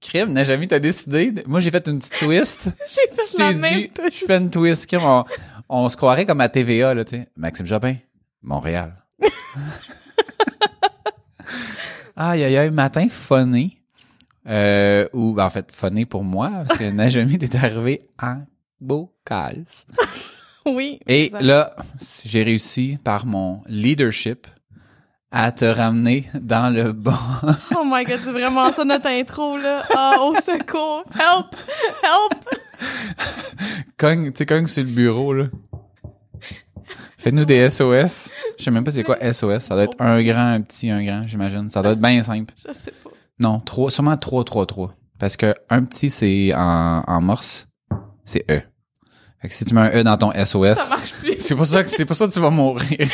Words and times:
Crime, 0.00 0.32
n'a 0.32 0.44
jamais 0.44 0.66
t'as 0.66 0.78
décidé. 0.78 1.30
de- 1.30 1.44
Moi, 1.46 1.60
j'ai 1.60 1.70
fait 1.70 1.86
une 1.88 1.98
petite 1.98 2.18
twist. 2.18 2.68
J'ai 2.94 3.14
fait 3.14 3.22
tu 3.22 3.36
t'es 3.36 3.54
dit, 3.54 3.90
je 4.10 4.24
fais 4.26 4.38
une 4.38 4.50
twist. 4.50 4.86
Crime, 4.86 5.02
on, 5.04 5.24
on 5.68 5.88
se 5.88 5.96
croirait 5.96 6.24
comme 6.26 6.40
à 6.40 6.48
TVA, 6.48 6.94
là, 6.94 7.04
tu 7.04 7.16
sais. 7.16 7.28
Maxime 7.36 7.66
Jobin, 7.66 7.96
Montréal. 8.42 8.96
aïe, 12.16 12.44
aïe, 12.44 12.56
aïe, 12.56 12.70
matin 12.70 13.08
phoné. 13.10 13.76
Euh, 14.46 15.06
ou, 15.12 15.34
ben, 15.34 15.44
en 15.44 15.50
fait, 15.50 15.70
phoné 15.70 16.06
pour 16.06 16.24
moi, 16.24 16.50
parce 16.66 16.78
que 16.78 16.90
Najami 16.90 17.34
est 17.34 17.54
arrivé 17.54 18.02
en 18.20 18.42
beau. 18.80 19.12
Oui. 20.66 21.00
Et 21.06 21.30
là, 21.40 21.74
j'ai 22.24 22.42
réussi 22.42 22.98
par 23.02 23.24
mon 23.26 23.62
leadership 23.66 24.46
à 25.30 25.52
te 25.52 25.64
ramener 25.64 26.28
dans 26.34 26.72
le 26.72 26.92
bon. 26.92 27.12
Oh 27.76 27.84
my 27.84 28.04
god, 28.04 28.20
c'est 28.22 28.32
vraiment 28.32 28.72
ça 28.72 28.84
notre 28.84 29.08
intro, 29.08 29.56
là. 29.56 29.82
Ah, 29.96 30.16
au 30.20 30.34
secours. 30.36 31.04
Help! 31.14 31.56
Help! 32.02 32.44
cogne, 33.96 34.32
tu 34.32 34.46
cogne 34.46 34.66
sur 34.66 34.82
le 34.82 34.90
bureau, 34.90 35.32
là. 35.32 35.46
Fais-nous 37.18 37.44
des 37.44 37.68
SOS. 37.68 38.30
Je 38.58 38.64
sais 38.64 38.70
même 38.70 38.82
pas 38.82 38.90
c'est 38.90 39.04
quoi 39.04 39.18
SOS. 39.20 39.60
Ça 39.64 39.74
doit 39.74 39.84
être 39.84 39.96
un 40.00 40.22
grand, 40.22 40.54
un 40.54 40.60
petit, 40.62 40.90
un 40.90 41.04
grand, 41.04 41.26
j'imagine. 41.26 41.68
Ça 41.68 41.82
doit 41.82 41.92
être 41.92 42.00
bien 42.00 42.22
simple. 42.22 42.52
Je 42.56 42.72
sais 42.72 42.92
pas. 42.92 43.10
Non, 43.38 43.60
trois, 43.60 43.90
sûrement 43.90 44.16
3, 44.16 44.44
3, 44.44 44.66
3. 44.66 44.94
Parce 45.18 45.36
que 45.36 45.54
un 45.68 45.84
petit, 45.84 46.08
c'est 46.08 46.52
en, 46.54 47.02
en 47.06 47.20
morse. 47.20 47.68
C'est 48.24 48.44
E. 48.50 48.62
Fait 49.42 49.48
que 49.48 49.54
si 49.54 49.64
tu 49.64 49.74
mets 49.74 49.80
un 49.82 50.00
E 50.00 50.02
dans 50.02 50.16
ton 50.16 50.32
SOS, 50.32 50.94
c'est 51.38 51.54
pour 51.54 51.66
ça 51.66 51.84
que, 51.84 51.90
c'est 51.90 52.04
pour 52.04 52.16
ça 52.16 52.26
que 52.26 52.32
tu 52.32 52.40
vas 52.40 52.50
mourir. 52.50 52.86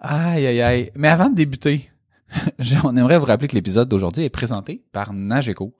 aïe, 0.00 0.46
aïe, 0.46 0.60
aïe. 0.60 0.90
Mais 0.96 1.08
avant 1.08 1.28
de 1.30 1.34
débuter, 1.34 1.90
on 2.84 2.96
aimerait 2.96 3.18
vous 3.18 3.26
rappeler 3.26 3.48
que 3.48 3.54
l'épisode 3.54 3.88
d'aujourd'hui 3.88 4.24
est 4.24 4.30
présenté 4.30 4.82
par 4.92 5.12
Nageco. 5.12 5.74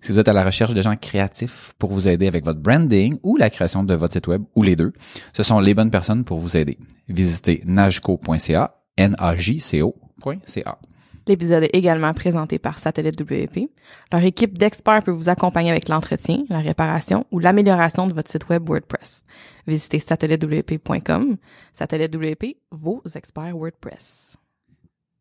Si 0.00 0.12
vous 0.12 0.18
êtes 0.18 0.28
à 0.28 0.32
la 0.32 0.44
recherche 0.44 0.74
de 0.74 0.82
gens 0.82 0.96
créatifs 0.96 1.72
pour 1.78 1.92
vous 1.92 2.08
aider 2.08 2.26
avec 2.26 2.44
votre 2.44 2.60
branding 2.60 3.18
ou 3.22 3.36
la 3.36 3.50
création 3.50 3.84
de 3.84 3.94
votre 3.94 4.12
site 4.12 4.26
web 4.26 4.42
ou 4.54 4.62
les 4.62 4.76
deux, 4.76 4.92
ce 5.32 5.42
sont 5.42 5.60
les 5.60 5.74
bonnes 5.74 5.90
personnes 5.90 6.24
pour 6.24 6.38
vous 6.38 6.56
aider. 6.56 6.78
Visitez 7.08 7.62
nageco.ca, 7.64 8.76
N-A-J-C-O.ca. 8.96 10.78
L'épisode 11.26 11.64
est 11.64 11.74
également 11.74 12.12
présenté 12.12 12.58
par 12.58 12.78
Satellite 12.78 13.20
WP. 13.20 13.70
Leur 14.12 14.22
équipe 14.22 14.58
d'experts 14.58 15.02
peut 15.02 15.10
vous 15.10 15.28
accompagner 15.28 15.70
avec 15.70 15.88
l'entretien, 15.88 16.44
la 16.48 16.60
réparation 16.60 17.26
ou 17.30 17.38
l'amélioration 17.38 18.06
de 18.06 18.12
votre 18.12 18.30
site 18.30 18.48
web 18.48 18.68
WordPress. 18.68 19.24
Visitez 19.66 19.98
satellitewp.com. 19.98 21.36
Satellite 21.72 22.14
WP, 22.14 22.56
vos 22.70 23.02
experts 23.14 23.56
WordPress. 23.56 24.36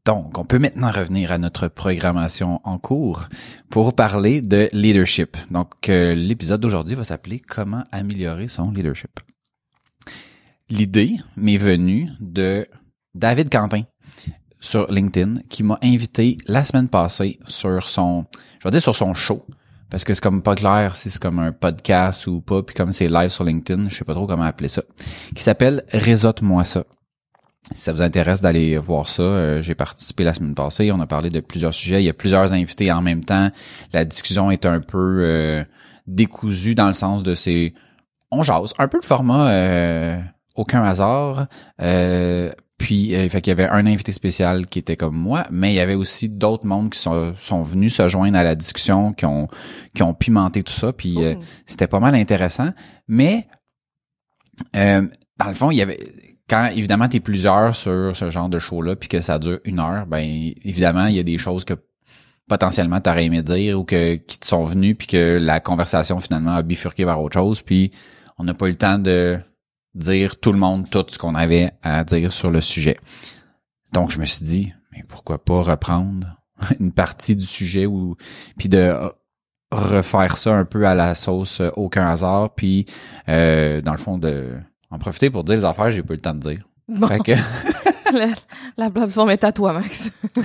Donc, 0.06 0.38
on 0.38 0.44
peut 0.44 0.60
maintenant 0.60 0.92
revenir 0.92 1.32
à 1.32 1.38
notre 1.38 1.70
programmation 1.70 2.60
en 2.66 2.78
cours 2.78 3.24
pour 3.70 3.96
parler 3.96 4.42
de 4.42 4.68
leadership. 4.74 5.38
Donc, 5.50 5.88
euh, 5.88 6.14
l'épisode 6.14 6.60
d'aujourd'hui 6.60 6.96
va 6.96 7.06
s'appeler 7.06 7.40
Comment 7.40 7.86
améliorer 7.94 8.50
son 8.50 8.72
leadership. 8.72 9.22
L'idée 10.70 11.16
m'est 11.38 11.58
venue 11.58 12.10
de 12.20 12.68
David 13.16 13.50
Quentin 13.50 13.84
sur 14.64 14.90
LinkedIn 14.90 15.42
qui 15.50 15.62
m'a 15.62 15.78
invité 15.84 16.38
la 16.48 16.64
semaine 16.64 16.88
passée 16.88 17.38
sur 17.48 17.90
son, 17.90 18.26
je 18.60 18.68
vais 18.68 18.72
dire 18.72 18.82
sur 18.82 18.96
son 18.96 19.14
show. 19.14 19.46
Parce 19.90 20.06
que 20.06 20.14
c'est 20.14 20.24
comme 20.24 20.42
pas 20.42 20.56
clair 20.56 20.96
si 20.96 21.12
c'est 21.12 21.22
comme 21.22 21.38
un 21.38 21.52
podcast 21.52 22.26
ou 22.28 22.42
pas, 22.42 22.64
puis 22.64 22.74
comme 22.74 22.94
c'est 22.94 23.10
live 23.10 23.30
sur 23.30 23.44
LinkedIn, 23.44 23.90
je 23.90 23.96
sais 23.96 24.06
pas 24.06 24.14
trop 24.14 24.26
comment 24.26 24.44
appeler 24.44 24.70
ça, 24.70 24.82
qui 25.36 25.44
s'appelle 25.44 25.84
Réseaute-moi 25.92 26.64
ça. 26.64 26.86
Si 27.74 27.82
ça 27.82 27.94
vous 27.94 28.02
intéresse 28.02 28.42
d'aller 28.42 28.78
voir 28.78 29.08
ça, 29.08 29.22
euh, 29.22 29.62
j'ai 29.62 29.76
participé 29.76 30.24
la 30.24 30.34
semaine 30.34 30.56
passée. 30.56 30.92
On 30.92 31.00
a 31.00 31.08
parlé 31.08 31.30
de 31.30 31.40
plusieurs 31.40 31.74
sujets. 31.74 32.02
Il 32.02 32.06
y 32.06 32.10
a 32.10 32.14
plusieurs 32.14 32.54
invités 32.54 32.92
en 32.92 33.02
même 33.02 33.24
temps. 33.24 33.50
La 33.94 34.04
discussion 34.04 34.52
est 34.52 34.66
un 34.66 34.80
peu 34.82 35.20
euh, 35.24 35.64
décousue 36.08 36.76
dans 36.76 36.88
le 36.88 36.94
sens 36.94 37.24
de 37.24 37.36
ces... 37.36 37.74
On 38.32 38.44
jase. 38.44 38.74
Un 38.80 38.88
peu 38.88 38.98
le 38.98 39.06
format 39.06 39.50
euh, 39.50 40.20
aucun 40.56 40.84
hasard. 40.84 41.48
Puis, 42.84 43.16
euh, 43.16 43.30
fait 43.30 43.40
qu'il 43.40 43.50
y 43.50 43.54
avait 43.54 43.70
un 43.70 43.86
invité 43.86 44.12
spécial 44.12 44.68
qui 44.68 44.78
était 44.78 44.98
comme 44.98 45.16
moi, 45.16 45.48
mais 45.50 45.72
il 45.72 45.76
y 45.76 45.80
avait 45.80 45.96
aussi 45.96 46.28
d'autres 46.28 46.68
mondes 46.68 46.90
qui 46.90 47.00
sont, 47.00 47.34
sont 47.40 47.62
venus 47.62 47.96
se 47.96 48.10
joindre 48.10 48.38
à 48.38 48.44
la 48.44 48.56
discussion, 48.56 49.14
qui 49.14 49.26
ont, 49.26 49.48
qui 49.96 50.04
ont 50.04 50.14
pimenté 50.14 50.64
tout 50.64 50.74
ça. 50.74 50.92
Puis, 50.92 51.16
euh, 51.24 51.36
c'était 51.66 51.88
pas 51.88 52.02
mal 52.02 52.14
intéressant. 52.14 52.72
Mais, 53.08 53.48
euh, 54.76 55.08
dans 55.38 55.48
le 55.48 55.54
fond, 55.54 55.72
il 55.72 55.78
y 55.78 55.82
avait 55.82 55.98
quand 56.50 56.72
évidemment 56.76 57.08
t'es 57.08 57.22
plusieurs 57.22 57.74
sur 57.74 58.14
ce 58.14 58.30
genre 58.30 58.50
de 58.50 58.60
show 58.60 58.82
là 58.82 58.98
puis 58.98 59.08
que 59.08 59.22
ça 59.22 59.40
dure 59.40 59.60
une 59.64 59.80
heure 59.80 60.06
ben 60.06 60.52
évidemment 60.66 61.06
il 61.06 61.16
y 61.16 61.20
a 61.20 61.24
des 61.24 61.38
choses 61.38 61.64
que 61.64 61.74
potentiellement 62.50 63.00
t'aurais 63.00 63.26
aimé 63.26 63.42
dire 63.42 63.80
ou 63.80 63.86
que 63.86 64.16
qui 64.16 64.40
te 64.40 64.46
sont 64.46 64.66
venues 64.66 64.94
puis 64.94 65.08
que 65.08 65.40
la 65.42 65.62
conversation 65.62 66.20
finalement 66.20 66.54
a 66.54 66.62
bifurqué 66.62 67.06
vers 67.06 67.22
autre 67.22 67.40
chose 67.40 67.62
puis 67.62 67.92
on 68.38 68.44
n'a 68.44 68.54
pas 68.54 68.68
eu 68.68 68.72
le 68.72 68.78
temps 68.78 69.00
de 69.00 69.40
dire 69.96 70.40
tout 70.40 70.52
le 70.52 70.60
monde 70.60 70.90
tout 70.90 71.06
ce 71.08 71.18
qu'on 71.18 71.36
avait 71.36 71.72
à 71.82 72.04
dire 72.04 72.32
sur 72.32 72.52
le 72.52 72.62
sujet 72.62 72.98
donc 73.92 74.12
je 74.12 74.20
me 74.20 74.26
suis 74.26 74.44
dit 74.44 74.74
mais 74.92 75.04
pourquoi 75.08 75.44
pas 75.44 75.62
reprendre 75.62 76.40
une 76.80 76.92
partie 76.92 77.36
du 77.36 77.46
sujet 77.46 77.86
ou 77.86 78.16
puis 78.58 78.70
de 78.70 78.94
refaire 79.72 80.38
ça 80.38 80.54
un 80.54 80.66
peu 80.66 80.86
à 80.86 80.96
la 80.96 81.16
sauce 81.16 81.62
euh, 81.62 81.70
aucun 81.76 82.08
hasard 82.08 82.54
puis 82.56 82.86
euh, 83.30 83.82
dans 83.82 83.92
le 83.92 83.98
fond 83.98 84.18
de 84.18 84.58
en 84.92 85.00
profiter 85.00 85.30
pour 85.30 85.44
dire 85.44 85.56
les 85.56 85.66
affaires 85.66 85.90
j'ai 85.90 86.04
pas 86.04 86.14
eu 86.14 86.18
le 86.18 86.22
temps 86.22 86.36
de 86.36 86.40
dire. 86.40 86.68
Bon, 86.88 87.08
Fait 87.08 87.20
que, 87.20 87.32
la, 88.18 88.28
la 88.78 88.90
plateforme 88.90 89.30
est 89.32 89.44
à 89.44 89.52
toi, 89.52 89.74
Max. 89.74 90.10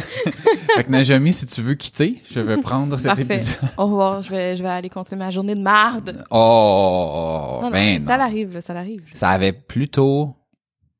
fait 0.76 0.84
que 0.84 0.90
Najami, 0.90 1.32
si 1.32 1.46
tu 1.46 1.60
veux 1.62 1.74
quitter, 1.74 2.20
je 2.30 2.40
vais 2.40 2.56
prendre 2.58 2.96
cet 2.96 3.06
Parfait. 3.06 3.22
épisode. 3.22 3.58
Au 3.76 3.84
revoir, 3.86 4.22
je 4.22 4.30
vais, 4.30 4.56
je 4.56 4.62
vais 4.62 4.68
aller 4.68 4.88
continuer 4.88 5.18
ma 5.18 5.30
journée 5.30 5.54
de 5.54 5.60
marde. 5.62 6.24
Oh, 6.30 7.58
Non, 7.62 7.66
non, 7.68 7.70
ben 7.70 8.04
ça 8.04 8.16
l'arrive, 8.16 8.54
là, 8.54 8.60
ça 8.60 8.74
l'arrive. 8.74 9.02
Ça 9.12 9.30
avait 9.30 9.52
plutôt 9.52 10.34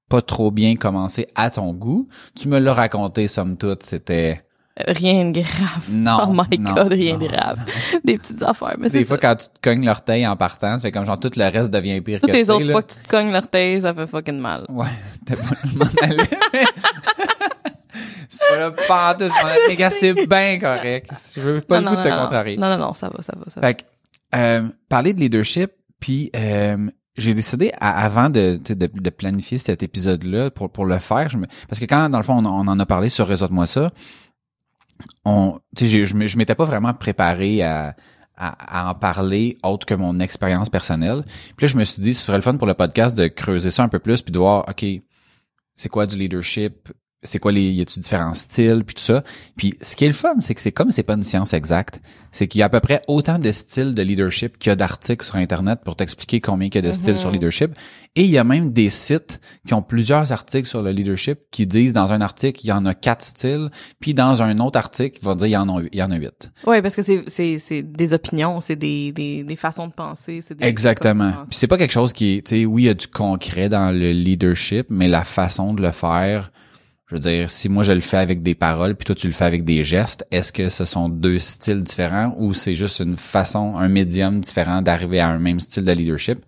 pas 0.09 0.23
trop 0.23 0.51
bien 0.51 0.75
commencé 0.77 1.27
à 1.35 1.51
ton 1.51 1.73
goût. 1.75 2.09
Tu 2.35 2.49
me 2.49 2.59
l'as 2.59 2.73
raconté, 2.73 3.29
somme 3.29 3.57
toute, 3.57 3.83
c'était... 3.83 4.43
Rien 4.87 5.31
de 5.31 5.41
grave. 5.41 5.87
Non, 5.91 6.19
oh 6.29 6.33
my 6.33 6.59
non, 6.59 6.75
god, 6.75 6.93
rien 6.93 7.15
non. 7.15 7.19
de 7.21 7.27
grave. 7.29 7.59
Des 8.05 8.19
petites 8.19 8.43
affaires, 8.43 8.77
mais 8.79 8.89
Des 8.89 8.99
c'est 9.01 9.05
fois, 9.05 9.17
ça. 9.17 9.21
quand 9.29 9.37
tu 9.37 9.47
te 9.49 9.61
cognes 9.63 9.85
l'orteil 9.85 10.27
en 10.27 10.37
partant, 10.37 10.77
ça 10.79 10.83
fait 10.83 10.93
comme 10.93 11.05
genre 11.05 11.19
tout 11.19 11.31
le 11.37 11.45
reste 11.51 11.71
devient 11.71 12.01
pire 12.01 12.21
Toutes 12.21 12.31
que 12.31 12.37
les 12.37 12.51
autres 12.51 12.65
là. 12.67 12.73
fois 12.73 12.83
que 12.83 12.93
tu 12.93 12.99
te 13.01 13.09
cognes 13.09 13.33
l'orteil, 13.33 13.81
ça 13.81 13.93
fait 13.95 14.07
fucking 14.07 14.39
mal. 14.39 14.65
Ouais, 14.69 14.87
t'es 15.27 15.35
pas 15.37 15.43
m'en 15.75 15.85
mais... 16.09 16.65
c'est 18.29 18.39
pas 18.49 18.57
là, 18.59 18.71
pas 18.71 19.15
tout, 19.15 19.25
mais 19.69 19.77
gars, 19.77 19.91
c'est 19.91 20.15
bien 20.27 20.59
correct. 20.59 21.11
Je 21.35 21.41
veux 21.41 21.61
pas 21.61 21.81
le 21.81 21.89
goût 21.89 21.97
de 21.97 22.03
te 22.03 22.09
contrarier. 22.09 22.57
Non, 22.57 22.69
non, 22.69 22.79
non, 22.79 22.93
ça 22.95 23.09
va, 23.09 23.23
ça 23.23 23.33
va, 23.37 23.45
ça 23.51 23.61
va. 23.61 23.67
Fait 23.69 23.75
que, 23.75 23.83
euh, 24.35 24.69
parler 24.89 25.13
de 25.15 25.21
leadership, 25.21 25.71
puis 26.01 26.31
euh, 26.37 26.89
j'ai 27.17 27.35
décidé 27.35 27.73
à- 27.81 28.05
avant 28.05 28.31
de, 28.31 28.61
de, 28.69 28.75
de 28.93 29.11
planifier 29.11 29.59
cet 29.59 29.83
épisode-là 29.83 30.51
pour, 30.51 30.71
pour 30.71 30.85
le 30.87 30.99
faire, 30.99 31.29
je 31.29 31.39
me, 31.39 31.47
parce 31.69 31.81
que 31.81 31.87
quand 31.87 32.09
dans 32.11 32.19
le 32.19 32.25
fond 32.25 32.35
on, 32.45 32.47
on 32.47 32.69
en 32.69 32.79
a 32.79 32.87
parlé 32.87 33.09
sur 33.09 33.27
Réseau-moi 33.27 33.67
ça, 33.67 33.91
on, 35.25 35.59
je, 35.79 36.05
je 36.05 36.39
m'étais 36.39 36.55
pas 36.55 36.65
vraiment 36.65 36.95
préparé 36.95 37.63
à, 37.63 37.95
à, 38.37 38.87
à 38.87 38.91
en 38.91 38.95
parler 38.95 39.59
autre 39.63 39.87
que 39.87 39.95
mon 39.95 40.21
expérience 40.21 40.71
personnelle. 40.71 41.25
Puis 41.57 41.67
là, 41.67 41.73
je 41.73 41.77
me 41.77 41.85
suis 41.85 42.01
dit, 42.01 42.15
ce 42.15 42.25
serait 42.25 42.39
le 42.39 42.43
fun 42.43 42.57
pour 42.57 42.67
le 42.67 42.75
podcast 42.75 43.17
de 43.17 43.27
creuser 43.27 43.71
ça 43.71 43.83
un 43.83 43.89
peu 43.89 43.99
plus, 43.99 44.23
puis 44.23 44.33
de 44.33 44.39
voir, 44.39 44.65
ok, 44.69 44.85
c'est 45.77 45.89
quoi 45.89 46.07
du 46.07 46.17
leadership, 46.17 46.91
c'est 47.23 47.39
quoi 47.39 47.53
les 47.53 47.71
y 47.71 47.81
a-tu 47.81 47.99
différents 48.01 48.35
styles 48.35 48.85
puis 48.85 48.95
tout 48.95 49.03
ça. 49.03 49.25
Puis 49.57 49.75
ce 49.81 49.97
qui 49.97 50.05
est 50.05 50.09
le 50.09 50.15
fun 50.15 50.37
c'est 50.41 50.55
que 50.55 50.61
c'est 50.61 50.73
comme 50.73 50.91
c'est 50.91 51.03
pas 51.03 51.15
une 51.15 51.23
science 51.23 51.53
exacte 51.53 52.01
c'est 52.31 52.47
qu'il 52.47 52.59
y 52.59 52.63
a 52.63 52.67
à 52.67 52.69
peu 52.69 52.81
près 52.81 53.03
autant 53.09 53.39
de 53.39 53.51
styles 53.51 53.95
de 53.95 54.03
leadership 54.03 54.59
qu'il 54.59 54.71
y 54.71 54.73
a 54.73 54.77
d'articles 54.77 55.25
sur 55.25 55.37
internet 55.37 55.81
pour 55.85 55.97
t'expliquer 55.97 56.41
combien 56.41 56.69
il 56.69 56.75
y 56.75 56.79
a 56.79 56.83
de 56.83 56.93
styles 56.93 57.17
sur 57.17 57.31
leadership. 57.31 57.71
Et 58.17 58.23
il 58.23 58.31
y 58.31 58.39
a 58.39 58.45
même 58.45 58.73
des 58.73 58.91
sites 58.91 59.41
qui 59.67 59.75
ont 59.75 59.83
plusieurs 59.83 60.31
articles 60.33 60.69
sur 60.69 60.83
le 60.83 60.91
leadership 60.91 61.39
qui 61.51 61.67
disent 61.67 61.93
dans 61.93 62.13
un 62.13 62.21
article 62.21 62.61
il 62.65 62.69
y 62.69 62.73
en 62.73 62.85
a 62.85 62.95
quatre 62.95 63.23
styles 63.23 63.71
puis 64.01 64.15
dans 64.15 64.43
un 64.43 64.59
autre 64.59 64.79
article 64.79 65.19
ils 65.21 65.25
vont 65.25 65.35
dire 65.35 65.47
il 65.47 65.53
y 65.53 65.57
en 65.57 65.69
a 65.69 65.83
il 65.91 65.99
y 65.99 66.03
en 66.03 66.11
a 66.11 66.17
huit. 66.17 66.51
Ouais, 66.67 66.83
parce 66.83 66.97
que 66.97 67.03
c'est 67.03 67.25
c'est 67.29 67.59
c'est 67.59 67.83
des 67.83 68.13
opinions, 68.13 68.61
c'est 68.61 68.77
des, 68.77 69.13
des 69.13 69.45
des 69.45 69.57
façons 69.57 69.89
de 69.89 69.93
penser, 69.93 70.41
c'est 70.41 70.61
Exactement. 70.61 71.33
Puis 71.49 71.57
c'est 71.59 71.67
pas 71.67 71.79
quelque 71.79 71.93
chose 71.93 72.13
qui 72.13 72.37
est, 72.37 72.47
tu 72.47 72.57
sais, 72.57 72.65
oui, 72.65 72.83
il 72.83 72.87
y 72.87 72.89
a 72.89 72.95
du 72.95 73.07
concret 73.07 73.69
dans 73.69 73.91
le 73.91 74.13
leadership, 74.13 74.87
mais 74.91 75.09
la 75.09 75.25
façon 75.25 75.75
de 75.75 75.83
le 75.83 75.91
faire, 75.91 76.51
je 77.09 77.15
veux 77.15 77.21
dire, 77.21 77.49
si 77.49 77.71
moi 77.71 77.83
je 77.83 77.93
le 77.93 78.01
fais 78.01 78.19
avec 78.19 78.43
des 78.43 78.55
paroles, 78.55 78.95
puis 78.95 79.07
toi 79.07 79.15
tu 79.15 79.29
le 79.29 79.33
fais 79.33 79.47
avec 79.47 79.65
des 79.65 79.83
gestes, 79.83 80.27
est-ce 80.31 80.53
que 80.53 80.69
ce 80.69 80.85
sont 80.85 81.09
deux 81.09 81.39
styles 81.39 81.83
différents 81.83 82.35
ou 82.37 82.53
c'est 82.53 82.75
juste 82.75 83.01
une 83.01 83.17
façon, 83.17 83.77
un 83.77 83.89
médium 83.89 84.41
différent 84.41 84.83
d'arriver 84.83 85.19
à 85.19 85.29
un 85.29 85.39
même 85.39 85.59
style 85.59 85.87
de 85.87 85.93
leadership? 85.93 86.39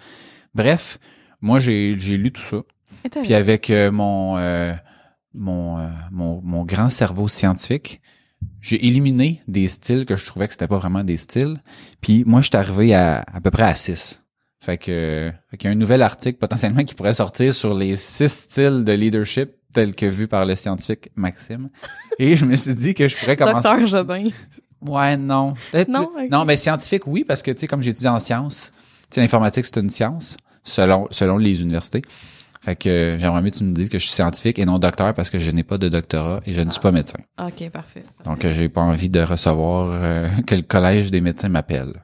Bref, 0.55 0.99
moi 1.41 1.59
j'ai 1.59 1.95
lu 1.95 2.31
tout 2.31 2.43
ça. 2.43 2.59
Puis 3.23 3.33
avec 3.33 3.71
euh, 3.71 3.91
mon, 3.91 4.37
euh, 4.37 4.75
mon, 5.33 5.79
euh, 5.79 5.89
mon 6.11 6.43
mon 6.43 6.65
grand 6.65 6.91
cerveau 6.91 7.27
scientifique, 7.27 8.03
j'ai 8.61 8.87
éliminé 8.87 9.41
des 9.49 9.67
styles 9.69 10.05
que 10.05 10.17
je 10.17 10.27
trouvais 10.27 10.47
que 10.47 10.53
c'était 10.53 10.69
pas 10.69 10.79
vraiment 10.79 11.05
des 11.05 11.17
styles. 11.17 11.63
Puis 12.03 12.25
moi, 12.27 12.43
je 12.43 12.49
suis 12.49 12.57
arrivé 12.57 12.95
à 12.95 13.25
à 13.33 13.41
peu 13.41 13.51
près 13.51 13.63
à 13.63 13.75
6. 13.75 14.27
Fait 14.63 14.77
que 14.77 15.33
fait 15.51 15.57
qu'il 15.57 15.69
y 15.69 15.73
a 15.73 15.73
un 15.73 15.79
nouvel 15.79 16.03
article 16.03 16.39
potentiellement 16.39 16.85
qui 16.85 16.95
pourrait 16.95 17.15
sortir 17.15 17.55
sur 17.55 17.75
les 17.75 17.97
six 17.97 18.31
styles 18.31 18.85
de 18.85 18.93
leadership 18.93 19.49
tels 19.73 19.95
que 19.95 20.07
vus 20.07 20.29
par 20.29 20.47
le 20.47 20.55
scientifique 20.55 21.11
Maxime. 21.15 21.69
Et 22.19 22.37
je 22.37 22.45
me 22.45 22.57
suis 22.57 22.75
dit 22.75 22.95
que 22.95 23.09
je 23.09 23.17
pourrais 23.17 23.37
commencer. 23.37 23.69
Docteur 23.69 23.87
Jobin. 23.87 24.29
Ouais, 24.81 25.17
non. 25.17 25.55
Non. 25.89 26.11
Non, 26.31 26.45
mais 26.45 26.57
scientifique, 26.57 27.07
oui, 27.07 27.25
parce 27.25 27.43
que, 27.43 27.51
tu 27.51 27.61
sais, 27.61 27.67
comme 27.67 27.83
j'ai 27.83 27.91
étudié 27.91 28.09
en 28.09 28.19
sciences, 28.19 28.73
tu 29.03 29.17
sais, 29.17 29.21
l'informatique, 29.21 29.67
c'est 29.67 29.79
une 29.79 29.91
science, 29.91 30.37
selon, 30.65 31.07
selon 31.11 31.37
les 31.37 31.63
universités. 31.63 32.03
Fait 32.63 32.77
que 32.77 32.89
euh, 32.89 33.19
j'aimerais 33.19 33.41
mieux 33.41 33.51
que 33.51 33.57
tu 33.57 33.65
me 33.65 33.73
dises 33.73 33.89
que 33.89 33.99
je 33.99 34.05
suis 34.05 34.13
scientifique 34.13 34.59
et 34.59 34.67
non 34.67 34.79
docteur 34.79 35.15
parce 35.15 35.31
que 35.31 35.39
je 35.39 35.51
n'ai 35.51 35.63
pas 35.63 35.79
de 35.79 35.89
doctorat 35.89 36.41
et 36.45 36.53
je 36.53 36.61
ne 36.61 36.71
suis 36.71 36.81
pas 36.81 36.93
médecin. 36.93 37.19
Ok, 37.43 37.71
parfait. 37.71 38.03
Donc, 38.25 38.45
euh, 38.45 38.53
j'ai 38.53 38.69
pas 38.69 38.83
envie 38.83 39.09
de 39.09 39.21
recevoir 39.21 39.89
euh, 39.93 40.29
que 40.47 40.55
le 40.55 40.63
collège 40.63 41.11
des 41.11 41.23
médecins 41.23 41.49
m'appelle. 41.49 42.03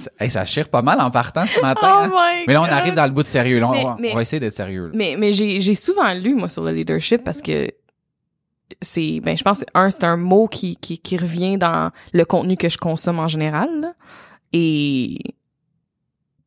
Ça- 0.00 0.10
Hey, 0.18 0.30
ça 0.30 0.44
chire 0.44 0.68
pas 0.68 0.82
mal 0.82 1.00
en 1.00 1.10
partant 1.10 1.46
ce 1.46 1.60
matin. 1.60 2.10
Oh 2.12 2.16
hein? 2.16 2.42
Mais 2.46 2.54
là, 2.54 2.62
on 2.62 2.64
arrive 2.64 2.94
dans 2.94 3.04
le 3.06 3.10
bout 3.12 3.22
de 3.22 3.28
sérieux. 3.28 3.60
Là, 3.60 3.68
on, 3.68 3.72
Mais- 3.72 3.84
va, 3.84 3.96
mais- 4.00 4.12
on 4.12 4.14
va 4.16 4.22
essayer 4.22 4.40
d'être 4.40 4.52
sérieux. 4.54 4.86
là. 4.86 4.92
Mais 4.94 5.16
mais 5.18 5.32
j'ai 5.32 5.60
j'ai 5.60 5.74
souvent 5.74 6.12
lu 6.14 6.34
moi 6.34 6.48
sur 6.48 6.64
le 6.64 6.72
leadership 6.72 7.22
parce 7.24 7.42
que 7.42 7.68
c'est 8.82 9.20
ben 9.20 9.36
je 9.36 9.42
pense 9.42 9.60
que 9.60 9.64
un 9.74 9.90
c'est 9.90 10.04
un 10.04 10.16
mot 10.16 10.46
qui 10.48 10.76
qui 10.76 10.98
qui 10.98 11.16
revient 11.16 11.58
dans 11.58 11.90
le 12.12 12.24
contenu 12.24 12.56
que 12.56 12.68
je 12.68 12.78
consomme 12.78 13.18
en 13.18 13.28
général 13.28 13.68
là. 13.80 13.92
et 14.52 15.18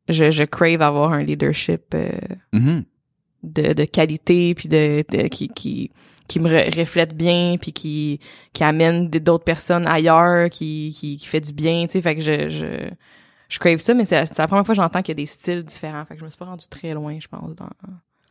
je 0.09 0.31
je 0.31 0.43
crave 0.43 0.81
avoir 0.81 1.11
un 1.13 1.21
leadership 1.23 1.93
euh, 1.93 2.09
Mhm. 2.53 2.83
de 3.43 3.73
de 3.73 3.85
qualité 3.85 4.53
puis 4.55 4.69
de, 4.69 5.03
de 5.09 5.27
qui 5.27 5.49
qui 5.49 5.91
qui 6.27 6.39
me 6.39 6.49
re- 6.49 6.77
reflète 6.79 7.15
bien 7.15 7.57
puis 7.59 7.73
qui 7.73 8.19
qui 8.53 8.63
amène 8.63 9.09
d'autres 9.09 9.43
personnes 9.43 9.85
ailleurs 9.87 10.49
qui 10.49 10.95
qui 10.97 11.17
qui 11.17 11.25
fait 11.27 11.41
du 11.41 11.51
bien 11.53 11.85
tu 11.87 11.93
sais 11.93 12.01
fait 12.01 12.15
que 12.15 12.21
je 12.21 12.49
je 12.49 12.89
je 13.53 13.59
crave 13.59 13.77
ça 13.77 13.93
mais 13.93 14.05
c'est 14.05 14.37
la 14.37 14.47
première 14.47 14.65
fois 14.65 14.73
que 14.73 14.81
j'entends 14.81 15.01
qu'il 15.01 15.09
y 15.09 15.17
a 15.17 15.21
des 15.21 15.25
styles 15.25 15.63
différents 15.63 16.03
fait 16.05 16.15
que 16.15 16.19
je 16.21 16.25
me 16.25 16.29
suis 16.29 16.37
pas 16.37 16.45
rendu 16.45 16.65
très 16.67 16.93
loin 16.93 17.17
je 17.19 17.27
pense 17.27 17.55
dans 17.55 17.69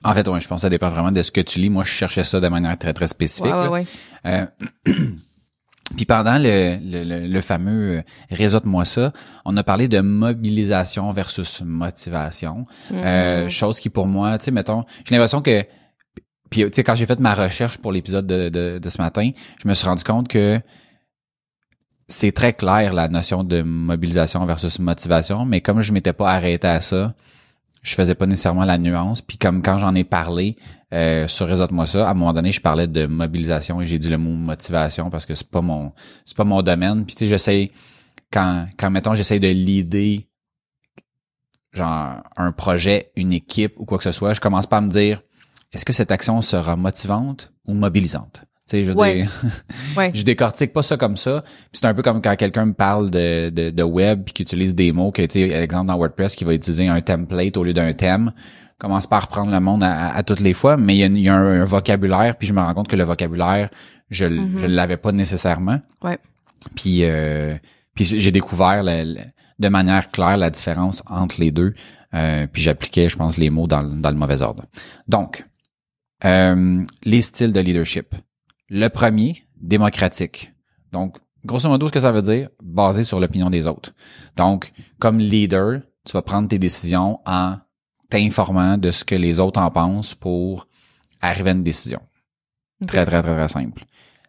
En 0.05 0.15
fait, 0.15 0.27
ouais, 0.29 0.41
je 0.41 0.49
pense 0.49 0.59
que 0.59 0.63
ça 0.63 0.69
dépend 0.69 0.91
vraiment 0.91 1.13
de 1.13 1.23
ce 1.23 1.31
que 1.31 1.41
tu 1.41 1.61
lis. 1.61 1.71
Moi, 1.71 1.85
je 1.85 1.91
cherchais 1.91 2.25
ça 2.25 2.41
de 2.41 2.49
manière 2.49 2.77
très, 2.77 2.93
très 2.93 3.07
spécifique. 3.07 3.53
ouais, 3.55 3.69
ouais, 3.69 3.69
ouais. 3.69 3.85
Euh, 4.27 4.47
Puis 5.97 6.07
pendant 6.07 6.39
le, 6.39 6.79
le, 6.83 7.27
le- 7.29 7.41
fameux 7.41 7.99
euh, 7.99 8.03
Réseaute-moi 8.31 8.85
ça, 8.85 9.13
on 9.45 9.57
a 9.57 9.63
parlé 9.63 9.89
de 9.89 10.01
mobilisation 10.01 11.11
versus 11.13 11.61
motivation. 11.65 12.65
Euh, 12.93 13.49
chose 13.51 13.79
qui 13.79 13.91
pour 13.91 14.07
moi, 14.07 14.39
tu 14.39 14.47
sais, 14.47 14.51
mettons, 14.51 14.85
j'ai 15.05 15.15
l'impression 15.15 15.43
que 15.43 15.65
puis 16.51 16.65
tu 16.65 16.71
sais 16.75 16.85
quand 16.85 16.95
j'ai 16.95 17.07
fait 17.07 17.19
ma 17.21 17.33
recherche 17.35 17.79
pour 17.79 17.93
l'épisode 17.93 18.27
de, 18.27 18.49
de, 18.49 18.79
de 18.79 18.89
ce 18.91 19.01
matin, 19.01 19.31
je 19.63 19.69
me 19.69 19.73
suis 19.75 19.87
rendu 19.87 20.05
compte 20.05 20.29
que 20.29 20.61
c'est 22.13 22.33
très 22.33 22.53
clair 22.53 22.93
la 22.93 23.09
notion 23.09 23.43
de 23.43 23.63
mobilisation 23.63 24.45
versus 24.45 24.79
motivation, 24.79 25.45
mais 25.45 25.61
comme 25.61 25.81
je 25.81 25.93
m'étais 25.93 26.13
pas 26.13 26.31
arrêté 26.31 26.69
à 26.69 26.81
ça, 26.81 27.15
je 27.83 27.95
faisais 27.95 28.15
pas 28.15 28.27
nécessairement 28.27 28.65
la 28.65 28.79
nuance. 28.79 29.23
Puis 29.23 29.39
comme 29.39 29.63
quand 29.63 29.79
j'en 29.79 29.95
ai 29.95 30.05
parlé 30.05 30.57
euh, 30.93 31.27
sur 31.27 31.49
Réseaute-moi 31.49 31.87
ça, 31.87 32.07
à 32.07 32.13
un 32.13 32.15
moment 32.15 32.33
donné, 32.33 32.53
je 32.53 32.61
parlais 32.61 32.87
de 32.87 33.07
mobilisation 33.07 33.81
et 33.81 33.87
j'ai 33.87 33.99
dit 33.99 34.09
le 34.09 34.19
mot 34.19 34.31
motivation 34.31 35.11
parce 35.11 35.27
que 35.27 35.35
c'est 35.35 35.49
pas 35.49 35.63
mon 35.63 35.93
c'est 36.25 36.37
pas 36.37 36.45
mon 36.45 36.63
domaine. 36.63 37.05
Puis 37.05 37.15
tu 37.15 37.25
sais, 37.25 37.29
j'essaie 37.29 37.73
quand 38.31 38.67
quand 38.77 38.91
mettons 38.91 39.15
j'essaie 39.15 39.41
de 39.41 39.49
leader 39.49 40.21
genre 41.73 42.23
un 42.37 42.53
projet, 42.53 43.11
une 43.17 43.33
équipe 43.33 43.75
ou 43.79 43.87
quoi 43.87 43.99
que 43.99 44.05
ce 44.05 44.13
soit, 44.13 44.35
je 44.35 44.41
commence 44.41 44.67
pas 44.67 44.77
à 44.77 44.81
me 44.83 44.91
dire 44.91 45.23
est-ce 45.73 45.87
que 45.87 45.93
cette 45.95 46.13
action 46.13 46.43
sera 46.43 46.77
motivante 46.77 47.53
ou 47.67 47.73
mobilisante? 47.73 48.45
Tu 48.73 48.79
sais, 48.79 48.85
je 48.85 48.93
Ouais. 48.93 49.23
dire, 49.23 49.31
Ouais. 49.97 50.11
je 50.15 50.23
décortique 50.23 50.73
pas 50.73 50.83
ça 50.83 50.97
comme 50.97 51.17
ça. 51.19 51.45
C'est 51.73 51.85
un 51.85 51.93
peu 51.95 52.01
comme 52.03 52.23
quand 52.23 52.35
quelqu'un 52.37 52.65
me 52.67 52.73
parle 52.73 53.11
de, 53.11 53.51
de, 53.51 53.69
de 53.71 53.83
web 53.83 54.23
puis 54.25 54.33
qui 54.33 54.43
utilise 54.43 54.75
des 54.75 54.93
mots 54.93 55.11
que 55.13 55.21
tu 55.23 55.41
sais, 55.41 55.55
exemple 55.63 55.89
dans 55.89 55.97
WordPress 55.99 56.35
qui 56.37 56.45
va 56.45 56.55
utiliser 56.55 56.89
un 56.89 57.01
template 57.03 57.57
au 57.59 57.65
lieu 57.65 57.75
d'un 57.75 57.93
thème. 57.93 58.33
Commence 58.79 59.07
par 59.07 59.23
reprendre 59.25 59.53
le 59.53 59.61
monde 59.61 59.83
à, 59.85 59.93
à, 59.93 60.17
à 60.17 60.23
toutes 60.23 60.41
les 60.41 60.55
fois, 60.55 60.77
mais 60.79 60.95
il 60.97 60.99
y 61.01 61.03
a, 61.05 61.07
il 61.07 61.19
y 61.21 61.29
a 61.29 61.35
un, 61.35 61.61
un 61.61 61.65
vocabulaire 61.65 62.37
puis 62.37 62.49
je 62.49 62.55
me 62.55 62.61
rends 62.61 62.73
compte 62.75 62.89
que 62.89 62.97
le 62.97 63.05
vocabulaire 63.05 63.69
je 64.11 64.25
je 64.57 64.67
l'avais 64.67 64.97
pas 64.97 65.13
nécessairement. 65.13 65.79
Ouais. 66.03 66.19
Puis 66.75 67.05
euh, 67.05 67.55
puis 67.95 68.05
j'ai 68.05 68.31
découvert 68.33 68.83
la- 68.83 69.05
la- 69.05 69.21
de 69.59 69.69
manière 69.69 70.11
claire 70.11 70.37
la 70.39 70.49
différence 70.51 71.03
entre 71.09 71.39
les 71.41 71.51
deux. 71.51 71.75
Euh, 72.15 72.47
puis 72.51 72.61
j'appliquais, 72.63 73.09
je 73.09 73.17
pense, 73.17 73.37
les 73.39 73.51
mots 73.51 73.67
dans, 73.67 73.83
le- 73.83 74.01
dans 74.01 74.11
le 74.11 74.17
mauvais 74.17 74.43
ordre. 74.43 74.65
Donc, 75.09 75.45
euh, 76.25 76.83
les 77.05 77.23
styles 77.23 77.53
de 77.53 77.61
leadership. 77.61 78.15
Le 78.75 78.89
premier, 78.89 79.47
démocratique. 79.61 80.55
Donc, 80.93 81.19
grosso 81.45 81.69
modo, 81.69 81.89
ce 81.89 81.93
que 81.93 82.01
ça 82.01 82.11
veut 82.11 82.23
dire, 82.23 82.49
basé 82.63 83.05
sur 83.05 83.21
l'opinion 83.21 83.51
des 83.51 83.67
autres. 83.67 83.93
Donc, 84.35 84.73
comme 84.99 85.19
leader, 85.19 85.83
tu 86.07 86.15
vas 86.15 86.23
prendre 86.23 86.49
tes 86.49 86.59
décisions 86.59 87.21
en 87.27 87.59
t'informant 88.09 88.79
de 88.79 88.91
ce 88.91 89.05
que 89.05 89.15
les 89.15 89.41
autres 89.41 89.61
en 89.61 89.71
pensent 89.71 90.15
pour 90.15 90.69
arriver 91.21 91.51
à 91.51 91.53
une 91.53 91.63
décision. 91.63 92.01
Très, 92.87 93.05
très, 93.05 93.23
très, 93.23 93.35
très 93.35 93.49
simple. 93.49 93.85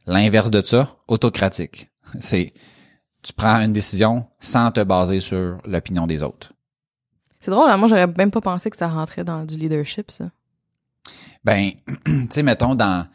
L'inverse 0.08 0.52
de 0.52 0.62
ça, 0.62 0.94
autocratique. 1.08 1.90
C'est, 2.20 2.54
tu 3.22 3.32
prends 3.32 3.62
une 3.62 3.72
décision 3.72 4.28
sans 4.42 4.72
te 4.72 4.82
baser 4.82 5.22
sur 5.22 5.60
l'opinion 5.64 6.06
des 6.06 6.22
autres. 6.22 6.52
C'est 7.40 7.52
drôle, 7.52 7.70
hein, 7.70 7.78
moi 7.78 7.88
j'aurais 7.88 8.08
même 8.08 8.32
pas 8.32 8.42
pensé 8.42 8.70
que 8.70 8.76
ça 8.76 8.90
rentrait 8.90 9.24
dans 9.24 9.46
du 9.46 9.56
leadership, 9.56 10.12
ça. 10.12 10.32
Ben, 11.46 11.72
tu 12.06 12.28
sais, 12.30 12.44
mettons, 12.44 12.76
dans... 12.76 13.08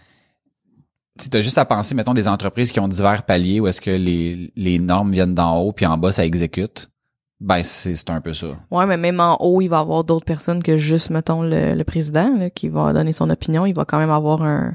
Tu 1.18 1.36
as 1.36 1.40
juste 1.40 1.58
à 1.58 1.64
penser, 1.64 1.94
mettons, 1.94 2.14
des 2.14 2.28
entreprises 2.28 2.70
qui 2.70 2.80
ont 2.80 2.88
divers 2.88 3.24
paliers 3.24 3.60
où 3.60 3.66
est-ce 3.66 3.80
que 3.80 3.90
les, 3.90 4.52
les 4.56 4.78
normes 4.78 5.10
viennent 5.10 5.34
d'en 5.34 5.58
haut, 5.58 5.72
puis 5.72 5.84
en 5.84 5.98
bas, 5.98 6.12
ça 6.12 6.24
exécute. 6.24 6.90
Ben, 7.40 7.62
c'est 7.62 7.94
c'est 7.94 8.10
un 8.10 8.20
peu 8.20 8.32
ça. 8.32 8.48
Ouais, 8.70 8.86
mais 8.86 8.96
même 8.96 9.20
en 9.20 9.36
haut, 9.40 9.60
il 9.60 9.68
va 9.68 9.78
y 9.78 9.80
avoir 9.80 10.04
d'autres 10.04 10.24
personnes 10.24 10.62
que 10.62 10.76
juste, 10.76 11.10
mettons, 11.10 11.42
le, 11.42 11.74
le 11.74 11.84
président, 11.84 12.34
là, 12.36 12.50
qui 12.50 12.68
va 12.68 12.92
donner 12.92 13.12
son 13.12 13.30
opinion. 13.30 13.66
Il 13.66 13.74
va 13.74 13.84
quand 13.84 13.98
même 13.98 14.10
avoir 14.10 14.42
un, 14.42 14.74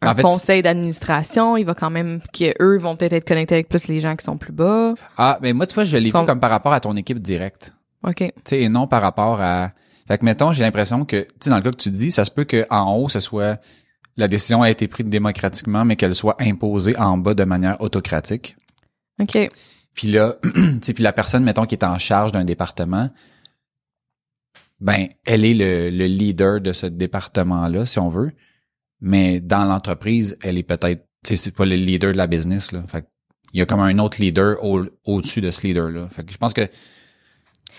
un 0.00 0.10
En 0.10 0.14
fait, 0.14 0.22
conseil 0.22 0.62
d'administration. 0.62 1.56
Il 1.56 1.64
va 1.64 1.74
quand 1.74 1.90
même, 1.90 2.20
que 2.32 2.52
eux 2.62 2.78
vont 2.78 2.96
peut-être 2.96 3.14
être 3.14 3.26
connectés 3.26 3.56
avec 3.56 3.68
plus 3.68 3.88
les 3.88 3.98
gens 3.98 4.14
qui 4.14 4.24
sont 4.24 4.38
plus 4.38 4.52
bas. 4.52 4.94
Ah, 5.16 5.38
mais 5.42 5.52
moi, 5.52 5.66
tu 5.66 5.74
vois, 5.74 5.84
je 5.84 5.96
l'ai 5.96 6.06
vu 6.06 6.12
comme 6.12 6.40
par 6.40 6.50
rapport 6.50 6.72
à 6.72 6.80
ton 6.80 6.94
équipe 6.96 7.20
directe. 7.20 7.74
OK. 8.04 8.18
Tu 8.18 8.32
sais, 8.44 8.60
et 8.62 8.68
non 8.68 8.86
par 8.86 9.02
rapport 9.02 9.40
à... 9.40 9.70
Fait 10.06 10.18
que, 10.18 10.24
mettons, 10.24 10.52
j'ai 10.52 10.62
l'impression 10.62 11.04
que, 11.04 11.22
tu 11.22 11.28
sais, 11.40 11.50
dans 11.50 11.56
le 11.56 11.62
cas 11.62 11.70
que 11.70 11.76
tu 11.76 11.90
dis, 11.90 12.12
ça 12.12 12.24
se 12.24 12.30
peut 12.30 12.44
que 12.44 12.66
en 12.70 12.94
haut, 12.96 13.08
ce 13.08 13.20
soit... 13.20 13.60
La 14.16 14.28
décision 14.28 14.62
a 14.62 14.70
été 14.70 14.88
prise 14.88 15.06
démocratiquement, 15.06 15.84
mais 15.84 15.96
qu'elle 15.96 16.14
soit 16.14 16.36
imposée 16.40 16.96
en 16.98 17.16
bas 17.16 17.34
de 17.34 17.44
manière 17.44 17.80
autocratique. 17.80 18.56
OK. 19.20 19.50
Puis 19.94 20.08
là, 20.08 20.36
tu 20.42 20.78
sais, 20.82 20.94
puis 20.94 21.02
la 21.02 21.12
personne, 21.12 21.44
mettons, 21.44 21.64
qui 21.64 21.74
est 21.74 21.84
en 21.84 21.98
charge 21.98 22.32
d'un 22.32 22.44
département, 22.44 23.10
ben, 24.80 25.08
elle 25.26 25.44
est 25.44 25.54
le, 25.54 25.90
le 25.90 26.06
leader 26.06 26.60
de 26.60 26.72
ce 26.72 26.86
département-là, 26.86 27.86
si 27.86 27.98
on 27.98 28.08
veut. 28.08 28.32
Mais 29.00 29.40
dans 29.40 29.64
l'entreprise, 29.64 30.38
elle 30.42 30.58
est 30.58 30.62
peut-être, 30.62 31.06
tu 31.24 31.30
sais, 31.30 31.36
c'est 31.36 31.54
pas 31.54 31.66
le 31.66 31.76
leader 31.76 32.12
de 32.12 32.16
la 32.16 32.26
business, 32.26 32.72
là. 32.72 32.84
Fait 32.88 33.06
il 33.52 33.58
y 33.58 33.62
a 33.62 33.66
comme 33.66 33.80
un 33.80 33.98
autre 33.98 34.20
leader 34.20 34.62
au, 34.64 34.84
au-dessus 35.04 35.40
de 35.40 35.50
ce 35.50 35.66
leader-là. 35.66 36.08
Fait 36.08 36.24
que 36.24 36.32
je 36.32 36.38
pense 36.38 36.54
que 36.54 36.68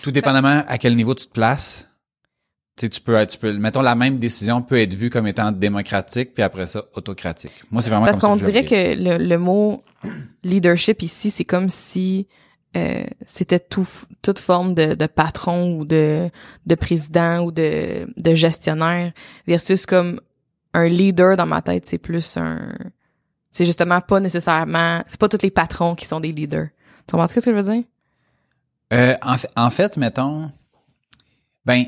tout 0.02 0.10
dépendamment 0.10 0.64
à 0.66 0.78
quel 0.78 0.96
niveau 0.96 1.14
tu 1.14 1.26
te 1.26 1.32
places, 1.32 1.88
tu 2.76 2.86
sais, 2.86 2.88
tu 2.88 3.00
peux, 3.00 3.26
tu 3.26 3.38
peux, 3.38 3.52
mettons, 3.52 3.82
la 3.82 3.94
même 3.94 4.18
décision 4.18 4.62
peut 4.62 4.80
être 4.80 4.94
vue 4.94 5.10
comme 5.10 5.26
étant 5.26 5.52
démocratique, 5.52 6.32
puis 6.34 6.42
après 6.42 6.66
ça, 6.66 6.84
autocratique. 6.94 7.64
Moi, 7.70 7.82
c'est 7.82 7.90
vraiment 7.90 8.06
Parce 8.06 8.18
qu'on 8.18 8.36
dirait 8.36 8.64
que 8.64 8.94
le, 8.96 9.18
le 9.22 9.38
mot 9.38 9.82
leadership 10.42 11.02
ici, 11.02 11.30
c'est 11.30 11.44
comme 11.44 11.68
si 11.68 12.26
euh, 12.74 13.04
c'était 13.26 13.60
tout, 13.60 13.88
toute 14.22 14.38
forme 14.38 14.74
de, 14.74 14.94
de 14.94 15.06
patron 15.06 15.76
ou 15.78 15.84
de, 15.84 16.30
de 16.64 16.74
président 16.74 17.40
ou 17.40 17.52
de, 17.52 18.08
de 18.16 18.34
gestionnaire 18.34 19.12
versus 19.46 19.84
comme 19.84 20.20
un 20.72 20.88
leader 20.88 21.36
dans 21.36 21.44
ma 21.44 21.60
tête, 21.60 21.84
c'est 21.86 21.98
plus 21.98 22.36
un 22.36 22.72
c'est 23.50 23.66
justement 23.66 24.00
pas 24.00 24.20
nécessairement 24.20 25.02
c'est 25.06 25.20
pas 25.20 25.28
tous 25.28 25.42
les 25.42 25.50
patrons 25.50 25.94
qui 25.94 26.06
sont 26.06 26.20
des 26.20 26.32
leaders. 26.32 26.68
Tu 27.06 27.12
comprends 27.12 27.26
ce 27.26 27.34
que 27.34 27.40
je 27.42 27.50
veux 27.50 27.62
dire? 27.62 27.84
Euh, 28.94 29.14
en, 29.20 29.36
fait, 29.36 29.50
en 29.56 29.68
fait, 29.68 29.96
mettons, 29.98 30.50
ben, 31.66 31.84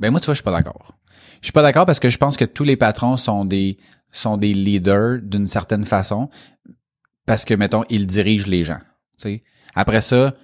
ben 0.00 0.10
moi 0.10 0.20
tu 0.20 0.26
vois, 0.26 0.34
je 0.34 0.38
suis 0.38 0.44
pas 0.44 0.50
d'accord. 0.52 0.94
Je 1.40 1.46
suis 1.46 1.52
pas 1.52 1.62
d'accord 1.62 1.86
parce 1.86 2.00
que 2.00 2.08
je 2.10 2.16
pense 2.18 2.36
que 2.36 2.44
tous 2.44 2.64
les 2.64 2.76
patrons 2.76 3.16
sont 3.16 3.44
des 3.44 3.78
sont 4.12 4.36
des 4.36 4.54
leaders 4.54 5.18
d'une 5.22 5.46
certaine 5.46 5.84
façon 5.84 6.28
parce 7.26 7.44
que 7.44 7.54
mettons 7.54 7.84
ils 7.90 8.06
dirigent 8.06 8.48
les 8.48 8.64
gens. 8.64 8.80
Tu 9.18 9.28
sais. 9.28 9.44
Après 9.74 10.00
ça, 10.00 10.34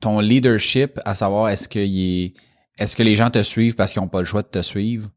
ton 0.00 0.20
leadership, 0.20 1.00
à 1.04 1.14
savoir 1.14 1.48
est-ce 1.48 1.68
que 1.68 1.78
est 1.78 2.34
est-ce 2.78 2.96
que 2.96 3.02
les 3.02 3.16
gens 3.16 3.30
te 3.30 3.42
suivent 3.42 3.74
parce 3.74 3.92
qu'ils 3.92 4.02
ont 4.02 4.08
pas 4.08 4.20
le 4.20 4.24
choix 4.24 4.42
de 4.42 4.46
te 4.48 4.62
suivre, 4.62 5.10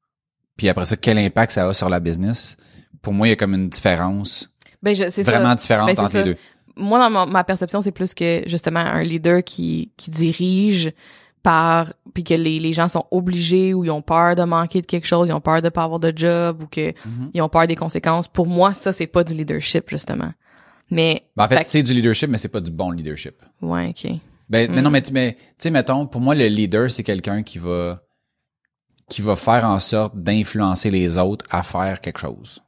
puis 0.57 0.67
après 0.69 0.85
ça 0.85 0.97
quel 0.97 1.17
impact 1.17 1.51
ça 1.51 1.67
a 1.67 1.73
sur 1.73 1.89
la 1.89 1.99
business? 1.99 2.57
Pour 3.01 3.13
moi, 3.13 3.27
il 3.27 3.31
y 3.31 3.33
a 3.33 3.35
comme 3.35 3.53
une 3.53 3.69
différence 3.69 4.49
Ben 4.83 4.95
je 4.95 5.09
c'est 5.09 5.23
vraiment 5.23 5.49
ça. 5.49 5.55
différente 5.55 5.87
Ben, 5.87 5.99
entre 5.99 6.11
ça. 6.11 6.17
les 6.23 6.33
deux. 6.33 6.37
Moi 6.75 6.99
dans 6.99 7.09
ma, 7.09 7.25
ma 7.25 7.43
perception, 7.43 7.81
c'est 7.81 7.91
plus 7.91 8.13
que 8.13 8.43
justement 8.47 8.79
un 8.79 9.03
leader 9.03 9.43
qui 9.43 9.91
qui 9.97 10.09
dirige 10.09 10.91
par 11.43 11.93
puis 12.13 12.23
que 12.23 12.33
les, 12.33 12.59
les 12.59 12.73
gens 12.73 12.87
sont 12.87 13.05
obligés 13.11 13.73
ou 13.73 13.83
ils 13.85 13.91
ont 13.91 14.01
peur 14.01 14.35
de 14.35 14.43
manquer 14.43 14.81
de 14.81 14.85
quelque 14.85 15.07
chose, 15.07 15.29
ils 15.29 15.33
ont 15.33 15.41
peur 15.41 15.61
de 15.61 15.69
pas 15.69 15.83
avoir 15.83 15.99
de 15.99 16.11
job 16.15 16.63
ou 16.63 16.67
que 16.67 16.89
Mhm. 17.05 17.31
ils 17.33 17.41
ont 17.41 17.49
peur 17.49 17.67
des 17.67 17.75
conséquences. 17.75 18.27
Pour 18.27 18.47
moi, 18.47 18.73
ça 18.73 18.91
c'est 18.91 19.07
pas 19.07 19.23
du 19.23 19.33
leadership 19.33 19.89
justement. 19.89 20.31
Mais 20.89 21.23
Ben, 21.37 21.45
en 21.45 21.47
fait, 21.47 21.63
c'est 21.63 21.83
du 21.83 21.93
leadership, 21.93 22.29
mais 22.29 22.37
c'est 22.37 22.49
pas 22.49 22.59
du 22.61 22.69
bon 22.71 22.91
leadership. 22.91 23.35
ouais, 23.61 23.89
OK. 23.89 24.11
Ben, 24.49 24.69
mais 24.69 24.81
Mm. 24.81 24.83
non, 24.83 24.89
mais 24.89 25.01
tu 25.01 25.13
mais, 25.13 25.33
tu 25.35 25.39
sais, 25.59 25.69
mettons, 25.71 26.05
pour 26.05 26.19
moi, 26.19 26.35
le 26.35 26.47
leader, 26.47 26.91
c'est 26.91 27.03
quelqu'un 27.03 27.41
qui 27.43 27.57
va, 27.57 28.01
qui 29.09 29.21
va 29.21 29.37
faire 29.37 29.65
en 29.65 29.79
sorte 29.79 30.15
d'influencer 30.17 30.91
les 30.91 31.17
autres 31.17 31.45
à 31.49 31.63
faire 31.63 32.01
quelque 32.01 32.19
chose. 32.19 32.61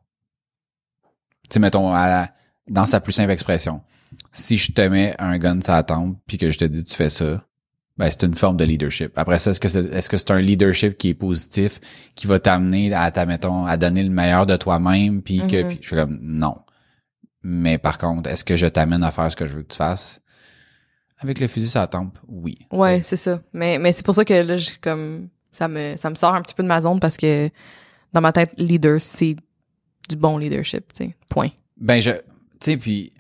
Tu 1.44 1.56
sais, 1.56 1.60
mettons, 1.60 1.92
à 1.94 2.08
la- 2.08 2.34
dans 2.70 2.86
sa 2.86 3.02
plus 3.02 3.12
simple 3.12 3.32
expression. 3.32 3.82
Si 4.32 4.56
je 4.58 4.72
te 4.72 4.82
mets 4.82 5.14
un 5.20 5.38
gun 5.38 5.60
sur 5.62 5.74
la 5.74 5.84
tempe 5.84 6.18
puis 6.26 6.38
que 6.38 6.50
je 6.52 6.58
te 6.58 6.66
dis 6.66 6.84
tu 6.86 6.96
fais 6.96 7.10
ça, 7.10 7.44
ben, 7.98 8.10
c'est 8.10 8.24
une 8.24 8.34
forme 8.34 8.58
de 8.58 8.64
leadership. 8.64 9.18
Après 9.18 9.38
ça, 9.40 9.52
est-ce 9.52 9.60
que 9.60 9.68
c'est, 9.68 9.86
est-ce 9.94 10.10
que 10.10 10.18
c'est 10.18 10.32
un 10.32 10.42
leadership 10.42 10.98
qui 10.98 11.10
est 11.10 11.14
positif, 11.14 11.80
qui 12.16 12.26
va 12.26 12.40
t'amener 12.40 12.94
à, 12.94 13.12
ta, 13.12 13.26
mettons, 13.26 13.66
à 13.66 13.78
donner 13.78 14.04
le 14.04 14.10
meilleur 14.10 14.46
de 14.46 14.56
toi-même 14.56 15.22
puis 15.22 15.40
que, 15.40 15.64
puis 15.64 15.78
je 15.82 15.88
suis 15.88 15.96
comme, 15.96 16.20
non. 16.22 16.56
Mais 17.44 17.78
par 17.78 17.98
contre, 17.98 18.30
est-ce 18.30 18.44
que 18.44 18.56
je 18.56 18.66
t'amène 18.66 19.04
à 19.04 19.12
faire 19.12 19.32
ce 19.32 19.36
que 19.36 19.46
je 19.46 19.56
veux 19.56 19.64
que 19.64 19.72
tu 19.74 19.78
fasses? 19.78 20.22
Avec 21.20 21.40
le 21.40 21.48
fusil 21.48 21.68
sur 21.68 21.82
la 21.82 21.88
tempe, 21.88 22.18
oui. 22.28 22.58
Ouais, 22.72 23.02
c'est 23.02 23.16
ça. 23.18 23.40
Mais 23.54 23.78
mais 23.78 23.94
c'est 23.94 24.04
pour 24.04 24.16
ça 24.16 24.26
que 24.26 24.34
là 24.34 24.58
je 24.58 24.72
comme 24.82 25.30
ça 25.52 25.68
me 25.68 25.96
ça 25.96 26.10
me 26.10 26.16
sort 26.16 26.34
un 26.34 26.42
petit 26.42 26.54
peu 26.54 26.64
de 26.64 26.68
ma 26.68 26.82
zone 26.82 27.00
parce 27.00 27.16
que 27.16 27.50
dans 28.12 28.22
ma 28.22 28.34
tête 28.34 28.54
leader 28.58 29.00
c'est 29.00 29.36
du 30.10 30.16
bon 30.16 30.38
leadership, 30.38 30.92
tu 30.92 31.06
sais. 31.06 31.16
Point. 31.30 31.50
Ben 31.78 32.02
je, 32.02 32.12
tu 32.12 32.22
sais, 32.62 32.78
puis 32.78 33.14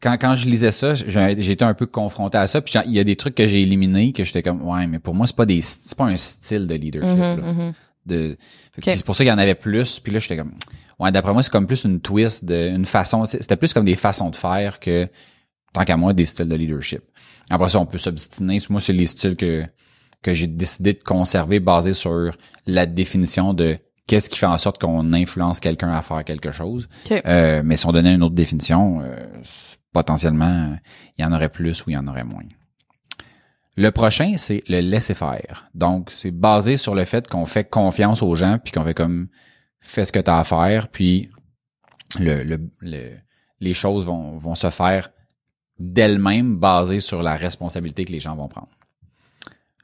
quand 0.00 0.16
quand 0.20 0.36
je 0.36 0.48
lisais 0.48 0.72
ça, 0.72 0.94
été 0.94 1.64
un 1.64 1.74
peu 1.74 1.86
confronté 1.86 2.38
à 2.38 2.46
ça, 2.46 2.60
puis 2.60 2.74
il 2.86 2.92
y 2.92 3.00
a 3.00 3.04
des 3.04 3.16
trucs 3.16 3.34
que 3.34 3.46
j'ai 3.46 3.62
éliminés 3.62 4.12
que 4.12 4.24
j'étais 4.24 4.42
comme 4.42 4.66
ouais, 4.66 4.86
mais 4.86 4.98
pour 4.98 5.14
moi 5.14 5.26
c'est 5.26 5.36
pas 5.36 5.46
des 5.46 5.60
c'est 5.60 5.96
pas 5.96 6.04
un 6.04 6.16
style 6.16 6.66
de 6.66 6.74
leadership. 6.74 7.16
Mhm, 7.16 7.20
là. 7.20 7.52
mhm. 7.52 7.72
De, 8.06 8.38
c'est 8.82 9.04
pour 9.04 9.16
ça 9.16 9.24
qu'il 9.24 9.30
y 9.30 9.34
en 9.34 9.38
avait 9.38 9.54
plus, 9.54 10.00
puis 10.00 10.12
là 10.12 10.18
j'étais 10.18 10.36
comme 10.36 10.52
ouais, 10.98 11.12
d'après 11.12 11.32
moi 11.32 11.42
c'est 11.42 11.50
comme 11.50 11.66
plus 11.66 11.84
une 11.84 12.00
twist 12.00 12.44
de 12.44 12.70
une 12.70 12.86
façon, 12.86 13.26
c'était 13.26 13.56
plus 13.56 13.74
comme 13.74 13.84
des 13.84 13.96
façons 13.96 14.30
de 14.30 14.36
faire 14.36 14.80
que 14.80 15.08
tant 15.74 15.84
qu'à 15.84 15.96
moi 15.96 16.14
des 16.14 16.24
styles 16.24 16.48
de 16.48 16.56
leadership. 16.56 17.02
Après 17.50 17.68
ça 17.68 17.80
on 17.80 17.86
peut 17.86 17.98
s'obstiner, 17.98 18.58
moi 18.70 18.80
c'est 18.80 18.92
les 18.92 19.06
styles 19.06 19.36
que 19.36 19.64
que 20.22 20.34
j'ai 20.34 20.46
décidé 20.46 20.94
de 20.94 21.02
conserver 21.02 21.60
basés 21.60 21.92
sur 21.92 22.32
la 22.66 22.86
définition 22.86 23.54
de 23.54 23.78
qu'est-ce 24.06 24.30
qui 24.30 24.38
fait 24.38 24.46
en 24.46 24.58
sorte 24.58 24.80
qu'on 24.80 25.12
influence 25.12 25.60
quelqu'un 25.60 25.92
à 25.92 26.02
faire 26.02 26.24
quelque 26.24 26.50
chose. 26.50 26.88
Euh, 27.10 27.62
mais 27.64 27.76
si 27.76 27.86
on 27.86 27.92
donnait 27.92 28.14
une 28.14 28.22
autre 28.22 28.34
définition, 28.34 29.02
euh, 29.02 29.16
potentiellement, 29.92 30.76
il 31.16 31.22
y 31.22 31.24
en 31.24 31.32
aurait 31.32 31.48
plus 31.48 31.84
ou 31.86 31.90
il 31.90 31.94
y 31.94 31.96
en 31.96 32.06
aurait 32.06 32.24
moins. 32.24 32.44
Le 33.76 33.90
prochain, 33.90 34.34
c'est 34.36 34.62
le 34.68 34.80
laisser 34.80 35.14
faire. 35.14 35.68
Donc, 35.74 36.10
c'est 36.10 36.32
basé 36.32 36.76
sur 36.76 36.94
le 36.94 37.04
fait 37.04 37.28
qu'on 37.28 37.46
fait 37.46 37.68
confiance 37.68 38.22
aux 38.22 38.34
gens, 38.34 38.58
puis 38.58 38.72
qu'on 38.72 38.82
fait 38.84 38.94
comme 38.94 39.28
fais 39.80 40.04
ce 40.04 40.10
que 40.12 40.18
tu 40.18 40.30
as 40.30 40.38
à 40.38 40.44
faire, 40.44 40.88
puis 40.88 41.30
le, 42.18 42.42
le, 42.42 42.58
le- 42.80 43.16
les 43.60 43.74
choses 43.74 44.04
vont, 44.04 44.38
vont 44.38 44.54
se 44.54 44.70
faire 44.70 45.08
d'elles-mêmes 45.78 46.56
basées 46.58 47.00
sur 47.00 47.22
la 47.22 47.36
responsabilité 47.36 48.04
que 48.04 48.12
les 48.12 48.20
gens 48.20 48.34
vont 48.36 48.48
prendre. 48.48 48.68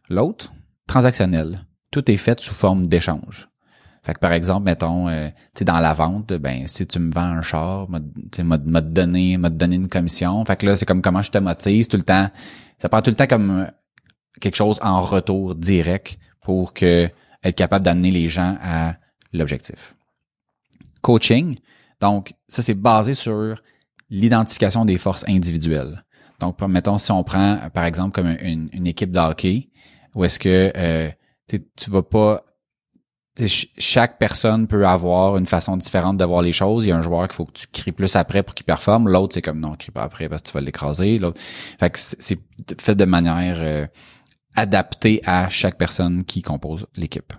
L'autre, 0.08 0.52
transactionnel. 0.86 1.66
Tout 1.90 2.10
est 2.10 2.16
fait 2.16 2.40
sous 2.40 2.54
forme 2.54 2.88
d'échange. 2.88 3.48
Fait 4.04 4.12
que 4.12 4.18
par 4.18 4.32
exemple, 4.32 4.64
mettons, 4.64 5.08
euh, 5.08 5.28
tu 5.28 5.60
sais, 5.60 5.64
dans 5.64 5.80
la 5.80 5.94
vente, 5.94 6.34
ben 6.34 6.68
si 6.68 6.86
tu 6.86 6.98
me 6.98 7.10
vends 7.10 7.22
un 7.22 7.42
char, 7.42 7.88
tu 8.30 8.42
m'a 8.42 8.58
te 8.58 8.80
donné, 8.80 9.38
m'a 9.38 9.48
donné 9.48 9.76
une 9.76 9.88
commission. 9.88 10.44
Fait 10.44 10.56
que 10.56 10.66
là, 10.66 10.76
c'est 10.76 10.84
comme 10.84 11.00
comment 11.00 11.22
je 11.22 11.30
te 11.30 11.38
motive 11.38 11.88
tout 11.88 11.96
le 11.96 12.02
temps. 12.02 12.28
Ça 12.78 12.90
prend 12.90 13.00
tout 13.00 13.10
le 13.10 13.16
temps 13.16 13.26
comme 13.26 13.50
euh, 13.50 13.66
quelque 14.40 14.56
chose 14.56 14.78
en 14.82 15.00
retour 15.00 15.54
direct 15.54 16.18
pour 16.42 16.74
que 16.74 17.08
être 17.42 17.56
capable 17.56 17.84
d'amener 17.84 18.10
les 18.10 18.28
gens 18.28 18.58
à 18.62 18.96
l'objectif. 19.32 19.96
Coaching, 21.00 21.56
donc 22.00 22.34
ça 22.48 22.62
c'est 22.62 22.74
basé 22.74 23.14
sur 23.14 23.56
l'identification 24.10 24.84
des 24.84 24.98
forces 24.98 25.24
individuelles. 25.28 26.04
Donc, 26.40 26.60
mettons, 26.62 26.98
si 26.98 27.10
on 27.10 27.22
prend, 27.24 27.58
par 27.72 27.84
exemple, 27.84 28.12
comme 28.12 28.36
une, 28.42 28.68
une 28.72 28.86
équipe 28.86 29.12
de 29.12 29.18
hockey, 29.18 29.70
où 30.14 30.24
est-ce 30.24 30.38
que 30.38 30.72
euh, 30.76 31.10
tu 31.48 31.90
vas 31.90 32.02
pas 32.02 32.44
chaque 33.78 34.18
personne 34.18 34.68
peut 34.68 34.86
avoir 34.86 35.36
une 35.36 35.46
façon 35.46 35.76
différente 35.76 36.16
de 36.16 36.24
voir 36.24 36.42
les 36.42 36.52
choses. 36.52 36.84
Il 36.84 36.88
y 36.88 36.92
a 36.92 36.96
un 36.96 37.02
joueur 37.02 37.26
qu'il 37.26 37.34
faut 37.34 37.44
que 37.44 37.52
tu 37.52 37.66
cries 37.66 37.92
plus 37.92 38.14
après 38.14 38.42
pour 38.42 38.54
qu'il 38.54 38.64
performe. 38.64 39.08
L'autre, 39.08 39.34
c'est 39.34 39.42
comme 39.42 39.58
non, 39.58 39.74
crie 39.74 39.90
pas 39.90 40.02
après 40.02 40.28
parce 40.28 40.42
que 40.42 40.48
tu 40.48 40.54
vas 40.54 40.60
l'écraser. 40.60 41.20
Fait 41.80 41.90
que 41.90 41.98
c'est 41.98 42.38
fait 42.80 42.94
de 42.94 43.04
manière 43.04 43.56
euh, 43.58 43.86
adaptée 44.54 45.20
à 45.24 45.48
chaque 45.48 45.76
personne 45.76 46.24
qui 46.24 46.42
compose 46.42 46.86
l'équipe. 46.96 47.32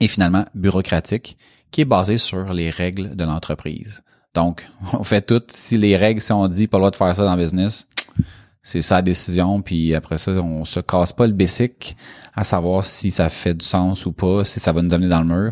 Et 0.00 0.08
finalement, 0.08 0.44
bureaucratique, 0.54 1.38
qui 1.70 1.80
est 1.80 1.86
basé 1.86 2.18
sur 2.18 2.52
les 2.52 2.68
règles 2.68 3.16
de 3.16 3.24
l'entreprise. 3.24 4.02
Donc, 4.34 4.68
on 4.92 5.04
fait 5.04 5.22
tout. 5.22 5.42
Si 5.48 5.78
les 5.78 5.96
règles, 5.96 6.20
si 6.20 6.32
on 6.32 6.46
dit 6.48 6.68
pas 6.68 6.76
le 6.76 6.82
droit 6.82 6.90
de 6.90 6.96
faire 6.96 7.16
ça 7.16 7.24
dans 7.24 7.34
le 7.34 7.42
business, 7.42 7.86
c'est 8.68 8.90
la 8.90 9.00
décision, 9.00 9.62
puis 9.62 9.94
après 9.94 10.18
ça, 10.18 10.32
on 10.32 10.66
se 10.66 10.80
casse 10.80 11.14
pas 11.14 11.26
le 11.26 11.32
basic 11.32 11.96
à 12.34 12.44
savoir 12.44 12.84
si 12.84 13.10
ça 13.10 13.30
fait 13.30 13.54
du 13.54 13.64
sens 13.64 14.04
ou 14.04 14.12
pas, 14.12 14.44
si 14.44 14.60
ça 14.60 14.72
va 14.72 14.82
nous 14.82 14.92
amener 14.92 15.08
dans 15.08 15.22
le 15.22 15.26
mur. 15.26 15.50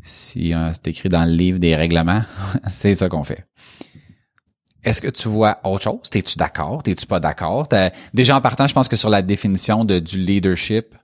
Si 0.00 0.54
euh, 0.54 0.70
c'est 0.72 0.86
écrit 0.88 1.10
dans 1.10 1.26
le 1.26 1.32
livre 1.32 1.58
des 1.58 1.76
règlements, 1.76 2.22
c'est 2.66 2.94
ça 2.94 3.10
qu'on 3.10 3.22
fait. 3.22 3.46
Est-ce 4.82 5.02
que 5.02 5.08
tu 5.08 5.28
vois 5.28 5.58
autre 5.64 5.82
chose? 5.82 6.08
T'es-tu 6.10 6.38
d'accord? 6.38 6.82
T'es-tu 6.82 7.04
pas 7.04 7.20
d'accord? 7.20 7.68
Déjà 8.14 8.36
en 8.36 8.40
partant, 8.40 8.66
je 8.66 8.72
pense 8.72 8.88
que 8.88 8.96
sur 8.96 9.10
la 9.10 9.20
définition 9.20 9.84
de, 9.84 9.98
du 9.98 10.16
leadership, 10.16 10.94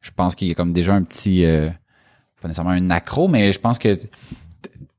je 0.00 0.10
pense 0.10 0.34
qu'il 0.34 0.48
y 0.48 0.52
a 0.52 0.54
comme 0.54 0.72
déjà 0.72 0.94
un 0.94 1.02
petit, 1.02 1.44
euh, 1.44 1.68
pas 2.40 2.48
nécessairement 2.48 2.70
un 2.70 2.88
accro, 2.90 3.28
mais 3.28 3.52
je 3.52 3.58
pense 3.58 3.78
que 3.78 3.94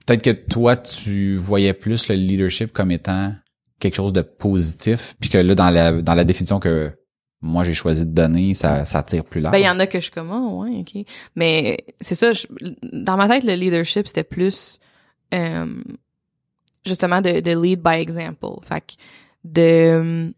peut-être 0.06 0.22
que 0.22 0.30
toi, 0.30 0.78
tu 0.78 1.36
voyais 1.38 1.74
plus 1.74 2.10
le 2.10 2.16
leadership 2.16 2.72
comme 2.74 2.92
étant 2.92 3.34
quelque 3.80 3.96
chose 3.96 4.14
de 4.14 4.22
positif, 4.22 5.16
puis 5.20 5.30
que 5.30 5.38
là, 5.38 5.56
dans 5.56 5.70
la, 5.70 6.02
dans 6.02 6.14
la 6.14 6.24
définition 6.26 6.60
que 6.60 6.92
moi 7.42 7.64
j'ai 7.64 7.74
choisi 7.74 8.06
de 8.06 8.12
donner, 8.12 8.54
ça, 8.54 8.84
ça 8.86 9.02
tire 9.04 9.24
plus 9.24 9.40
large. 9.42 9.54
Ben, 9.54 9.60
il 9.60 9.66
y 9.66 9.70
en 9.70 9.80
a 9.80 9.88
que 9.88 10.00
je 10.00 10.12
comme, 10.12 10.30
oh, 10.32 10.64
ouais, 10.64 10.80
OK. 10.82 11.06
Mais 11.36 11.78
c'est 12.02 12.16
ça, 12.16 12.34
je- 12.34 12.48
dans 12.92 13.16
ma 13.16 13.28
tête, 13.30 13.44
le 13.46 13.54
leadership, 13.54 14.08
c'était 14.08 14.26
plus, 14.26 14.78
euh, 15.34 15.82
justement, 16.86 17.22
de, 17.22 17.40
de 17.40 17.62
lead 17.62 17.82
by 17.82 17.96
example. 18.02 18.58
Fait 18.64 18.82
que 18.82 18.94
de, 19.46 20.34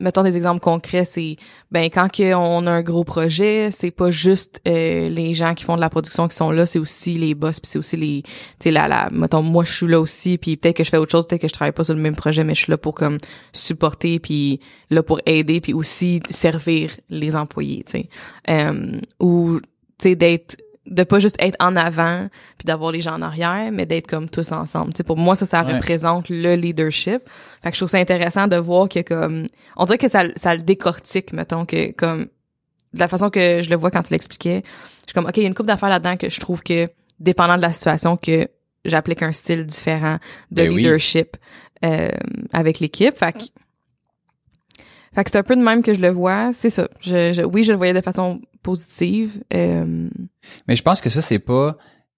mettons 0.00 0.22
des 0.22 0.36
exemples 0.36 0.60
concrets, 0.60 1.04
c'est, 1.04 1.36
ben, 1.70 1.90
quand 1.90 2.08
on 2.20 2.66
a 2.66 2.70
un 2.70 2.82
gros 2.82 3.04
projet, 3.04 3.70
c'est 3.70 3.90
pas 3.90 4.10
juste 4.10 4.60
euh, 4.68 5.08
les 5.08 5.34
gens 5.34 5.54
qui 5.54 5.64
font 5.64 5.76
de 5.76 5.80
la 5.80 5.90
production 5.90 6.28
qui 6.28 6.36
sont 6.36 6.50
là, 6.50 6.66
c'est 6.66 6.78
aussi 6.78 7.14
les 7.14 7.34
boss, 7.34 7.58
puis 7.58 7.70
c'est 7.70 7.78
aussi 7.78 7.96
les, 7.96 8.22
tu 8.22 8.30
sais, 8.60 8.70
la, 8.70 8.86
la, 8.86 9.08
mettons, 9.10 9.42
moi, 9.42 9.64
je 9.64 9.72
suis 9.72 9.88
là 9.88 10.00
aussi, 10.00 10.38
puis 10.38 10.56
peut-être 10.56 10.76
que 10.76 10.84
je 10.84 10.90
fais 10.90 10.98
autre 10.98 11.10
chose, 11.10 11.26
peut-être 11.26 11.42
que 11.42 11.48
je 11.48 11.52
travaille 11.52 11.72
pas 11.72 11.84
sur 11.84 11.94
le 11.94 12.00
même 12.00 12.16
projet, 12.16 12.44
mais 12.44 12.54
je 12.54 12.62
suis 12.62 12.70
là 12.70 12.78
pour, 12.78 12.94
comme, 12.94 13.18
supporter, 13.52 14.20
puis 14.20 14.60
là 14.90 15.02
pour 15.02 15.20
aider, 15.26 15.60
puis 15.60 15.74
aussi 15.74 16.20
servir 16.30 16.92
les 17.10 17.34
employés, 17.34 17.82
tu 17.84 17.92
sais. 17.92 18.08
Euh, 18.48 19.00
ou, 19.18 19.58
tu 19.98 20.10
sais, 20.10 20.16
d'être 20.16 20.56
de 20.90 21.04
pas 21.04 21.18
juste 21.18 21.36
être 21.38 21.56
en 21.60 21.76
avant 21.76 22.28
puis 22.56 22.64
d'avoir 22.66 22.92
les 22.92 23.00
gens 23.00 23.14
en 23.14 23.22
arrière 23.22 23.70
mais 23.72 23.86
d'être 23.86 24.06
comme 24.06 24.28
tous 24.28 24.52
ensemble 24.52 24.92
tu 24.92 24.98
sais 24.98 25.04
pour 25.04 25.16
moi 25.18 25.36
ça 25.36 25.46
ça 25.46 25.62
Ouais. 25.64 25.74
représente 25.74 26.28
le 26.30 26.54
leadership 26.54 27.20
fait 27.62 27.70
que 27.70 27.74
je 27.74 27.80
trouve 27.80 27.88
ça 27.90 27.98
intéressant 27.98 28.46
de 28.48 28.56
voir 28.56 28.88
que 28.88 29.00
comme 29.00 29.46
on 29.76 29.84
dirait 29.84 29.98
que 29.98 30.08
ça 30.08 30.24
ça 30.36 30.54
le 30.54 30.62
décortique 30.62 31.32
mettons 31.32 31.64
que 31.66 31.92
comme 31.92 32.26
de 32.94 32.98
la 33.00 33.08
façon 33.08 33.28
que 33.30 33.60
je 33.62 33.68
le 33.68 33.76
vois 33.76 33.90
quand 33.90 34.02
tu 34.02 34.12
l'expliquais 34.14 34.62
je 34.64 35.06
suis 35.08 35.14
comme 35.14 35.26
ok 35.26 35.36
il 35.36 35.42
y 35.42 35.46
a 35.46 35.48
une 35.48 35.54
couple 35.54 35.68
d'affaires 35.68 35.90
là-dedans 35.90 36.16
que 36.16 36.30
je 36.30 36.40
trouve 36.40 36.62
que 36.62 36.88
dépendant 37.20 37.56
de 37.56 37.62
la 37.62 37.72
situation 37.72 38.16
que 38.16 38.48
j'applique 38.84 39.22
un 39.22 39.32
style 39.32 39.66
différent 39.66 40.18
de 40.50 40.62
Ben 40.62 40.70
oui. 40.70 40.82
leadership 40.82 41.36
euh, 41.84 42.08
avec 42.52 42.80
l'équipe 42.80 43.18
fait 43.18 43.32
que 43.32 43.44
fait 45.14 45.24
que 45.24 45.30
c'est 45.30 45.38
un 45.38 45.42
peu 45.42 45.56
de 45.56 45.62
même 45.62 45.82
que 45.82 45.92
je 45.92 46.00
le 46.00 46.08
vois 46.10 46.52
c'est 46.52 46.70
ça 46.70 46.88
je, 47.00 47.32
je- 47.32 47.42
oui 47.42 47.64
je 47.64 47.72
le 47.72 47.78
voyais 47.78 47.94
de 47.94 48.00
façon 48.00 48.40
positive 48.62 49.42
euh, 49.54 50.08
Mais 50.66 50.76
je 50.76 50.82
pense 50.82 51.00
que 51.00 51.10
ça, 51.10 51.22
c'est 51.22 51.38
pas 51.38 51.76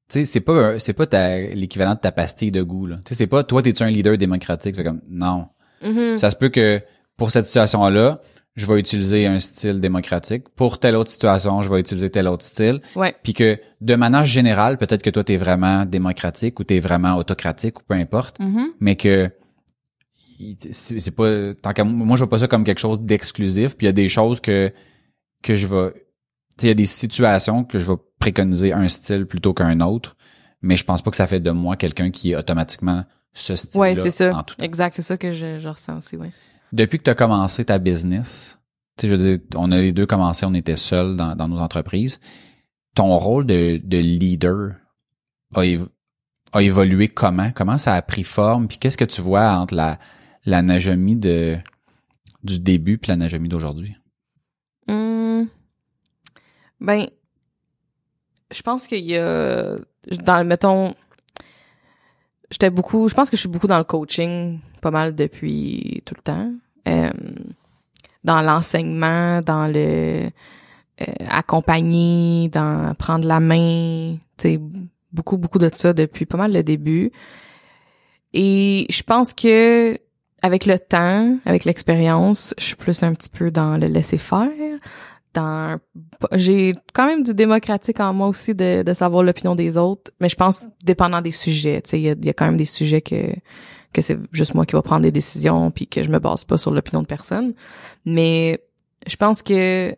tu 0.09 0.19
sais, 0.21 0.25
c'est 0.25 0.41
pas, 0.41 0.53
un- 0.73 0.79
c'est 0.81 0.93
pas 0.93 1.07
ta, 1.07 1.39
l'équivalent 1.39 1.95
de 1.95 2.01
ta 2.01 2.11
pastille 2.11 2.51
de 2.51 2.63
goût, 2.65 2.87
là. 2.87 2.97
Tu 2.97 3.11
sais, 3.11 3.15
c'est 3.15 3.27
pas, 3.29 3.45
toi, 3.45 3.63
t'es-tu 3.63 3.85
un 3.85 3.91
leader 3.91 4.19
démocratique? 4.19 4.75
C'est 4.75 4.83
comme, 4.83 5.01
non. 5.09 5.47
Mhm. 5.85 6.19
Ça 6.19 6.33
se 6.33 6.37
peut 6.37 6.49
que, 6.49 6.81
pour 7.17 7.31
cette 7.31 7.45
situation-là, 7.45 8.21
je 8.57 8.67
vais 8.67 8.81
utiliser 8.81 9.29
un 9.29 9.39
style 9.39 9.81
démocratique. 9.81 10.49
Pour 10.57 10.81
telle 10.81 10.97
autre 10.97 11.13
situation, 11.13 11.63
je 11.63 11.71
vais 11.73 11.79
utiliser 11.79 12.11
tel 12.11 12.27
autre 12.27 12.43
style. 12.45 12.81
Ouais. 12.97 13.15
Puis 13.23 13.35
que, 13.35 13.57
de 13.81 13.95
manière 13.95 14.25
générale, 14.25 14.79
peut-être 14.79 15.03
que 15.03 15.11
toi, 15.11 15.23
t'es 15.23 15.37
vraiment 15.37 15.85
démocratique 15.87 16.59
ou 16.59 16.65
t'es 16.65 16.81
vraiment 16.81 17.15
autocratique 17.15 17.79
ou 17.79 17.83
peu 17.87 17.95
importe, 17.95 18.41
Mhm. 18.41 18.71
mais 18.81 18.97
que, 18.97 19.31
c'est 20.59 21.11
pas, 21.15 21.55
tant 21.55 21.73
qu'à 21.73 21.85
moi, 21.85 22.17
je 22.17 22.23
vois 22.25 22.31
pas 22.31 22.39
ça 22.39 22.49
comme 22.49 22.65
quelque 22.65 22.81
chose 22.81 23.01
d'exclusif. 23.01 23.77
Puis 23.77 23.87
il 23.87 23.89
y 23.89 23.91
a 23.91 23.93
des 23.93 24.09
choses 24.09 24.41
que, 24.41 24.73
que 25.43 25.55
je 25.55 25.67
vais, 25.67 25.93
il 26.63 26.69
y 26.69 26.71
a 26.71 26.75
des 26.75 26.87
situations 26.87 27.65
que 27.65 27.79
je 27.79 27.91
vais 27.91 27.99
préconiser 28.19 28.73
un 28.73 28.89
style 28.89 29.27
plutôt 29.27 29.55
qu'un 29.55 29.81
autre, 29.81 30.17
mais 30.63 30.77
je 30.77 30.85
pense 30.85 31.03
pas 31.03 31.11
que 31.11 31.17
ça 31.17 31.27
fait 31.27 31.41
de 31.41 31.51
moi 31.51 31.77
quelqu'un 31.77 32.11
qui 32.11 32.33
est 32.33 32.37
automatiquement 32.37 33.05
ce 33.33 33.57
style-là 33.57 33.81
Ouais, 33.81 33.95
c'est 33.95 34.11
ça. 34.11 34.35
en 34.37 34.43
tout 34.43 34.57
temps. 34.57 34.65
Exact, 34.65 34.95
c'est 34.95 35.03
ça 35.03 35.17
que 35.17 35.33
je, 35.33 35.59
je 35.61 35.69
ressens 35.69 35.99
aussi, 35.99 36.17
ouais. 36.17 36.31
Depuis 36.73 36.99
que 36.99 37.05
tu 37.05 37.11
as 37.11 37.15
commencé 37.15 37.65
ta 37.65 37.79
business, 37.79 38.59
tu 38.97 39.03
sais, 39.03 39.09
je 39.09 39.15
veux 39.15 39.37
dire, 39.37 39.47
on 39.57 39.73
a 39.73 39.81
les 39.81 39.93
deux 39.93 40.07
commencé, 40.07 40.45
on 40.47 40.55
était 40.55 40.77
seuls 40.77 41.17
dans, 41.17 41.35
dans 41.35 41.49
nos 41.49 41.59
entreprises. 41.59 42.21
Ton 42.95 43.17
rôle 43.17 43.47
de, 43.47 43.81
de 43.83 43.97
leader 43.99 44.75
a, 45.55 45.63
a 46.53 46.63
évolué 46.63 47.09
comment? 47.09 47.51
Comment 47.53 47.79
ça 47.79 47.95
a 47.95 48.03
pris 48.03 48.25
forme? 48.25 48.69
Puis 48.69 48.79
qu'est-ce 48.79 48.99
que 48.99 49.05
tu 49.05 49.21
vois 49.21 49.53
entre 49.53 49.75
la, 49.75 49.99
la 50.45 50.63
Najami 50.63 51.17
de, 51.17 51.59
du 52.43 52.59
début 52.61 52.99
puis 52.99 53.11
la 53.11 53.17
Najami 53.17 53.49
d'aujourd'hui? 53.49 53.97
Hum, 54.89 55.49
Ben, 56.81 57.07
je 58.51 58.63
pense 58.63 58.87
qu'il 58.87 59.05
y 59.05 59.17
a, 59.17 59.77
dans, 60.25 60.47
mettons, 60.47 60.95
j'étais 62.51 62.71
beaucoup, 62.71 63.09
je 63.09 63.15
pense 63.15 63.31
que 63.31 63.37
je 63.37 63.41
suis 63.41 63.49
beaucoup 63.49 63.67
dans 63.67 63.79
le 63.79 63.85
coaching, 63.85 64.61
pas 64.81 64.91
mal 64.91 65.15
depuis 65.15 66.03
tout 66.05 66.15
le 66.17 66.23
temps. 66.23 66.53
Euh, 66.89 67.11
dans 68.25 68.43
l'enseignement, 68.43 69.41
dans 69.43 69.67
le 69.67 70.31
euh, 71.01 71.05
accompagner, 71.29 72.49
dans 72.49 72.95
prendre 72.95 73.27
la 73.27 73.41
main, 73.41 74.17
tu 74.37 74.59
beaucoup, 75.13 75.39
beaucoup 75.39 75.59
de 75.59 75.71
ça 75.73 75.93
depuis 75.93 76.27
pas 76.27 76.37
mal 76.37 76.53
le 76.53 76.63
début. 76.63 77.11
Et 78.33 78.87
je 78.91 79.03
pense 79.03 79.33
que 79.33 79.99
avec 80.43 80.67
le 80.67 80.79
temps, 80.79 81.37
avec 81.45 81.65
l'expérience, 81.65 82.55
je 82.59 82.65
suis 82.65 82.77
plus 82.77 83.03
un 83.03 83.15
petit 83.15 83.29
peu 83.29 83.51
dans 83.51 83.77
le 83.77 83.87
laisser 83.87 84.19
faire. 84.19 84.51
Dans, 85.35 85.79
j'ai 86.33 86.73
quand 86.93 87.07
même 87.07 87.23
du 87.23 87.35
démocratique 87.35 88.01
en 88.01 88.13
moi 88.13 88.27
aussi 88.27 88.55
de, 88.55 88.83
de 88.83 88.93
savoir 88.93 89.23
l'opinion 89.23 89.55
des 89.55 89.77
autres, 89.77 90.11
mais 90.21 90.29
je 90.29 90.35
pense 90.35 90.67
dépendant 90.83 91.21
des 91.21 91.31
sujets. 91.31 91.81
Tu 91.83 91.91
sais, 91.91 92.01
il 92.01 92.03
y 92.03 92.11
a, 92.11 92.15
y 92.21 92.29
a 92.29 92.33
quand 92.33 92.47
même 92.47 92.57
des 92.57 92.65
sujets 92.65 93.01
que 93.01 93.33
que 93.93 94.03
c'est 94.03 94.19
juste 94.31 94.55
moi 94.55 94.67
qui 94.67 94.75
va 94.77 94.83
prendre 94.83 95.03
des 95.03 95.11
décisions 95.11 95.73
puis 95.73 95.89
que 95.89 96.05
je 96.05 96.11
me 96.11 96.21
base 96.21 96.45
pas 96.45 96.57
sur 96.57 96.73
l'opinion 96.73 97.03
de 97.03 97.09
personne. 97.09 97.55
Mais 98.05 98.63
je 99.07 99.17
pense 99.17 99.43
que 99.43 99.91
tu 99.91 99.97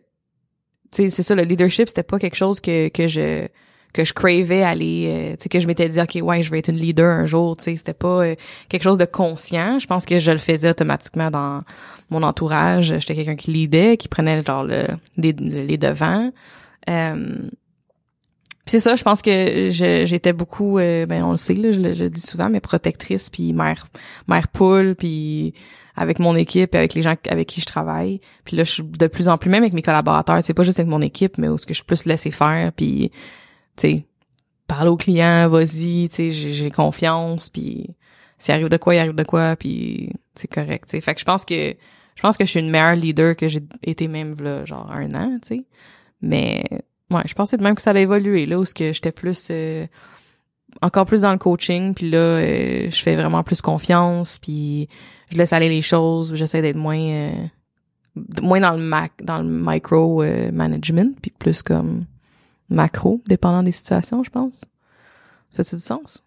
sais, 0.91 1.09
c'est 1.09 1.23
ça 1.23 1.35
le 1.35 1.43
leadership, 1.43 1.89
c'était 1.89 2.03
pas 2.03 2.19
quelque 2.19 2.35
chose 2.35 2.59
que 2.59 2.89
que 2.89 3.07
je 3.07 3.47
que 3.93 4.03
je 4.03 4.13
cravais 4.13 4.63
aller 4.63 5.05
euh, 5.07 5.35
tu 5.37 5.43
sais 5.43 5.49
que 5.49 5.59
je 5.59 5.67
m'étais 5.67 5.87
dit 5.87 6.01
OK, 6.01 6.17
ouais, 6.21 6.41
je 6.43 6.51
vais 6.51 6.59
être 6.59 6.69
une 6.69 6.77
leader 6.77 7.05
un 7.09 7.25
jour, 7.25 7.55
tu 7.55 7.63
sais, 7.65 7.75
c'était 7.75 7.93
pas 7.93 8.23
euh, 8.25 8.35
quelque 8.69 8.83
chose 8.83 8.97
de 8.97 9.05
conscient, 9.05 9.79
je 9.79 9.87
pense 9.87 10.05
que 10.05 10.19
je 10.19 10.31
le 10.31 10.39
faisais 10.39 10.69
automatiquement 10.69 11.29
dans 11.31 11.61
mon 12.09 12.23
entourage, 12.23 12.95
j'étais 12.99 13.15
quelqu'un 13.15 13.35
qui 13.35 13.51
leadait, 13.51 13.97
qui 13.97 14.07
prenait 14.07 14.41
genre 14.41 14.63
le, 14.63 14.83
les, 15.17 15.31
les 15.31 15.77
devants. 15.77 16.31
Euh, 16.89 17.37
puis 18.65 18.71
c'est 18.71 18.79
ça, 18.79 18.95
je 18.95 19.03
pense 19.03 19.21
que 19.21 19.69
j'étais 19.71 20.31
beaucoup, 20.33 20.79
euh, 20.79 21.05
ben 21.05 21.23
on 21.23 21.31
le 21.31 21.37
sait, 21.37 21.53
là, 21.53 21.71
je, 21.73 21.79
le- 21.81 22.09
dis 22.09 22.21
souvent, 22.21 22.49
mais 22.49 22.61
protectrice, 22.61 23.29
puis 23.29 23.51
mère, 23.51 23.87
mère 24.27 24.47
poule, 24.47 24.95
puis 24.95 25.53
avec 25.95 26.17
mon 26.17 26.35
équipe, 26.35 26.73
avec 26.73 26.93
les 26.93 27.01
gens 27.01 27.15
avec 27.29 27.47
qui 27.47 27.59
je 27.61 27.65
travaille. 27.65 28.21
Puis 28.45 28.55
là, 28.55 28.63
je 28.63 28.71
suis 28.71 28.83
de 28.83 29.07
plus 29.07 29.27
en 29.27 29.37
plus, 29.37 29.49
même 29.49 29.63
avec 29.63 29.73
mes 29.73 29.81
collaborateurs, 29.81 30.39
c'est 30.43 30.53
pas 30.53 30.63
juste 30.63 30.79
avec 30.79 30.89
mon 30.89 31.01
équipe, 31.01 31.37
mais 31.37 31.49
où 31.49 31.57
ce 31.57 31.65
que 31.65 31.73
je 31.73 31.79
suis 31.79 31.85
plus 31.85 32.05
laisser 32.05 32.31
faire, 32.31 32.71
puis 32.71 33.11
tu 33.75 33.87
sais, 33.87 34.05
parle 34.67 34.87
aux 34.87 34.97
clients, 34.97 35.47
vas-y, 35.49 36.09
tu 36.09 36.31
sais, 36.31 36.31
j'ai 36.31 36.71
confiance, 36.71 37.49
puis 37.49 37.89
s'il 38.37 38.53
arrive 38.53 38.69
de 38.69 38.77
quoi, 38.77 38.95
il 38.95 38.99
arrive 38.99 39.15
de 39.15 39.23
quoi, 39.23 39.55
puis 39.55 40.11
c'est 40.35 40.51
correct, 40.51 40.89
tu. 40.89 41.01
Fait 41.01 41.13
que 41.13 41.19
je 41.19 41.25
pense 41.25 41.45
que 41.45 41.75
je 42.15 42.21
pense 42.21 42.37
que 42.37 42.45
je 42.45 42.49
suis 42.49 42.59
une 42.59 42.69
meilleure 42.69 42.95
leader 42.95 43.35
que 43.35 43.47
j'ai 43.47 43.63
été 43.83 44.07
même 44.07 44.35
là, 44.39 44.65
genre 44.65 44.91
un 44.91 45.13
an, 45.15 45.39
tu 45.41 45.47
sais. 45.47 45.65
Mais 46.21 46.63
ouais, 47.11 47.23
je 47.25 47.33
pensais 47.33 47.57
de 47.57 47.63
même 47.63 47.75
que 47.75 47.81
ça 47.81 47.89
allait 47.89 48.03
évoluer 48.03 48.45
là 48.45 48.59
où 48.59 48.65
ce 48.65 48.73
que 48.73 48.93
j'étais 48.93 49.11
plus 49.11 49.47
euh, 49.51 49.85
encore 50.81 51.05
plus 51.05 51.21
dans 51.21 51.31
le 51.31 51.37
coaching, 51.37 51.93
puis 51.93 52.09
là 52.09 52.17
euh, 52.17 52.89
je 52.89 53.01
fais 53.01 53.15
vraiment 53.15 53.43
plus 53.43 53.61
confiance, 53.61 54.39
puis 54.39 54.87
je 55.31 55.37
laisse 55.37 55.53
aller 55.53 55.69
les 55.69 55.81
choses, 55.81 56.33
j'essaie 56.35 56.61
d'être 56.61 56.77
moins 56.77 56.99
euh, 56.99 57.31
moins 58.41 58.59
dans 58.59 58.71
le 58.71 58.81
mac 58.81 59.11
dans 59.21 59.39
le 59.39 59.49
micro 59.49 60.23
euh, 60.23 60.51
management, 60.51 61.17
puis 61.21 61.31
plus 61.37 61.61
comme 61.61 62.05
macro, 62.69 63.21
dépendant 63.27 63.63
des 63.63 63.71
situations, 63.71 64.23
je 64.23 64.29
pense. 64.29 64.61
Fait-tu 65.51 65.75
du 65.75 65.81
sens? 65.81 66.23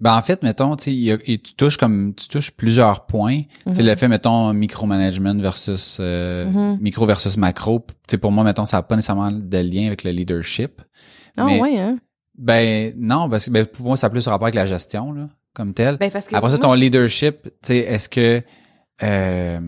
Ben 0.00 0.16
en 0.16 0.22
fait, 0.22 0.44
mettons, 0.44 0.76
tu 0.76 0.92
tu 1.18 1.54
touches 1.56 1.76
comme 1.76 2.14
tu 2.14 2.28
touches 2.28 2.52
plusieurs 2.52 3.06
points. 3.06 3.42
Tu 3.66 3.74
sais, 3.74 3.82
Mhm. 3.82 3.88
le 3.88 3.96
fait, 3.96 4.06
mettons, 4.08 4.52
micromanagement 4.52 5.34
versus 5.38 5.96
euh, 5.98 6.46
Mhm. 6.46 6.78
micro 6.80 7.04
versus 7.04 7.36
macro. 7.36 7.80
Tu 7.88 7.94
sais, 8.12 8.18
pour 8.18 8.30
moi, 8.30 8.44
mettons, 8.44 8.64
ça 8.64 8.76
n'a 8.76 8.82
pas 8.84 8.94
nécessairement 8.94 9.32
de 9.32 9.58
lien 9.58 9.88
avec 9.88 10.04
le 10.04 10.12
leadership. 10.12 10.82
Ah 11.36 11.44
Mais- 11.44 11.60
ouais, 11.60 11.78
hein? 11.78 11.98
Ben 12.36 12.94
non, 12.96 13.28
parce 13.28 13.46
que 13.46 13.50
ben, 13.50 13.66
pour 13.66 13.86
moi, 13.86 13.96
ça 13.96 14.06
a 14.06 14.10
plus 14.10 14.28
rapport 14.28 14.44
avec 14.46 14.54
la 14.54 14.66
gestion, 14.66 15.10
là, 15.12 15.28
comme 15.52 15.74
tel. 15.74 15.96
Ben 15.96 16.12
parce 16.12 16.28
que 16.28 16.36
Après 16.36 16.50
ça, 16.52 16.56
moi, 16.58 16.62
ton 16.68 16.74
leadership, 16.74 17.42
tu 17.42 17.50
sais, 17.64 17.78
est-ce 17.78 18.08
que 18.08 18.40
euh, 19.02 19.60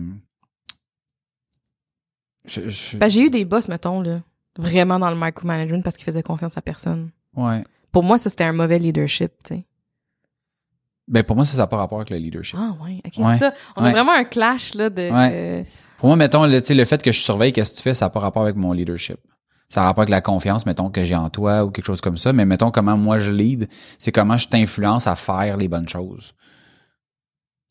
je- 2.45 2.97
Ben, 2.97 3.09
j'ai 3.09 3.23
eu 3.25 3.29
des 3.29 3.45
boss, 3.45 3.67
mettons, 3.67 4.01
là, 4.01 4.21
vraiment 4.57 4.99
dans 4.99 5.09
le 5.09 5.15
micromanagement 5.17 5.81
parce 5.81 5.95
qu'ils 5.97 6.05
faisaient 6.05 6.23
confiance 6.23 6.57
à 6.57 6.61
personne. 6.61 7.11
ouais. 7.35 7.63
Pour 7.91 8.03
moi, 8.03 8.17
ça, 8.17 8.29
c'était 8.29 8.45
un 8.45 8.53
mauvais 8.53 8.79
leadership, 8.79 9.33
tu 9.43 9.55
sais. 9.55 9.65
Ben 11.09 11.23
pour 11.23 11.35
moi, 11.35 11.43
ça 11.43 11.57
n'a 11.57 11.67
pas 11.67 11.75
rapport 11.75 11.97
avec 11.97 12.09
le 12.09 12.15
leadership. 12.17 12.57
Ah, 12.57 12.71
ouais, 12.81 13.01
ok. 13.05 13.13
Ouais. 13.25 13.37
Ça, 13.37 13.53
on 13.75 13.83
Ouais. 13.83 13.89
a 13.89 13.91
vraiment 13.91 14.13
un 14.13 14.23
clash, 14.23 14.75
là, 14.75 14.89
de... 14.89 15.01
Ouais. 15.11 15.29
euh, 15.33 15.63
Pour 15.97 16.07
moi, 16.07 16.15
mettons, 16.15 16.45
le, 16.45 16.61
tu 16.61 16.67
sais, 16.67 16.73
le 16.73 16.85
fait 16.85 17.03
que 17.03 17.11
je 17.11 17.19
surveille 17.19 17.51
qu'est-ce 17.51 17.71
que 17.73 17.77
tu 17.77 17.83
fais, 17.83 17.93
ça 17.93 18.05
n'a 18.05 18.09
pas 18.09 18.21
rapport 18.21 18.43
avec 18.43 18.55
mon 18.55 18.71
leadership. 18.71 19.17
Ça 19.67 19.81
a 19.81 19.85
rapport 19.87 20.03
avec 20.03 20.09
la 20.09 20.21
confiance, 20.21 20.65
mettons, 20.65 20.89
que 20.89 21.03
j'ai 21.03 21.15
en 21.15 21.29
toi 21.29 21.65
ou 21.65 21.71
quelque 21.71 21.85
chose 21.85 21.99
comme 21.99 22.17
ça. 22.17 22.31
Mais 22.31 22.45
mettons, 22.45 22.71
comment 22.71 22.95
moi 22.95 23.19
je 23.19 23.31
lead, 23.31 23.67
c'est 23.99 24.13
comment 24.13 24.37
je 24.37 24.47
t'influence 24.47 25.05
à 25.07 25.17
faire 25.17 25.57
les 25.57 25.67
bonnes 25.67 25.89
choses. 25.89 26.33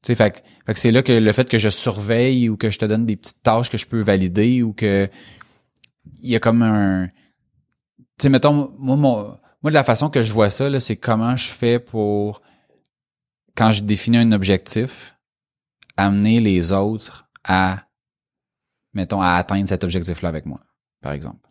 Tu 0.02 0.08
sais, 0.08 0.14
fait, 0.14 0.42
fait 0.66 0.74
que 0.74 0.78
c'est 0.78 0.90
là 0.92 1.02
que 1.02 1.12
le 1.12 1.32
fait 1.32 1.48
que 1.48 1.56
je 1.56 1.70
surveille 1.70 2.50
ou 2.50 2.58
que 2.58 2.68
je 2.68 2.78
te 2.78 2.84
donne 2.84 3.06
des 3.06 3.16
petites 3.16 3.42
tâches 3.42 3.70
que 3.70 3.78
je 3.78 3.86
peux 3.86 4.00
valider 4.02 4.62
ou 4.62 4.74
que 4.74 5.08
il 6.22 6.30
y 6.30 6.36
a 6.36 6.40
comme 6.40 6.62
un... 6.62 7.08
Tu 8.18 8.24
sais, 8.24 8.28
mettons, 8.28 8.72
moi, 8.78 8.96
mon, 8.96 9.38
moi, 9.62 9.70
de 9.70 9.74
la 9.74 9.84
façon 9.84 10.10
que 10.10 10.22
je 10.22 10.32
vois 10.32 10.50
ça, 10.50 10.68
là, 10.68 10.80
c'est 10.80 10.96
comment 10.96 11.36
je 11.36 11.48
fais 11.48 11.78
pour, 11.78 12.42
quand 13.54 13.72
je 13.72 13.82
définis 13.82 14.18
un 14.18 14.32
objectif, 14.32 15.16
amener 15.96 16.40
les 16.40 16.72
autres 16.72 17.28
à, 17.44 17.86
mettons, 18.94 19.20
à 19.20 19.32
atteindre 19.32 19.68
cet 19.68 19.84
objectif-là 19.84 20.28
avec 20.28 20.46
moi, 20.46 20.60
par 21.00 21.12
exemple. 21.12 21.46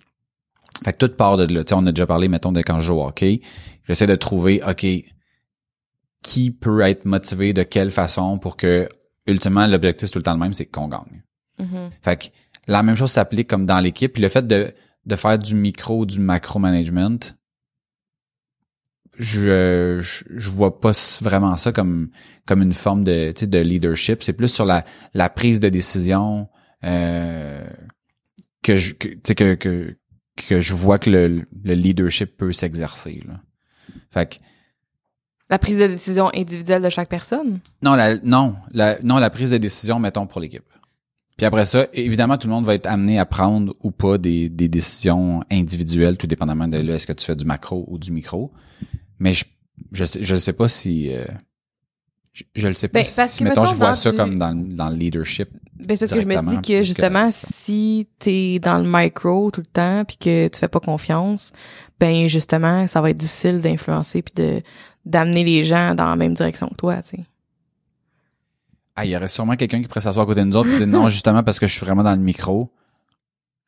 Fait 0.83 0.93
que 0.93 1.05
tout 1.05 1.13
part 1.13 1.37
de 1.37 1.53
là. 1.53 1.63
Tu 1.63 1.69
sais, 1.69 1.75
on 1.75 1.85
a 1.85 1.91
déjà 1.91 2.07
parlé, 2.07 2.27
mettons, 2.27 2.51
de 2.51 2.61
quand 2.61 2.79
je 2.79 2.87
joue 2.87 2.95
au 2.95 3.05
hockey. 3.05 3.41
J'essaie 3.87 4.07
de 4.07 4.15
trouver, 4.15 4.61
OK, 4.63 4.85
qui 6.23 6.51
peut 6.51 6.81
être 6.81 7.05
motivé 7.05 7.53
de 7.53 7.63
quelle 7.63 7.91
façon 7.91 8.37
pour 8.39 8.57
que, 8.57 8.87
ultimement, 9.27 9.67
l'objectif, 9.67 10.07
c'est 10.07 10.13
tout 10.13 10.19
le 10.19 10.23
temps 10.23 10.33
le 10.33 10.39
même, 10.39 10.53
c'est 10.53 10.65
qu'on 10.65 10.87
gagne. 10.87 11.23
mhm. 11.59 11.91
Fait 12.01 12.17
que 12.17 12.25
la 12.69 12.83
même 12.83 12.95
chose 12.95 13.11
s'applique 13.11 13.49
comme 13.49 13.65
dans 13.65 13.79
l'équipe. 13.79 14.13
Puis 14.13 14.21
le 14.21 14.29
fait 14.29 14.45
de, 14.47 14.73
de 15.05 15.15
faire 15.15 15.37
du 15.39 15.55
micro, 15.55 16.05
du 16.05 16.19
macro 16.19 16.59
management, 16.59 17.35
je, 19.17 19.99
je, 19.99 20.23
je 20.29 20.49
vois 20.49 20.79
pas 20.79 20.91
vraiment 21.21 21.55
ça 21.57 21.71
comme, 21.71 22.09
comme 22.45 22.61
une 22.61 22.73
forme 22.73 23.03
de, 23.03 23.33
de 23.45 23.59
leadership. 23.59 24.23
C'est 24.23 24.33
plus 24.33 24.47
sur 24.53 24.65
la, 24.65 24.85
la 25.13 25.29
prise 25.29 25.59
de 25.59 25.67
décision 25.69 26.47
euh, 26.85 27.67
que 28.63 28.77
je 28.77 28.93
que, 28.93 29.33
que, 29.33 29.55
que, 29.55 29.97
que 30.47 30.61
je 30.61 30.73
vois 30.73 30.99
que 30.99 31.09
le, 31.09 31.27
le 31.63 31.73
leadership 31.73 32.37
peut 32.37 32.53
s'exercer. 32.53 33.21
Fait 34.11 34.29
que 34.29 34.35
La 35.49 35.59
prise 35.59 35.79
de 35.79 35.87
décision 35.87 36.29
individuelle 36.33 36.81
de 36.83 36.89
chaque 36.89 37.09
personne? 37.09 37.59
non, 37.81 37.95
la, 37.95 38.15
non, 38.19 38.55
la, 38.71 38.99
non, 39.01 39.17
la 39.17 39.29
prise 39.29 39.49
de 39.51 39.57
décision, 39.57 39.99
mettons, 39.99 40.27
pour 40.27 40.39
l'équipe. 40.39 40.63
Puis 41.39 41.45
après 41.45 41.65
ça, 41.65 41.87
évidemment, 41.93 42.37
tout 42.37 42.47
le 42.47 42.53
monde 42.53 42.65
va 42.65 42.75
être 42.75 42.85
amené 42.85 43.17
à 43.17 43.25
prendre 43.25 43.73
ou 43.81 43.91
pas 43.91 44.17
des, 44.17 44.49
des 44.49 44.67
décisions 44.67 45.41
individuelles, 45.49 46.17
tout 46.17 46.27
dépendamment 46.27 46.67
de 46.67 46.77
là, 46.77 46.95
est-ce 46.95 47.07
que 47.07 47.13
tu 47.13 47.25
fais 47.25 47.35
du 47.35 47.45
macro 47.45 47.85
ou 47.87 47.97
du 47.97 48.11
micro. 48.11 48.51
Mais 49.19 49.31
je, 49.33 49.45
je 49.93 50.03
sais, 50.03 50.19
je 50.21 50.35
sais 50.35 50.51
pas 50.53 50.67
si, 50.67 51.13
euh, 51.15 51.23
je, 52.33 52.43
je 52.55 52.67
le 52.67 52.73
sais 52.73 52.89
pas 52.89 52.99
Ben, 52.99 53.05
parce 53.15 53.29
si, 53.31 53.39
que 53.39 53.43
mettons, 53.45 53.61
mettons, 53.61 53.73
je 53.73 53.79
vois 53.79 53.93
ça 53.93 54.11
du- 54.11 54.17
comme 54.17 54.37
dans, 54.37 54.51
le- 54.51 54.73
dans 54.75 54.89
le 54.89 54.95
leadership 54.97 55.49
Ben, 55.75 55.95
c'est 55.95 55.99
parce 55.99 56.11
que 56.11 56.19
je 56.21 56.27
me 56.27 56.33
dis 56.51 56.61
que 56.61 56.83
justement, 56.83 57.29
si 57.31 58.07
t'es 58.19 58.59
dans 58.59 58.77
le 58.77 58.83
micro 58.85 59.49
tout 59.49 59.61
le 59.61 59.65
temps 59.65 60.03
puis 60.05 60.17
que 60.17 60.49
tu 60.49 60.59
fais 60.59 60.67
pas 60.67 60.81
confiance, 60.81 61.53
ben 61.99 62.27
justement, 62.27 62.85
ça 62.87 62.99
va 63.01 63.11
être 63.11 63.17
difficile 63.17 63.61
d'influencer 63.61 64.21
puis 64.21 64.33
de 64.35 64.61
d'amener 65.05 65.43
les 65.45 65.63
gens 65.63 65.95
dans 65.95 66.09
la 66.09 66.15
même 66.17 66.33
direction 66.33 66.67
que 66.67 66.75
toi, 66.75 67.01
tu 67.01 67.09
sais. 67.17 67.25
Ah, 68.95 69.05
il 69.05 69.11
y 69.11 69.15
aurait 69.15 69.27
sûrement 69.27 69.55
quelqu'un 69.55 69.81
qui 69.81 69.87
pourrait 69.87 70.01
s'asseoir 70.01 70.23
à 70.23 70.27
côté 70.27 70.41
de 70.41 70.45
nous 70.45 70.55
autres 70.57 70.69
et 70.73 70.77
dire 70.77 70.87
non, 70.87 71.07
justement, 71.09 71.43
parce 71.43 71.59
que 71.59 71.67
je 71.67 71.73
suis 71.73 71.85
vraiment 71.85 72.03
dans 72.03 72.11
le 72.11 72.17
micro. 72.17 72.71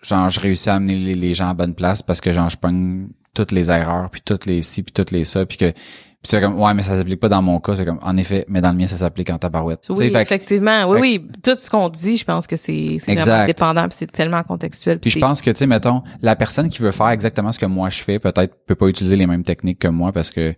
Genre, 0.02 0.30
je 0.30 0.40
réussis 0.40 0.70
à 0.70 0.76
amener 0.76 0.96
les, 0.96 1.14
les 1.14 1.34
gens 1.34 1.50
à 1.50 1.54
bonne 1.54 1.76
place 1.76 2.02
parce 2.02 2.22
que 2.22 2.34
genre, 2.34 2.50
je 2.50 2.58
pogne 2.58 3.08
toutes 3.34 3.52
les 3.52 3.70
erreurs, 3.70 4.10
puis 4.10 4.22
toutes 4.26 4.46
les 4.46 4.62
ci, 4.62 4.82
puis 4.84 4.92
toutes 4.92 5.12
les 5.12 5.24
ça, 5.26 5.46
puis 5.46 5.58
que 5.58 5.72
puis 5.72 6.30
c'est 6.30 6.40
comme 6.42 6.60
ouais 6.60 6.72
mais 6.76 6.84
ça 6.84 6.96
s'applique 6.98 7.20
pas 7.20 7.30
dans 7.30 7.42
mon 7.42 7.60
cas 7.60 7.76
c'est 7.76 7.84
comme 7.86 7.98
en 8.04 8.16
effet 8.16 8.46
mais 8.48 8.62
dans 8.62 8.70
le 8.72 8.78
mien 8.78 8.86
ça 8.86 8.96
s'applique 8.96 9.32
en 9.32 9.40
tabarouette 9.40 9.88
Oui, 9.90 10.12
fait 10.12 10.22
effectivement. 10.22 10.84
Oui, 10.88 10.98
fait- 10.98 11.02
oui. 11.02 11.28
Tout 11.42 11.56
ce 11.58 11.68
qu'on 11.70 11.90
dit, 11.90 12.18
je 12.18 12.26
pense 12.26 12.46
que 12.46 12.56
c'est 12.56 12.98
c'est 13.00 13.16
vraiment 13.16 13.46
dépendant 13.48 13.88
puis 13.88 13.96
c'est 13.98 14.12
tellement 14.12 14.44
contextuel. 14.44 15.00
Puis 15.00 15.10
je 15.10 15.16
c'est- 15.16 15.20
pense 15.20 15.42
que, 15.42 15.50
tu 15.50 15.58
sais, 15.58 15.66
mettons, 15.66 16.04
la 16.22 16.36
personne 16.36 16.70
qui 16.70 16.80
veut 16.84 16.92
faire 16.92 17.10
exactement 17.10 17.52
ce 17.52 17.58
que 17.58 17.66
moi 17.66 17.90
je 17.90 18.04
fais, 18.04 18.20
peut-être 18.20 18.54
peut 18.68 18.76
pas 18.76 18.88
utiliser 18.88 19.16
les 19.16 19.26
mêmes 19.26 19.44
techniques 19.44 19.80
que 19.80 19.88
moi 19.88 20.12
parce 20.12 20.30
que 20.30 20.54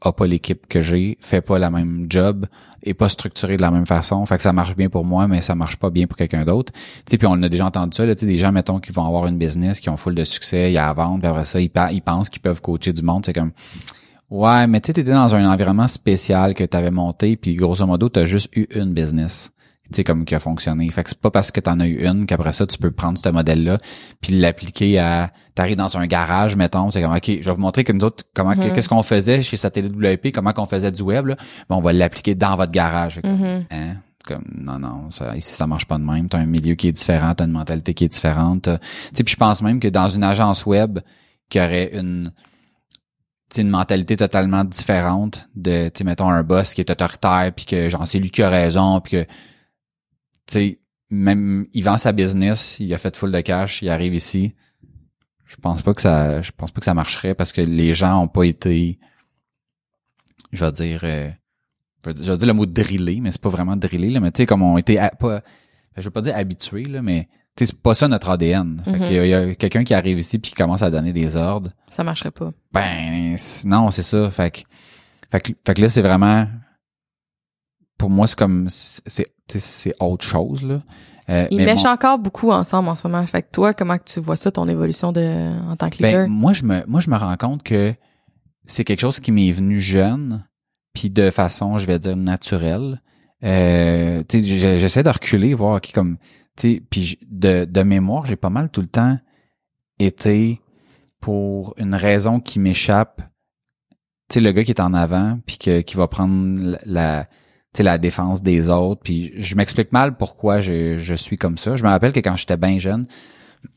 a 0.00 0.12
pas 0.12 0.26
l'équipe 0.26 0.66
que 0.68 0.80
j'ai, 0.80 1.18
fait 1.20 1.40
pas 1.40 1.58
la 1.58 1.70
même 1.70 2.06
job, 2.08 2.46
est 2.84 2.94
pas 2.94 3.08
structuré 3.08 3.56
de 3.56 3.62
la 3.62 3.70
même 3.70 3.86
façon. 3.86 4.24
Fait 4.26 4.36
que 4.36 4.42
ça 4.42 4.52
marche 4.52 4.76
bien 4.76 4.88
pour 4.88 5.04
moi, 5.04 5.26
mais 5.26 5.40
ça 5.40 5.54
marche 5.54 5.76
pas 5.76 5.90
bien 5.90 6.06
pour 6.06 6.16
quelqu'un 6.16 6.44
d'autre. 6.44 6.72
Tu 6.72 7.02
sais, 7.10 7.18
puis 7.18 7.26
on 7.28 7.42
a 7.42 7.48
déjà 7.48 7.66
entendu 7.66 7.96
ça, 7.96 8.06
là, 8.06 8.14
des 8.14 8.36
gens, 8.36 8.52
mettons, 8.52 8.78
qui 8.78 8.92
vont 8.92 9.06
avoir 9.06 9.26
une 9.26 9.38
business, 9.38 9.80
qui 9.80 9.90
ont 9.90 9.96
full 9.96 10.14
de 10.14 10.24
succès, 10.24 10.70
il 10.70 10.74
y 10.74 10.78
a 10.78 10.88
à 10.88 10.92
vendre, 10.92 11.20
puis 11.20 11.28
après 11.28 11.44
ça, 11.44 11.60
ils, 11.60 11.70
ils 11.92 12.02
pensent 12.02 12.28
qu'ils 12.28 12.42
peuvent 12.42 12.60
coacher 12.60 12.92
du 12.92 13.02
monde. 13.02 13.26
C'est 13.26 13.32
comme, 13.32 13.50
ouais, 14.30 14.66
mais 14.66 14.80
tu 14.80 14.92
sais, 14.94 15.02
dans 15.02 15.34
un 15.34 15.50
environnement 15.50 15.88
spécial 15.88 16.54
que 16.54 16.64
t'avais 16.64 16.90
monté, 16.90 17.36
puis 17.36 17.54
grosso 17.54 17.84
modo, 17.86 18.08
t'as 18.08 18.26
juste 18.26 18.56
eu 18.56 18.66
une 18.74 18.94
business 18.94 19.52
sais 19.96 20.04
comme 20.04 20.24
qui 20.24 20.34
a 20.34 20.38
fonctionné. 20.40 20.88
Fait 20.90 21.02
que 21.02 21.08
c'est 21.10 21.20
pas 21.20 21.30
parce 21.30 21.50
que 21.50 21.60
t'en 21.60 21.80
as 21.80 21.86
eu 21.86 22.06
une 22.06 22.26
qu'après 22.26 22.52
ça 22.52 22.66
tu 22.66 22.78
peux 22.78 22.90
prendre 22.90 23.18
ce 23.18 23.28
modèle-là 23.28 23.78
puis 24.20 24.38
l'appliquer 24.38 24.98
à 24.98 25.30
t'arrives 25.54 25.76
dans 25.76 25.96
un 25.98 26.06
garage 26.06 26.56
mettons, 26.56 26.90
c'est 26.90 27.00
comme 27.02 27.14
OK, 27.14 27.24
je 27.26 27.44
vais 27.44 27.52
vous 27.54 27.60
montrer 27.60 27.84
que 27.84 27.92
nous 27.92 28.04
autres 28.04 28.24
comment 28.34 28.50
Mhm. 28.54 28.72
qu'est-ce 28.72 28.88
qu'on 28.88 29.02
faisait 29.02 29.42
chez 29.42 29.56
Satellite 29.56 29.94
WP, 29.96 30.32
comment 30.32 30.52
qu'on 30.52 30.66
faisait 30.66 30.92
du 30.92 31.02
web 31.02 31.26
là, 31.26 31.36
ben, 31.68 31.76
on 31.76 31.80
va 31.80 31.92
l'appliquer 31.92 32.34
dans 32.34 32.54
votre 32.56 32.72
garage. 32.72 33.20
Que, 33.22 33.26
Mhm. 33.28 33.64
hein? 33.70 33.96
Comme 34.26 34.44
non 34.54 34.78
non, 34.78 35.10
ça 35.10 35.34
ici 35.36 35.54
ça 35.54 35.66
marche 35.66 35.86
pas 35.86 35.96
de 35.96 36.02
même, 36.04 36.28
t'as 36.28 36.38
un 36.38 36.46
milieu 36.46 36.74
qui 36.74 36.88
est 36.88 36.92
différent, 36.92 37.34
t'as 37.34 37.44
une 37.46 37.52
mentalité 37.52 37.94
qui 37.94 38.04
est 38.04 38.08
différente. 38.08 38.64
Tu 38.64 38.70
sais 39.14 39.24
puis 39.24 39.32
je 39.32 39.38
pense 39.38 39.62
même 39.62 39.80
que 39.80 39.88
dans 39.88 40.08
une 40.08 40.22
agence 40.24 40.66
web 40.66 40.98
qui 41.48 41.58
aurait 41.60 41.90
une 41.96 42.30
tu 43.50 43.54
sais, 43.56 43.62
une 43.62 43.70
mentalité 43.70 44.14
totalement 44.18 44.62
différente 44.62 45.48
de, 45.56 45.88
tu 45.88 45.98
sais, 45.98 46.04
mettons, 46.04 46.28
un 46.28 46.42
boss 46.42 46.74
qui 46.74 46.82
est 46.82 46.90
autoritaire, 46.90 47.50
puis 47.56 47.64
que, 47.64 47.88
genre, 47.88 48.06
c'est 48.06 48.18
lui 48.18 48.30
qui 48.30 48.42
a 48.42 48.50
raison, 48.50 49.00
puis 49.00 49.12
que, 49.12 49.22
tu 49.22 49.28
sais, 50.54 50.80
même, 51.10 51.66
il 51.72 51.82
vend 51.84 51.98
sa 51.98 52.12
business, 52.12 52.78
il 52.80 52.92
a 52.92 52.98
fait 52.98 53.16
full 53.16 53.32
de 53.32 53.40
cash, 53.40 53.82
il 53.82 53.88
arrive 53.88 54.14
ici. 54.14 54.54
Je 55.46 55.56
pense 55.56 55.80
pas 55.82 55.94
que 55.94 56.02
ça, 56.02 56.42
je 56.42 56.50
pense 56.56 56.70
pas 56.70 56.80
que 56.80 56.84
ça 56.84 56.92
marcherait 56.94 57.34
parce 57.34 57.52
que 57.52 57.60
les 57.62 57.94
gens 57.94 58.22
ont 58.22 58.28
pas 58.28 58.44
été, 58.44 58.98
je 60.52 60.64
vais 60.64 60.72
dire, 60.72 61.00
euh, 61.04 61.30
je 62.04 62.10
vais 62.30 62.36
dire- 62.36 62.46
le 62.46 62.52
mot 62.52 62.66
drillé, 62.66 63.20
mais 63.20 63.32
c'est 63.32 63.40
pas 63.40 63.48
vraiment 63.48 63.76
drillé, 63.76 64.10
là, 64.10 64.20
mais 64.20 64.30
tu 64.30 64.42
sais, 64.42 64.46
comme 64.46 64.62
on 64.62 64.76
a 64.76 64.80
été, 64.80 64.98
à- 64.98 65.10
pas, 65.10 65.42
je 65.96 66.02
veux 66.02 66.10
pas 66.10 66.20
dire 66.20 66.36
habitués, 66.36 66.84
là, 66.84 67.00
mais, 67.02 67.28
tu 67.56 67.64
sais, 67.64 67.72
c'est 67.72 67.80
pas 67.82 67.94
ça 67.94 68.08
notre 68.08 68.28
ADN. 68.30 68.82
Fait 68.84 69.14
y 69.14 69.18
a- 69.18 69.24
il 69.26 69.30
y 69.30 69.34
a 69.34 69.54
quelqu'un 69.54 69.84
qui 69.84 69.94
arrive 69.94 70.18
ici 70.18 70.38
puis 70.38 70.50
qui 70.50 70.54
commence 70.56 70.82
à 70.82 70.90
donner 70.90 71.12
des 71.12 71.34
ordres. 71.36 71.72
Ça 71.88 72.04
marcherait 72.04 72.30
pas. 72.30 72.52
Ben 72.72 73.36
non, 73.64 73.90
c'est 73.90 74.02
ça. 74.02 74.30
Fait 74.30 74.50
que, 74.50 74.60
fait 75.30 75.40
que, 75.40 75.52
fait 75.66 75.74
que 75.74 75.80
là, 75.82 75.88
c'est 75.88 76.02
vraiment 76.02 76.46
pour 77.98 78.08
moi, 78.10 78.26
c'est 78.26 78.38
comme 78.38 78.68
c'est 78.70 79.94
autre 80.00 80.24
chose 80.24 80.62
là. 80.62 80.82
Euh, 81.30 81.46
Ils 81.50 81.58
mèchent 81.58 81.84
mon- 81.84 81.90
encore 81.90 82.18
beaucoup 82.18 82.50
ensemble 82.52 82.88
en 82.88 82.94
ce 82.94 83.06
moment. 83.06 83.24
Fait 83.26 83.42
que 83.42 83.48
toi, 83.52 83.74
comment 83.74 83.98
que 83.98 84.04
tu 84.04 84.18
vois 84.18 84.36
ça, 84.36 84.50
ton 84.50 84.66
évolution 84.66 85.12
de 85.12 85.60
en 85.68 85.76
tant 85.76 85.90
que 85.90 86.02
leader? 86.02 86.24
ben, 86.26 86.30
moi 86.30 86.54
je 86.54 86.62
me 86.64 86.82
moi 86.86 87.00
je 87.00 87.10
me 87.10 87.16
rends 87.16 87.36
compte 87.36 87.62
que 87.62 87.94
c'est 88.64 88.84
quelque 88.84 89.00
chose 89.00 89.20
qui 89.20 89.30
m'est 89.32 89.50
venu 89.52 89.78
jeune 89.80 90.44
puis 90.94 91.10
de 91.10 91.28
façon, 91.30 91.76
je 91.78 91.86
vais 91.86 91.98
dire 91.98 92.16
naturelle. 92.16 93.02
Euh, 93.44 94.22
tu 94.28 94.42
sais, 94.42 94.44
j'ai- 94.58 94.78
j'essaie 94.78 95.02
de 95.02 95.10
reculer 95.10 95.52
voir 95.54 95.80
qui 95.82 95.92
comme 95.92 96.16
tu 96.56 96.74
sais 96.76 96.82
puis 96.88 97.18
de 97.28 97.66
de 97.66 97.82
mémoire, 97.82 98.24
j'ai 98.24 98.36
pas 98.36 98.50
mal 98.50 98.70
tout 98.70 98.80
le 98.80 98.86
temps 98.88 99.18
été 99.98 100.60
pour 101.20 101.74
une 101.78 101.94
raison 101.94 102.40
qui 102.40 102.58
m'échappe 102.60 103.22
tu 104.30 104.34
sais 104.34 104.40
le 104.40 104.52
gars 104.52 104.62
qui 104.64 104.70
est 104.70 104.80
en 104.80 104.94
avant 104.94 105.38
puis 105.46 105.58
que 105.58 105.80
qui 105.80 105.96
va 105.96 106.06
prendre 106.08 106.76
la- 106.86 107.26
la 107.78 107.98
défense 107.98 108.42
des 108.42 108.70
autres. 108.70 109.02
Puis 109.02 109.32
je 109.36 109.54
m'explique 109.54 109.92
mal 109.92 110.16
pourquoi 110.16 110.60
je, 110.60 111.14
suis 111.16 111.38
comme 111.38 111.58
ça. 111.58 111.76
Je 111.76 111.84
me 111.84 111.88
rappelle 111.88 112.12
que 112.12 112.20
quand 112.20 112.36
j'étais 112.36 112.56
bien 112.56 112.78
jeune 112.78 113.06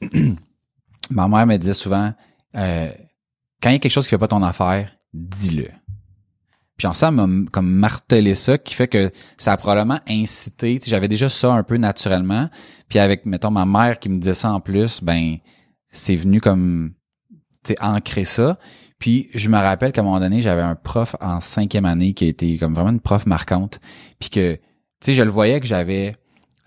ma 1.10 1.28
mère 1.28 1.48
me 1.48 1.58
disait 1.58 1.74
souvent 1.74 2.14
euh, 2.56 2.92
quand 3.62 3.70
il 3.70 3.74
y 3.74 3.76
a 3.76 3.80
quelque 3.80 3.92
chose 3.92 4.06
qui 4.06 4.12
fait 4.12 4.18
pas 4.18 4.28
ton 4.28 4.44
affaire 4.44 4.92
dis-le 5.14 5.68
puis 6.78 6.88
en 6.88 6.94
ça 6.94 7.12
m'a 7.12 7.28
comme 7.52 7.72
martelé 7.72 8.36
ça 8.36 8.58
qui 8.58 8.76
fait 8.76 8.88
que 8.88 9.12
ça 9.38 9.54
a 9.54 9.58
probablement 9.58 10.00
incité 10.08 10.80
j'avais 10.86 11.08
déjà 11.08 11.30
ça 11.30 11.54
un 11.54 11.64
peu 11.64 11.78
naturellement. 11.78 12.50
Puis 12.90 13.00
avec 13.00 13.26
mettons 13.26 13.52
ma 13.52 13.66
mère 13.66 14.00
qui 14.00 14.10
me 14.10 14.18
disait 14.18 14.34
ça 14.34 14.52
en 14.52 14.60
plus 14.60 15.04
ben 15.04 15.38
c'est 15.90 16.16
venu 16.16 16.42
comme 16.42 16.94
ancrer 17.82 18.26
ça 18.26 18.58
puis 19.02 19.32
je 19.34 19.50
me 19.50 19.58
rappelle 19.58 19.92
qu'à 19.92 20.02
un 20.02 20.04
moment 20.04 20.20
donné, 20.20 20.44
j'avais 20.44 20.62
un 20.62 20.76
prof 20.76 21.16
en 21.22 21.40
cinquième 21.40 21.86
année 21.86 22.14
qui 22.14 22.28
était 22.28 22.56
comme 22.58 22.76
vraiment 22.76 22.92
une 22.92 23.00
prof 23.00 23.26
marquante. 23.26 23.80
Puis 24.20 24.30
que, 24.30 24.54
tu 24.54 24.62
sais, 25.02 25.14
je 25.16 25.24
le 25.24 25.32
voyais 25.32 25.60
que 25.60 25.66
j'avais, 25.66 26.16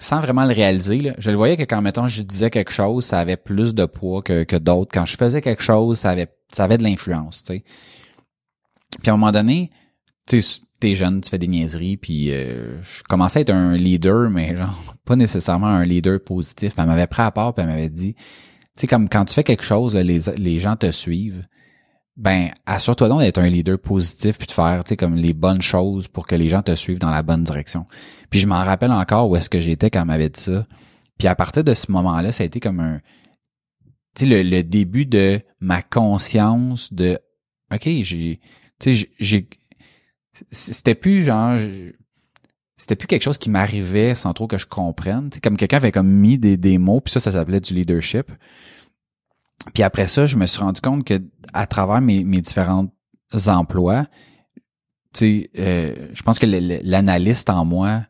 sans 0.01 0.18
vraiment 0.18 0.44
le 0.44 0.53
réaliser, 0.53 1.01
là, 1.01 1.14
je 1.18 1.31
le 1.31 1.37
voyais 1.37 1.57
que 1.57 1.62
quand, 1.62 1.81
mettons, 1.81 2.09
je 2.09 2.23
disais 2.23 2.51
quelque 2.51 2.73
chose, 2.73 3.05
ça 3.05 3.20
avait 3.20 3.37
plus 3.37 3.73
de 3.73 3.87
poids 3.87 4.20
que, 4.20 4.42
que 4.42 4.57
d'autres. 4.57 4.90
Quand 4.92 5.07
je 5.07 5.16
faisais 5.16 5.40
quelque 5.40 5.62
chose, 5.62 6.01
ça 6.01 6.11
avait, 6.11 6.27
ça 6.51 6.64
avait 6.64 6.77
de 6.77 6.83
l'influence, 6.83 7.44
tu 7.44 7.55
sais. 7.55 7.64
Puis 9.01 9.11
à 9.11 9.14
un 9.14 9.16
moment 9.16 9.31
donné, 9.31 9.70
tu 10.27 10.42
sais, 10.42 10.61
t'es 10.81 10.97
jeune, 10.97 11.20
tu 11.20 11.31
fais 11.31 11.38
des 11.38 11.47
niaiseries, 11.47 11.99
puis 11.99 12.33
euh, 12.33 12.83
je 12.83 13.05
commençais 13.05 13.38
à 13.38 13.42
être 13.42 13.55
un 13.55 13.77
leader, 13.77 14.29
mais 14.29 14.57
genre, 14.57 14.97
pas 15.05 15.14
nécessairement 15.14 15.68
un 15.68 15.85
leader 15.85 16.18
positif. 16.18 16.73
Elle 16.79 16.87
m'avait 16.87 17.07
pris 17.07 17.23
à 17.23 17.31
part, 17.31 17.55
puis 17.55 17.62
elle 17.62 17.70
m'avait 17.70 17.88
dit, 17.88 18.14
tu 18.14 18.23
sais, 18.75 18.87
comme 18.88 19.09
quand 19.09 19.25
tu 19.25 19.35
fais 19.35 19.44
quelque 19.44 19.62
chose, 19.62 19.94
les, 19.94 20.18
les 20.37 20.59
gens 20.59 20.75
te 20.75 20.90
suivent 20.90 21.47
ben 22.16 22.50
assure-toi 22.66 23.09
donc 23.09 23.20
d'être 23.20 23.38
un 23.38 23.48
leader 23.48 23.79
positif 23.79 24.38
puis 24.38 24.46
de 24.46 24.53
faire 24.53 24.85
tu 24.85 24.90
sais 24.90 24.96
comme 24.96 25.16
les 25.16 25.33
bonnes 25.33 25.62
choses 25.62 26.07
pour 26.07 26.27
que 26.27 26.37
les 26.37 26.48
gens 26.48 26.62
te 26.62 26.74
suivent 26.74 27.00
dans 27.00 27.11
la 27.11 27.22
bonne 27.22 27.42
direction. 27.42 27.87
Puis 28.31 28.38
je 28.40 28.46
m'en 28.46 28.62
rappelle 28.62 28.92
encore 28.92 29.29
où 29.29 29.37
est-ce 29.37 29.50
que 29.50 29.61
j'étais 29.61 29.90
quand 29.90 30.05
m'avait 30.05 30.29
dit 30.29 30.40
ça. 30.40 30.66
Puis 31.18 31.27
à 31.29 31.35
partir 31.35 31.64
de 31.64 31.74
ce 31.74 31.90
moment-là, 31.90 32.31
ça 32.33 32.42
a 32.42 32.46
été 32.46 32.61
comme 32.61 32.81
un 32.81 33.00
tu 34.14 34.27
sais 34.27 34.27
le, 34.27 34.48
le 34.48 34.62
début 34.62 35.07
de 35.07 35.40
ma 35.61 35.83
conscience 35.83 36.92
de 36.92 37.18
OK, 37.72 37.88
j'ai 38.03 38.40
tu 38.79 38.94
sais 38.94 39.09
j'ai- 39.18 39.48
c'était 40.50 40.94
plus 40.94 41.24
genre 41.24 41.59
c'était 42.77 42.96
plus 42.96 43.07
quelque 43.07 43.22
chose 43.22 43.38
qui 43.38 43.50
m'arrivait 43.50 44.14
sans 44.14 44.33
trop 44.33 44.46
que 44.48 44.59
je 44.59 44.66
comprenne, 44.66 45.31
comme 45.42 45.57
quelqu'un 45.57 45.77
avait 45.77 45.92
comme 45.92 46.09
mis 46.11 46.38
des 46.38 46.57
des 46.57 46.79
mots 46.79 47.00
puis 47.00 47.12
ça 47.12 47.20
ça 47.20 47.33
s'appelait 47.33 47.61
du 47.61 47.74
leadership. 47.74 48.31
Puis 49.72 49.83
après 49.83 50.07
ça, 50.07 50.27
je 50.27 50.37
me 50.37 50.46
suis 50.46 50.61
rendu 50.61 50.81
compte 50.81 51.05
que 51.05 51.22
à 51.53 51.66
travers 51.66 52.00
mes, 52.00 52.24
mes 52.24 52.40
différents 52.40 52.88
emplois, 53.46 54.07
tu 55.12 55.18
sais, 55.18 55.50
euh, 55.59 55.94
je 56.12 56.22
pense 56.22 56.38
que 56.38 56.46
l'analyste 56.46 57.48
en 57.50 57.64
moi, 57.64 58.03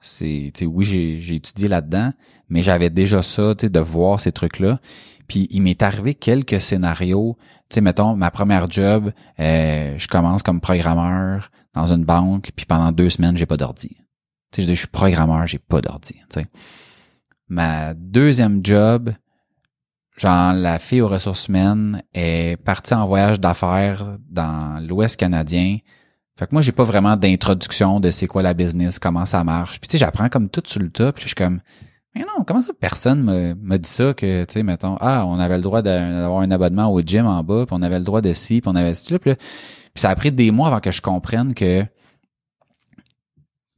c'est, 0.00 0.50
tu 0.54 0.60
sais, 0.60 0.66
oui, 0.66 0.84
j'ai, 0.84 1.34
étudié 1.34 1.68
là-dedans, 1.68 2.12
mais 2.48 2.62
j'avais 2.62 2.90
déjà 2.90 3.22
ça, 3.22 3.54
tu 3.56 3.66
sais, 3.66 3.70
de 3.70 3.80
voir 3.80 4.20
ces 4.20 4.32
trucs-là. 4.32 4.80
Puis 5.28 5.48
il 5.50 5.62
m'est 5.62 5.82
arrivé 5.82 6.14
quelques 6.14 6.60
scénarios, 6.60 7.36
tu 7.68 7.74
sais, 7.74 7.80
mettons, 7.80 8.16
ma 8.16 8.30
première 8.30 8.70
job, 8.70 9.12
euh, 9.38 9.94
je 9.96 10.08
commence 10.08 10.42
comme 10.42 10.60
programmeur 10.60 11.50
dans 11.74 11.92
une 11.92 12.04
banque, 12.04 12.50
puis 12.54 12.66
pendant 12.66 12.92
deux 12.92 13.10
semaines, 13.10 13.36
j'ai 13.36 13.46
pas 13.46 13.56
d'ordi. 13.56 13.96
Tu 14.52 14.62
sais, 14.62 14.68
je 14.68 14.74
je 14.74 14.78
suis 14.78 14.88
programmeur, 14.88 15.46
j'ai 15.46 15.58
pas 15.58 15.80
d'ordi. 15.80 16.16
Ma 17.48 17.94
deuxième 17.94 18.64
job, 18.64 19.12
genre 20.16 20.52
la 20.52 20.78
fille 20.78 21.00
aux 21.00 21.08
ressources 21.08 21.48
humaines 21.48 22.02
est 22.14 22.60
partie 22.62 22.94
en 22.94 23.06
voyage 23.06 23.40
d'affaires 23.40 24.18
dans 24.28 24.84
l'Ouest 24.86 25.18
canadien. 25.18 25.78
Fait 26.38 26.46
que 26.46 26.54
moi, 26.54 26.62
j'ai 26.62 26.72
pas 26.72 26.84
vraiment 26.84 27.16
d'introduction 27.16 28.00
de 28.00 28.10
c'est 28.10 28.26
quoi 28.26 28.42
la 28.42 28.54
business, 28.54 28.98
comment 28.98 29.26
ça 29.26 29.44
marche. 29.44 29.80
Puis 29.80 29.88
tu 29.88 29.92
sais, 29.92 29.98
j'apprends 29.98 30.28
comme 30.28 30.48
tout 30.48 30.62
sur 30.64 30.80
le 30.80 30.90
tas, 30.90 31.12
puis 31.12 31.22
je 31.22 31.28
suis 31.28 31.34
comme 31.34 31.60
mais 32.14 32.22
non, 32.22 32.44
comment 32.46 32.60
ça 32.60 32.74
personne 32.78 33.22
me, 33.22 33.54
me 33.54 33.78
dit 33.78 33.88
ça 33.88 34.12
que, 34.12 34.44
tu 34.44 34.52
sais, 34.52 34.62
mettons, 34.62 34.96
ah, 35.00 35.24
on 35.26 35.38
avait 35.38 35.56
le 35.56 35.62
droit 35.62 35.80
d'avoir 35.80 36.40
un 36.40 36.50
abonnement 36.50 36.92
au 36.92 37.00
gym 37.00 37.26
en 37.26 37.42
bas, 37.42 37.64
puis 37.66 37.74
on 37.74 37.80
avait 37.80 37.98
le 37.98 38.04
droit 38.04 38.20
de 38.20 38.34
ci, 38.34 38.60
puis 38.60 38.70
on 38.70 38.76
avait 38.76 38.94
ci, 38.94 39.12
là, 39.12 39.18
puis 39.18 39.32
puis 39.94 40.00
ça 40.00 40.10
a 40.10 40.16
pris 40.16 40.32
des 40.32 40.50
mois 40.50 40.68
avant 40.68 40.80
que 40.80 40.90
je 40.90 41.02
comprenne 41.02 41.54
que 41.54 41.84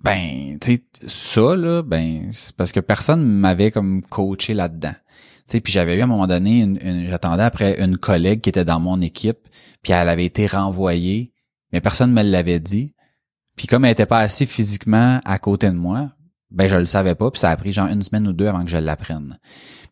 ben, 0.01 0.59
tu 0.61 0.75
sais, 0.75 0.85
ça, 1.07 1.57
là, 1.57 1.83
ben, 1.83 2.29
c'est 2.31 2.55
parce 2.55 2.73
que 2.73 2.81
personne 2.81 3.25
m'avait 3.25 3.71
comme 3.71 4.03
coaché 4.03 4.53
là-dedans. 4.53 4.93
Puis 5.49 5.73
j'avais 5.73 5.97
eu 5.97 6.01
à 6.01 6.05
un 6.05 6.09
moment 6.09 6.27
donné, 6.27 7.07
j'attendais 7.09 7.43
après 7.43 7.83
une 7.83 7.99
collègue 7.99 8.41
qui 8.41 8.49
était 8.49 8.65
dans 8.65 8.81
mon 8.81 9.01
équipe, 9.01 9.49
puis 9.83 9.93
elle 9.93 10.09
avait 10.09 10.25
été 10.25 10.47
renvoyée, 10.47 11.33
mais 11.73 11.81
personne 11.81 12.13
me 12.13 12.23
l'avait 12.23 12.61
dit. 12.61 12.95
Puis 13.57 13.67
comme 13.67 13.85
elle 13.85 13.93
était 13.93 14.07
pas 14.07 14.21
assez 14.21 14.47
physiquement 14.47 15.21
à 15.25 15.39
côté 15.39 15.69
de 15.69 15.77
moi, 15.77 16.11
ben 16.51 16.69
je 16.69 16.77
le 16.77 16.87
savais 16.87 17.15
pas, 17.15 17.31
puis 17.31 17.41
ça 17.41 17.51
a 17.51 17.57
pris 17.57 17.73
genre 17.73 17.89
une 17.89 18.03
semaine 18.03 18.27
ou 18.29 18.33
deux 18.33 18.47
avant 18.47 18.65
que 18.65 18.71
je 18.71 18.77
l'apprenne. 18.77 19.39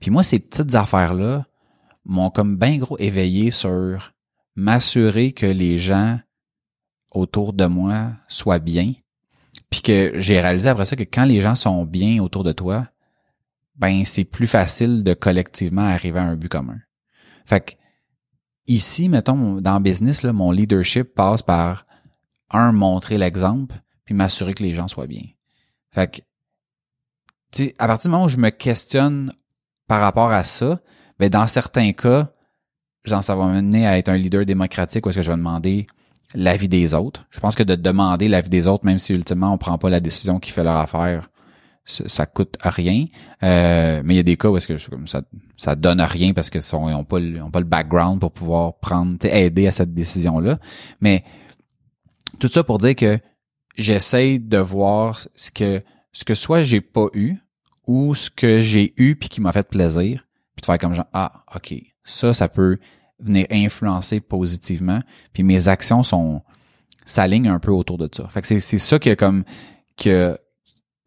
Puis 0.00 0.10
moi, 0.10 0.22
ces 0.22 0.38
petites 0.38 0.74
affaires-là 0.74 1.46
m'ont 2.04 2.30
comme 2.30 2.56
bien 2.56 2.78
gros 2.78 2.98
éveillé 2.98 3.50
sur 3.50 4.12
m'assurer 4.56 5.32
que 5.32 5.46
les 5.46 5.78
gens 5.78 6.18
autour 7.10 7.52
de 7.52 7.66
moi 7.66 8.12
soient 8.28 8.58
bien. 8.58 8.94
Puis 9.70 9.82
que 9.82 10.12
j'ai 10.16 10.40
réalisé 10.40 10.68
après 10.68 10.84
ça 10.84 10.96
que 10.96 11.04
quand 11.04 11.24
les 11.24 11.40
gens 11.40 11.54
sont 11.54 11.84
bien 11.84 12.22
autour 12.22 12.44
de 12.44 12.52
toi, 12.52 12.86
ben 13.82 14.04
c'est 14.04 14.24
plus 14.24 14.46
facile 14.46 15.02
de 15.02 15.12
collectivement 15.12 15.82
arriver 15.82 16.20
à 16.20 16.22
un 16.22 16.36
but 16.36 16.48
commun. 16.48 16.78
Fait 17.44 17.60
que 17.60 17.72
ici, 18.68 19.08
mettons, 19.08 19.60
dans 19.60 19.74
le 19.74 19.82
business, 19.82 20.22
là, 20.22 20.32
mon 20.32 20.52
leadership 20.52 21.16
passe 21.16 21.42
par 21.42 21.84
un, 22.50 22.70
montrer 22.70 23.18
l'exemple, 23.18 23.74
puis 24.04 24.14
m'assurer 24.14 24.54
que 24.54 24.62
les 24.62 24.72
gens 24.72 24.86
soient 24.86 25.08
bien. 25.08 25.24
Fait 25.90 26.08
que, 26.08 26.20
tu 27.50 27.74
à 27.80 27.88
partir 27.88 28.08
du 28.08 28.12
moment 28.12 28.26
où 28.26 28.28
je 28.28 28.36
me 28.36 28.50
questionne 28.50 29.32
par 29.88 30.00
rapport 30.00 30.30
à 30.30 30.44
ça, 30.44 30.80
ben 31.18 31.28
dans 31.28 31.48
certains 31.48 31.90
cas, 31.90 32.28
genre, 33.04 33.24
ça 33.24 33.34
va 33.34 33.48
mener 33.48 33.84
à 33.84 33.98
être 33.98 34.10
un 34.10 34.16
leader 34.16 34.46
démocratique 34.46 35.04
où 35.04 35.08
est-ce 35.08 35.18
que 35.18 35.22
je 35.22 35.32
vais 35.32 35.36
demander 35.36 35.88
l'avis 36.34 36.68
des 36.68 36.94
autres. 36.94 37.26
Je 37.30 37.40
pense 37.40 37.56
que 37.56 37.64
de 37.64 37.74
demander 37.74 38.28
l'avis 38.28 38.48
des 38.48 38.68
autres, 38.68 38.86
même 38.86 39.00
si 39.00 39.12
ultimement 39.12 39.52
on 39.52 39.58
prend 39.58 39.76
pas 39.76 39.90
la 39.90 39.98
décision 39.98 40.38
qui 40.38 40.52
fait 40.52 40.62
leur 40.62 40.76
affaire, 40.76 41.31
ça, 41.84 42.26
coûte 42.26 42.56
rien. 42.62 43.06
Euh, 43.42 44.02
mais 44.04 44.14
il 44.14 44.16
y 44.16 44.20
a 44.20 44.22
des 44.22 44.36
cas 44.36 44.48
où 44.48 44.56
est-ce 44.56 44.68
que 44.68 44.90
comme 44.90 45.08
ça, 45.08 45.22
ça 45.56 45.74
donne 45.74 46.00
rien 46.00 46.32
parce 46.32 46.48
que 46.48 46.58
ils 46.58 46.94
ont 46.94 47.04
pas, 47.04 47.18
le, 47.18 47.42
ont 47.42 47.50
pas 47.50 47.58
le 47.58 47.66
background 47.66 48.20
pour 48.20 48.32
pouvoir 48.32 48.78
prendre, 48.78 49.16
aider 49.24 49.66
à 49.66 49.70
cette 49.70 49.92
décision-là. 49.92 50.58
Mais 51.00 51.24
tout 52.38 52.48
ça 52.48 52.62
pour 52.62 52.78
dire 52.78 52.94
que 52.94 53.18
j'essaie 53.76 54.38
de 54.38 54.58
voir 54.58 55.20
ce 55.34 55.50
que 55.50 55.82
ce 56.12 56.24
que 56.24 56.34
soit 56.34 56.62
j'ai 56.62 56.80
pas 56.80 57.06
eu 57.14 57.36
ou 57.86 58.14
ce 58.14 58.30
que 58.30 58.60
j'ai 58.60 58.92
eu 58.96 59.16
puis 59.16 59.28
qui 59.28 59.40
m'a 59.40 59.52
fait 59.52 59.66
plaisir 59.68 60.26
puis 60.54 60.60
de 60.60 60.66
faire 60.66 60.78
comme 60.78 60.92
genre 60.92 61.06
ah 61.12 61.44
ok 61.54 61.74
ça 62.04 62.34
ça 62.34 62.48
peut 62.48 62.78
venir 63.18 63.46
influencer 63.50 64.20
positivement 64.20 65.00
puis 65.32 65.42
mes 65.42 65.68
actions 65.68 66.02
sont 66.02 66.42
s'alignent 67.06 67.48
un 67.48 67.58
peu 67.58 67.72
autour 67.72 67.96
de 67.96 68.08
ça 68.12 68.28
fait 68.28 68.42
que 68.42 68.46
c'est 68.46 68.60
c'est 68.60 68.78
ça 68.78 68.98
qui 68.98 69.14
comme 69.16 69.44
que 69.96 70.36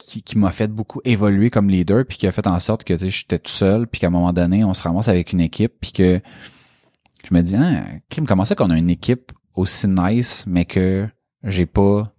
qui, 0.05 0.37
m'a 0.37 0.51
fait 0.51 0.67
beaucoup 0.67 1.01
évoluer 1.03 1.49
comme 1.49 1.69
leader 1.69 2.05
puis 2.05 2.17
qui 2.17 2.27
a 2.27 2.31
fait 2.31 2.47
en 2.47 2.59
sorte 2.59 2.83
que 2.83 2.97
j'étais 2.97 3.39
tout 3.39 3.51
seul 3.51 3.87
puis 3.87 3.99
qu'à 3.99 4.07
un 4.07 4.11
moment 4.11 4.33
donné 4.33 4.63
on 4.63 4.73
se 4.73 4.83
ramasse 4.83 5.07
avec 5.07 5.33
une 5.33 5.41
équipe 5.41 5.73
puis 5.79 5.91
que 5.91 6.21
je 7.27 7.33
me 7.33 7.41
dis 7.41 7.55
ah 7.55 7.83
Kim 8.09 8.25
comment 8.25 8.45
ça 8.45 8.55
qu'on 8.55 8.69
a 8.69 8.77
une 8.77 8.89
équipe 8.89 9.31
aussi 9.55 9.87
nice 9.87 10.45
mais 10.47 10.65
que 10.65 11.07
j'ai 11.43 11.65
pas 11.65 12.13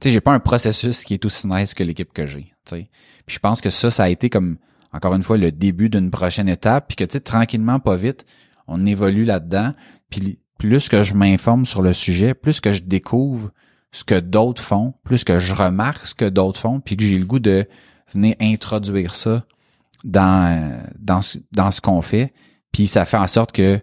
tu 0.00 0.08
sais 0.08 0.12
j'ai 0.12 0.20
pas 0.20 0.32
un 0.32 0.40
processus 0.40 1.04
qui 1.04 1.14
est 1.14 1.24
aussi 1.24 1.46
nice 1.46 1.74
que 1.74 1.82
l'équipe 1.82 2.12
que 2.12 2.26
j'ai 2.26 2.52
tu 2.64 2.76
sais. 2.76 2.90
Puis 3.26 3.34
je 3.34 3.40
pense 3.40 3.60
que 3.60 3.70
ça 3.70 3.90
ça 3.90 4.04
a 4.04 4.08
été 4.08 4.30
comme 4.30 4.58
encore 4.92 5.14
une 5.14 5.22
fois 5.22 5.38
le 5.38 5.52
début 5.52 5.88
d'une 5.88 6.10
prochaine 6.10 6.48
étape 6.48 6.88
puis 6.88 6.96
que 6.96 7.04
tu 7.04 7.12
sais 7.14 7.20
tranquillement 7.20 7.80
pas 7.80 7.96
vite 7.96 8.26
on 8.66 8.86
évolue 8.86 9.24
là-dedans 9.24 9.72
puis 10.10 10.38
plus 10.58 10.88
que 10.88 11.04
je 11.04 11.14
m'informe 11.14 11.64
sur 11.64 11.80
le 11.80 11.92
sujet 11.92 12.34
plus 12.34 12.60
que 12.60 12.72
je 12.72 12.82
découvre 12.82 13.50
ce 13.92 14.04
que 14.04 14.18
d'autres 14.18 14.62
font 14.62 14.94
plus 15.04 15.24
que 15.24 15.38
je 15.40 15.54
remarque 15.54 16.06
ce 16.06 16.14
que 16.14 16.28
d'autres 16.28 16.60
font 16.60 16.80
puis 16.80 16.96
que 16.96 17.02
j'ai 17.02 17.18
le 17.18 17.24
goût 17.24 17.40
de 17.40 17.66
venir 18.12 18.34
introduire 18.40 19.14
ça 19.14 19.44
dans 20.04 20.82
dans 20.98 21.20
dans 21.52 21.70
ce 21.70 21.80
qu'on 21.80 22.02
fait 22.02 22.32
puis 22.72 22.86
ça 22.86 23.04
fait 23.04 23.16
en 23.16 23.26
sorte 23.26 23.52
que 23.52 23.80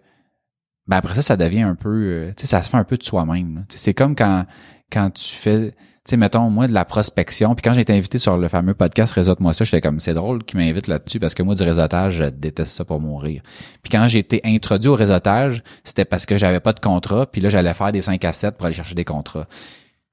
ben 0.88 0.98
après 0.98 1.15
ça 1.15 1.22
ça 1.22 1.38
devient 1.38 1.62
un 1.62 1.76
peu 1.76 1.89
euh, 1.89 2.28
tu 2.30 2.41
sais 2.41 2.48
ça 2.48 2.62
se 2.62 2.70
fait 2.70 2.78
un 2.78 2.84
peu 2.84 2.98
de 2.98 3.04
soi-même 3.04 3.65
c'est 3.70 3.93
comme 3.93 4.15
quand 4.15 4.46
quand 4.91 5.10
tu 5.10 5.36
fais, 5.36 5.72
tu 5.72 5.76
sais, 6.06 6.17
mettons, 6.17 6.50
moi, 6.50 6.67
de 6.67 6.74
la 6.74 6.86
prospection, 6.86 7.56
puis 7.56 7.62
quand 7.62 7.74
j'ai 7.74 7.82
été 7.82 7.93
invité 7.93 8.17
sur 8.17 8.38
le 8.38 8.48
fameux 8.48 8.74
podcast 8.74 9.13
Réseaute-moi 9.13 9.54
ça, 9.54 9.65
j'étais 9.65 9.82
comme, 9.82 10.00
c'est 10.00 10.13
drôle 10.13 10.43
qu'il 10.43 10.60
m'invite 10.60 10.88
là-dessus, 10.88 11.20
parce 11.20 11.36
que 11.36 11.43
moi, 11.43 11.56
du 11.56 11.63
réseautage, 11.63 12.15
je 12.15 12.24
déteste 12.26 12.76
ça 12.76 12.86
pour 12.86 13.02
mourir. 13.02 13.41
Puis 13.84 13.89
quand 13.91 14.08
j'ai 14.08 14.20
été 14.20 14.41
introduit 14.46 14.89
au 14.89 14.96
réseautage, 14.96 15.63
c'était 15.84 16.06
parce 16.06 16.26
que 16.26 16.38
j'avais 16.38 16.60
pas 16.60 16.74
de 16.74 16.80
contrat, 16.80 17.26
puis 17.26 17.41
là, 17.41 17.50
j'allais 17.50 17.74
faire 17.74 17.91
des 17.91 18.02
5 18.02 18.24
à 18.24 18.34
7 18.34 18.56
pour 18.56 18.65
aller 18.65 18.76
chercher 18.76 18.96
des 18.96 19.06
contrats. 19.06 19.48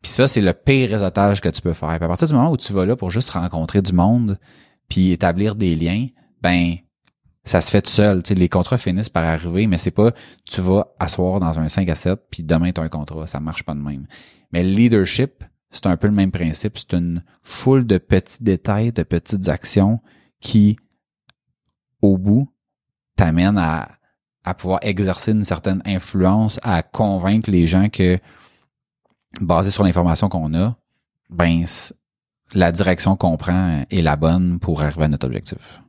Puis 0.04 0.12
ça, 0.12 0.28
c'est 0.28 0.42
le 0.42 0.52
pire 0.52 0.90
réseautage 0.90 1.40
que 1.40 1.48
tu 1.48 1.62
peux 1.62 1.72
faire. 1.72 1.96
Puis 1.96 2.04
à 2.04 2.08
partir 2.08 2.28
du 2.28 2.34
moment 2.34 2.50
où 2.50 2.58
tu 2.58 2.74
vas 2.74 2.84
là 2.84 2.94
pour 2.94 3.10
juste 3.10 3.30
rencontrer 3.30 3.80
du 3.80 3.94
monde, 3.94 4.38
puis 4.86 5.12
établir 5.12 5.54
des 5.54 5.74
liens, 5.74 6.08
ben 6.42 6.76
ça 7.42 7.62
se 7.62 7.70
fait 7.70 7.80
tout 7.80 7.90
seul. 7.90 8.22
Tu 8.22 8.34
les 8.34 8.50
contrats 8.50 8.76
finissent 8.76 9.08
par 9.08 9.24
arriver, 9.24 9.66
mais 9.66 9.78
c'est 9.78 9.90
pas 9.90 10.12
tu 10.44 10.60
vas 10.60 10.88
asseoir 10.98 11.40
dans 11.40 11.58
un 11.58 11.70
5 11.70 11.88
à 11.88 11.94
7, 11.94 12.20
puis 12.30 12.42
demain 12.42 12.70
tu 12.70 12.82
as 12.82 12.84
un 12.84 12.90
contrat. 12.90 13.26
Ça 13.26 13.40
marche 13.40 13.62
pas 13.62 13.72
de 13.72 13.80
même. 13.80 14.06
Mais 14.52 14.62
le 14.62 14.68
leadership, 14.68 15.42
c'est 15.70 15.86
un 15.86 15.96
peu 15.96 16.08
le 16.08 16.12
même 16.12 16.32
principe. 16.32 16.76
C'est 16.76 16.92
une 16.92 17.24
foule 17.42 17.86
de 17.86 17.96
petits 17.96 18.42
détails, 18.42 18.92
de 18.92 19.04
petites 19.04 19.48
actions 19.48 20.00
qui, 20.38 20.76
au 22.02 22.18
bout, 22.18 22.46
t'amènent 23.16 23.56
à 23.56 24.54
pouvoir 24.58 24.80
exercer 24.82 25.32
une 25.32 25.44
certaine 25.44 25.80
influence, 25.86 26.60
à 26.62 26.82
convaincre 26.82 27.50
les 27.50 27.66
gens 27.66 27.88
que, 27.88 28.18
basé 29.40 29.70
sur 29.70 29.84
l'information 29.84 30.28
qu'on 30.28 30.54
a, 30.54 30.76
ben, 31.30 31.64
la 32.54 32.72
direction 32.72 33.16
qu'on 33.16 33.36
prend 33.36 33.84
est 33.90 34.02
la 34.02 34.16
bonne 34.16 34.58
pour 34.58 34.82
arriver 34.82 35.04
à 35.04 35.08
notre 35.08 35.26
objectif. 35.26 35.80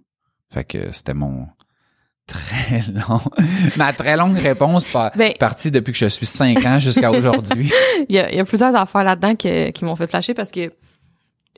Fait 0.52 0.64
que 0.64 0.92
c'était 0.92 1.14
mon, 1.14 1.48
très 2.28 2.84
long. 2.92 3.20
Ma 3.78 3.94
très 3.94 4.18
longue 4.18 4.38
réponse 4.38 4.84
ben, 5.16 5.34
partie 5.40 5.72
depuis 5.72 5.92
que 5.92 5.98
je 5.98 6.08
suis 6.08 6.26
5 6.26 6.66
ans 6.66 6.80
jusqu'à 6.80 7.12
aujourd'hui. 7.12 7.72
il, 8.10 8.16
y 8.16 8.20
a, 8.20 8.32
il 8.32 8.38
y 8.38 8.40
a 8.40 8.46
plusieurs 8.46 8.76
affaires 8.76 9.04
là-dedans 9.04 9.36
qui 9.36 9.86
m'ont 9.86 9.96
fait 9.96 10.08
flasher 10.08 10.34
parce 10.34 10.52
que 10.52 10.72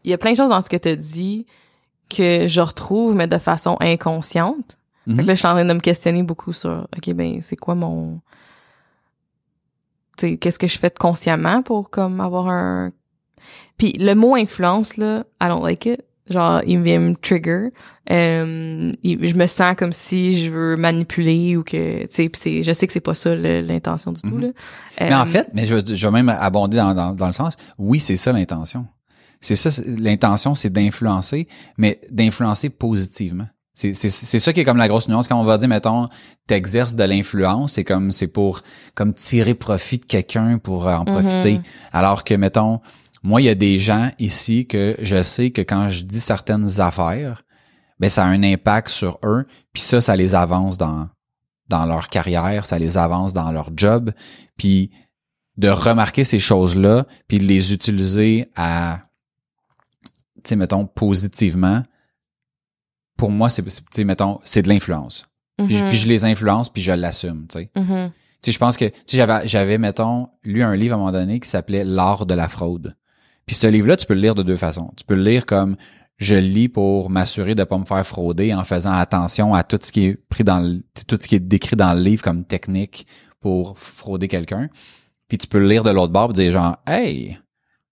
il 0.03 0.11
y 0.11 0.13
a 0.13 0.17
plein 0.17 0.31
de 0.31 0.37
choses 0.37 0.49
dans 0.49 0.61
ce 0.61 0.69
que 0.69 0.77
tu 0.77 0.95
dit 0.95 1.45
que 2.09 2.47
je 2.47 2.61
retrouve, 2.61 3.15
mais 3.15 3.27
de 3.27 3.37
façon 3.37 3.75
inconsciente. 3.79 4.77
Fait 5.05 5.11
que 5.11 5.21
mhm. 5.21 5.27
là, 5.27 5.33
je 5.33 5.39
suis 5.39 5.47
en 5.47 5.53
train 5.53 5.65
de 5.65 5.73
me 5.73 5.79
questionner 5.79 6.23
beaucoup 6.23 6.53
sur, 6.53 6.87
OK, 6.95 7.13
ben, 7.13 7.41
c'est 7.41 7.55
quoi 7.55 7.75
mon... 7.75 8.21
Qu'est-ce 10.17 10.59
que 10.59 10.67
je 10.67 10.77
fais 10.77 10.91
consciemment 10.91 11.61
pour, 11.61 11.89
comme, 11.89 12.21
avoir 12.21 12.49
un... 12.49 12.91
Puis 13.77 13.93
le 13.93 14.13
mot 14.15 14.35
influence, 14.35 14.97
là, 14.97 15.23
I 15.41 15.47
don't 15.47 15.63
like 15.63 15.85
it. 15.85 16.01
Genre 16.29 16.61
il 16.67 16.81
vient 16.81 16.99
me 16.99 17.15
trigger. 17.15 17.69
Euh, 18.11 18.91
je 19.03 19.33
me 19.35 19.45
sens 19.45 19.75
comme 19.77 19.93
si 19.93 20.43
je 20.43 20.51
veux 20.51 20.75
manipuler 20.75 21.55
ou 21.55 21.63
que 21.63 22.05
tu 22.07 22.29
sais 22.33 22.63
je 22.63 22.73
sais 22.73 22.87
que 22.87 22.93
c'est 22.93 22.99
pas 22.99 23.13
ça 23.13 23.33
l'intention 23.35 24.11
du 24.11 24.21
tout 24.21 24.35
mhm. 24.35 24.41
là. 24.41 24.47
Mais 24.99 25.13
en 25.13 25.21
euh, 25.21 25.25
fait 25.25 25.47
mais 25.53 25.65
je, 25.65 25.77
je 25.85 26.07
vais 26.07 26.11
même 26.11 26.29
abonder 26.29 26.77
dans, 26.77 26.93
dans, 26.93 27.13
dans 27.13 27.27
le 27.27 27.33
sens 27.33 27.55
oui 27.77 27.99
c'est 27.99 28.17
ça 28.17 28.33
l'intention. 28.33 28.87
C'est 29.39 29.55
ça 29.55 29.69
l'intention 29.85 30.53
c'est 30.53 30.69
d'influencer 30.69 31.47
mais 31.77 32.01
d'influencer 32.11 32.69
positivement 32.69 33.47
c'est, 33.77 33.93
c'est, 33.93 34.09
c'est 34.09 34.39
ça 34.39 34.51
qui 34.51 34.61
est 34.61 34.63
comme 34.65 34.77
la 34.77 34.87
grosse 34.87 35.07
nuance. 35.07 35.27
Quand 35.27 35.39
on 35.39 35.43
va 35.43 35.57
dire 35.57 35.69
mettons 35.69 36.09
t'exerces 36.47 36.95
de 36.95 37.03
l'influence 37.03 37.73
c'est 37.73 37.83
comme 37.83 38.11
c'est 38.11 38.27
pour 38.27 38.61
comme 38.95 39.13
tirer 39.13 39.53
profit 39.53 39.99
de 39.99 40.05
quelqu'un 40.05 40.57
pour 40.57 40.87
en 40.87 41.05
profiter. 41.05 41.53
Mhm. 41.53 41.63
alors 41.93 42.23
que 42.23 42.33
mettons 42.33 42.81
moi, 43.23 43.41
il 43.41 43.45
y 43.45 43.49
a 43.49 43.55
des 43.55 43.79
gens 43.79 44.09
ici 44.19 44.67
que 44.67 44.95
je 45.01 45.21
sais 45.21 45.51
que 45.51 45.61
quand 45.61 45.89
je 45.89 46.03
dis 46.03 46.19
certaines 46.19 46.79
affaires, 46.79 47.43
ben 47.99 48.09
ça 48.09 48.23
a 48.23 48.27
un 48.27 48.43
impact 48.43 48.89
sur 48.89 49.19
eux, 49.23 49.45
puis 49.73 49.81
ça, 49.81 50.01
ça 50.01 50.15
les 50.15 50.35
avance 50.35 50.77
dans 50.77 51.09
dans 51.67 51.85
leur 51.85 52.07
carrière, 52.07 52.65
ça 52.65 52.79
les 52.79 52.97
avance 52.97 53.33
dans 53.33 53.51
leur 53.51 53.71
job, 53.75 54.13
puis 54.55 54.91
de 55.57 55.67
remarquer 55.67 56.23
ces 56.23 56.39
choses-là, 56.39 57.05
puis 57.27 57.39
de 57.39 57.43
les 57.43 57.73
utiliser 57.73 58.49
à, 58.55 59.01
tu 60.35 60.49
sais, 60.49 60.55
mettons, 60.55 60.85
positivement, 60.85 61.83
pour 63.17 63.31
moi, 63.31 63.49
c'est, 63.49 63.63
tu 63.63 63.71
sais, 63.91 64.03
mettons, 64.03 64.39
c'est 64.43 64.61
de 64.61 64.69
l'influence. 64.69 65.25
puis, 65.57 65.75
je 65.75 65.85
mm-hmm. 65.85 66.07
les 66.07 66.25
influence, 66.25 66.69
puis 66.69 66.81
je 66.81 66.91
l'assume, 66.91 67.47
tu 67.49 67.59
sais. 67.59 67.71
Mm-hmm. 67.75 68.09
Tu 68.09 68.13
sais, 68.41 68.51
je 68.51 68.59
pense 68.59 68.77
que, 68.77 68.85
tu 68.85 68.93
sais, 69.07 69.17
j'avais, 69.17 69.47
j'avais, 69.47 69.77
mettons, 69.77 70.29
lu 70.43 70.63
un 70.63 70.75
livre 70.75 70.93
à 70.93 70.95
un 70.95 70.99
moment 70.99 71.11
donné 71.11 71.39
qui 71.39 71.49
s'appelait 71.49 71.83
L'art 71.83 72.25
de 72.25 72.35
la 72.35 72.47
fraude. 72.47 72.95
Puis 73.47 73.55
ce 73.55 73.65
livre-là, 73.65 73.97
tu 73.97 74.05
peux 74.05 74.13
le 74.13 74.21
lire 74.21 74.35
de 74.35 74.43
deux 74.43 74.57
façons. 74.57 74.91
Tu 74.95 75.03
peux 75.05 75.15
le 75.15 75.23
lire 75.23 75.45
comme 75.45 75.77
je 76.17 76.35
le 76.35 76.41
lis 76.41 76.69
pour 76.69 77.09
m'assurer 77.09 77.55
de 77.55 77.63
pas 77.63 77.77
me 77.77 77.85
faire 77.85 78.05
frauder 78.05 78.53
en 78.53 78.63
faisant 78.63 78.91
attention 78.91 79.53
à 79.53 79.63
tout 79.63 79.79
ce 79.81 79.91
qui 79.91 80.05
est 80.05 80.15
pris 80.29 80.43
dans 80.43 80.59
le, 80.59 80.81
tout 81.07 81.17
ce 81.19 81.27
qui 81.27 81.35
est 81.35 81.39
décrit 81.39 81.75
dans 81.75 81.93
le 81.93 82.01
livre 82.01 82.23
comme 82.23 82.43
technique 82.43 83.07
pour 83.39 83.77
frauder 83.79 84.27
quelqu'un. 84.27 84.69
Puis 85.27 85.37
tu 85.37 85.47
peux 85.47 85.59
le 85.59 85.67
lire 85.67 85.83
de 85.83 85.91
l'autre 85.91 86.13
bord 86.13 86.31
et 86.31 86.33
dire 86.33 86.51
genre 86.51 86.77
hey, 86.87 87.37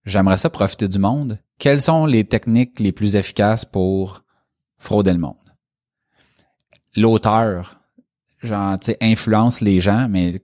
j'aimerais 0.06 0.38
ça 0.38 0.50
profiter 0.50 0.88
du 0.88 1.00
monde. 1.00 1.40
Quelles 1.60 1.82
sont 1.82 2.06
les 2.06 2.26
techniques 2.26 2.80
les 2.80 2.92
plus 2.92 3.16
efficaces 3.16 3.64
pour 3.64 4.25
frauder 4.78 5.14
le 5.14 5.20
monde 5.20 5.36
L'auteur 6.96 7.76
genre 8.42 8.80
tu 8.80 8.88
sais 8.88 8.98
influence 9.02 9.62
les 9.62 9.80
gens 9.80 10.08
mais 10.10 10.42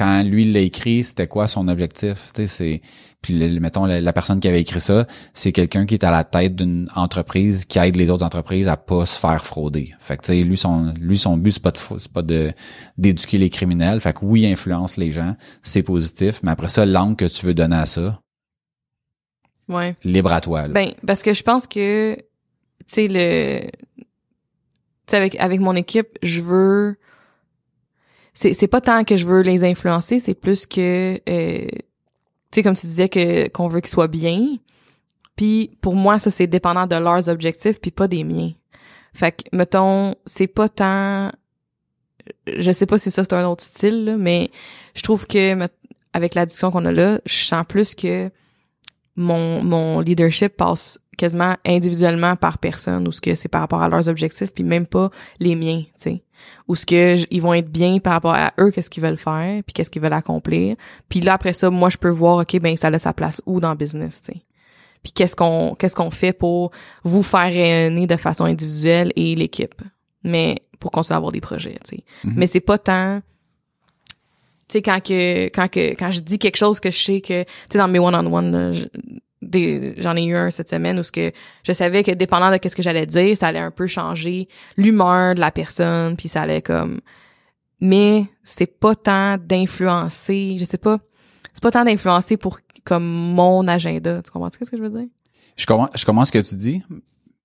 quand 0.00 0.22
lui 0.22 0.50
l'a 0.50 0.60
écrit, 0.60 1.04
c'était 1.04 1.26
quoi 1.26 1.46
son 1.46 1.68
objectif? 1.68 2.28
Tu 2.32 2.42
sais, 2.42 2.46
c'est 2.46 2.82
puis 3.20 3.60
mettons 3.60 3.84
la, 3.84 4.12
personne 4.14 4.40
qui 4.40 4.48
avait 4.48 4.62
écrit 4.62 4.80
ça, 4.80 5.06
c'est 5.34 5.52
quelqu'un 5.52 5.84
qui 5.84 5.92
est 5.92 6.04
à 6.04 6.10
la 6.10 6.24
tête 6.24 6.56
d'une 6.56 6.88
entreprise 6.94 7.66
qui 7.66 7.78
aide 7.78 7.96
les 7.96 8.08
autres 8.08 8.24
entreprises 8.24 8.66
à 8.66 8.78
pas 8.78 9.04
se 9.04 9.18
faire 9.18 9.44
frauder. 9.44 9.92
Fait 9.98 10.16
que 10.16 10.22
tu 10.22 10.28
sais, 10.28 10.42
lui 10.42 10.56
son 10.56 10.94
lui 10.98 11.18
son 11.18 11.36
but 11.36 11.50
c'est 11.50 11.62
pas 11.62 11.72
de 11.72 11.78
c'est 11.98 12.12
pas 12.12 12.22
de 12.22 12.52
d'éduquer 12.96 13.36
les 13.36 13.50
criminels. 13.50 14.00
Fait 14.00 14.14
que 14.14 14.24
oui, 14.24 14.42
il 14.42 14.46
influence 14.46 14.96
les 14.96 15.12
gens, 15.12 15.36
c'est 15.62 15.82
positif, 15.82 16.40
mais 16.42 16.50
après 16.50 16.68
ça 16.68 16.86
l'angle 16.86 17.16
que 17.16 17.26
tu 17.26 17.44
veux 17.44 17.52
donner 17.52 17.76
à 17.76 17.84
ça, 17.84 18.20
ouais. 19.68 19.94
libre 20.02 20.32
à 20.32 20.40
toi. 20.40 20.68
Ben 20.68 20.94
parce 21.06 21.22
que 21.22 21.34
je 21.34 21.42
pense 21.42 21.66
que 21.66 22.16
tu 22.80 22.86
sais 22.86 23.08
le 23.08 23.60
tu 23.60 24.04
sais 25.06 25.16
avec 25.16 25.36
avec 25.36 25.60
mon 25.60 25.74
équipe, 25.74 26.18
je 26.22 26.40
veux 26.42 26.96
c'est 28.34 28.54
c'est 28.54 28.68
pas 28.68 28.80
tant 28.80 29.04
que 29.04 29.16
je 29.16 29.26
veux 29.26 29.42
les 29.42 29.64
influencer, 29.64 30.18
c'est 30.18 30.34
plus 30.34 30.66
que 30.66 31.20
euh, 31.28 31.66
tu 31.68 31.80
sais 32.52 32.62
comme 32.62 32.76
tu 32.76 32.86
disais 32.86 33.08
que 33.08 33.48
qu'on 33.48 33.68
veut 33.68 33.80
qu'ils 33.80 33.90
soient 33.90 34.08
bien. 34.08 34.56
Puis 35.36 35.76
pour 35.80 35.94
moi 35.94 36.18
ça 36.18 36.30
c'est 36.30 36.46
dépendant 36.46 36.86
de 36.86 36.96
leurs 36.96 37.28
objectifs 37.28 37.80
puis 37.80 37.90
pas 37.90 38.08
des 38.08 38.24
miens. 38.24 38.52
Fait 39.12 39.32
que 39.32 39.56
mettons, 39.56 40.14
c'est 40.26 40.46
pas 40.46 40.68
tant 40.68 41.32
je 42.46 42.70
sais 42.70 42.86
pas 42.86 42.98
si 42.98 43.10
ça 43.10 43.24
c'est 43.24 43.32
un 43.32 43.46
autre 43.46 43.62
style 43.62 44.04
là, 44.04 44.16
mais 44.16 44.50
je 44.94 45.02
trouve 45.02 45.26
que 45.26 45.68
avec 46.12 46.34
la 46.34 46.46
discussion 46.46 46.70
qu'on 46.70 46.84
a 46.84 46.92
là, 46.92 47.20
je 47.24 47.44
sens 47.44 47.64
plus 47.68 47.94
que 47.94 48.30
mon 49.20 49.62
mon 49.62 50.00
leadership 50.00 50.56
passe 50.56 50.98
quasiment 51.16 51.54
individuellement 51.66 52.34
par 52.36 52.58
personne 52.58 53.06
ou 53.06 53.12
ce 53.12 53.20
que 53.20 53.34
c'est 53.34 53.48
par 53.48 53.60
rapport 53.60 53.82
à 53.82 53.88
leurs 53.88 54.08
objectifs 54.08 54.52
puis 54.54 54.64
même 54.64 54.86
pas 54.86 55.10
les 55.38 55.54
miens, 55.54 55.82
tu 55.82 55.88
sais. 55.96 56.22
Ou 56.68 56.74
ce 56.74 56.86
que 56.86 57.16
ils 57.30 57.42
vont 57.42 57.52
être 57.52 57.70
bien 57.70 57.98
par 57.98 58.14
rapport 58.14 58.34
à 58.34 58.54
eux 58.58 58.70
qu'est-ce 58.70 58.88
qu'ils 58.88 59.02
veulent 59.02 59.18
faire 59.18 59.62
puis 59.64 59.74
qu'est-ce 59.74 59.90
qu'ils 59.90 60.00
veulent 60.00 60.14
accomplir. 60.14 60.76
Puis 61.10 61.20
là 61.20 61.34
après 61.34 61.52
ça, 61.52 61.68
moi 61.70 61.90
je 61.90 61.98
peux 61.98 62.08
voir 62.08 62.38
OK 62.38 62.58
ben 62.60 62.76
ça 62.76 62.88
a 62.88 62.98
sa 62.98 63.12
place 63.12 63.42
où 63.44 63.60
dans 63.60 63.70
le 63.70 63.76
business, 63.76 64.22
tu 64.22 64.32
sais. 64.32 64.40
Puis 65.02 65.12
qu'est-ce 65.12 65.36
qu'on 65.36 65.74
qu'est-ce 65.78 65.94
qu'on 65.94 66.10
fait 66.10 66.32
pour 66.32 66.70
vous 67.04 67.22
faire 67.22 67.52
rayonner 67.52 68.06
de 68.06 68.16
façon 68.16 68.46
individuelle 68.46 69.12
et 69.16 69.34
l'équipe. 69.34 69.82
Mais 70.24 70.56
pour 70.78 70.90
continuer 70.90 71.14
à 71.14 71.18
avoir 71.18 71.32
des 71.32 71.42
projets, 71.42 71.76
tu 71.84 71.96
sais. 71.96 72.04
Mhm. 72.24 72.34
Mais 72.36 72.46
c'est 72.46 72.60
pas 72.60 72.78
tant 72.78 73.20
tu 74.70 74.78
sais 74.78 74.82
quand 74.82 75.00
que 75.00 75.46
quand 75.46 75.68
que 75.68 75.94
quand 75.94 76.10
je 76.10 76.20
dis 76.20 76.38
quelque 76.38 76.56
chose 76.56 76.80
que 76.80 76.90
je 76.90 76.98
sais 76.98 77.20
que 77.20 77.42
tu 77.42 77.48
sais 77.72 77.78
dans 77.78 77.88
mes 77.88 77.98
one 77.98 78.14
on 78.14 78.32
one 78.32 78.72
j'en 79.98 80.16
ai 80.16 80.24
eu 80.24 80.36
un 80.36 80.50
cette 80.50 80.70
semaine 80.70 80.98
où 80.98 81.02
ce 81.02 81.12
que 81.12 81.32
je 81.64 81.72
savais 81.72 82.02
que 82.02 82.12
dépendant 82.12 82.50
de 82.50 82.58
qu'est-ce 82.58 82.76
que 82.76 82.82
j'allais 82.82 83.06
dire 83.06 83.36
ça 83.36 83.48
allait 83.48 83.58
un 83.58 83.70
peu 83.70 83.86
changer 83.86 84.48
l'humeur 84.76 85.34
de 85.34 85.40
la 85.40 85.50
personne 85.50 86.16
puis 86.16 86.28
ça 86.28 86.42
allait 86.42 86.62
comme 86.62 87.00
mais 87.80 88.26
c'est 88.44 88.78
pas 88.78 88.94
tant 88.94 89.38
d'influencer 89.38 90.56
je 90.58 90.64
sais 90.64 90.78
pas 90.78 91.00
c'est 91.52 91.62
pas 91.62 91.70
tant 91.70 91.84
d'influencer 91.84 92.36
pour 92.36 92.60
comme 92.84 93.04
mon 93.04 93.66
agenda. 93.68 94.22
Tu 94.22 94.30
comprends 94.30 94.50
ce 94.50 94.58
que 94.58 94.76
je 94.76 94.82
veux 94.82 94.90
dire? 94.90 95.08
Je 95.56 95.66
comprends, 95.66 95.90
je 95.94 96.04
comprends 96.04 96.24
ce 96.24 96.32
que 96.32 96.38
tu 96.38 96.56
dis, 96.56 96.82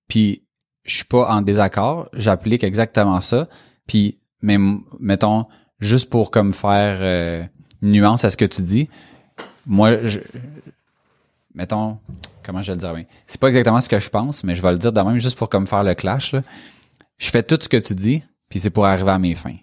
puis 0.08 0.42
je 0.84 0.96
suis 0.96 1.04
pas 1.04 1.28
en 1.28 1.42
désaccord, 1.42 2.08
j'applique 2.12 2.64
exactement 2.64 3.20
ça, 3.20 3.48
puis 3.86 4.18
mais 4.42 4.58
mettons 5.00 5.46
juste 5.80 6.10
pour 6.10 6.30
comme 6.30 6.52
faire 6.52 6.98
euh, 7.00 7.44
nuance 7.82 8.24
à 8.24 8.30
ce 8.30 8.36
que 8.36 8.44
tu 8.44 8.62
dis, 8.62 8.88
moi 9.66 10.04
je 10.04 10.20
mettons 11.54 11.98
comment 12.42 12.62
je 12.62 12.72
vais 12.72 12.76
le 12.76 12.80
dire. 12.80 13.06
C'est 13.26 13.40
pas 13.40 13.48
exactement 13.48 13.80
ce 13.80 13.88
que 13.88 13.98
je 13.98 14.08
pense, 14.08 14.44
mais 14.44 14.54
je 14.54 14.62
vais 14.62 14.72
le 14.72 14.78
dire 14.78 14.92
de 14.92 15.00
même 15.00 15.18
juste 15.18 15.36
pour 15.36 15.48
comme 15.48 15.66
faire 15.66 15.84
le 15.84 15.94
clash 15.94 16.32
là. 16.32 16.42
Je 17.18 17.30
fais 17.30 17.42
tout 17.42 17.58
ce 17.60 17.68
que 17.68 17.78
tu 17.78 17.94
dis, 17.94 18.22
puis 18.48 18.60
c'est 18.60 18.70
pour 18.70 18.86
arriver 18.86 19.10
à 19.10 19.18
mes 19.18 19.34
fins. 19.34 19.56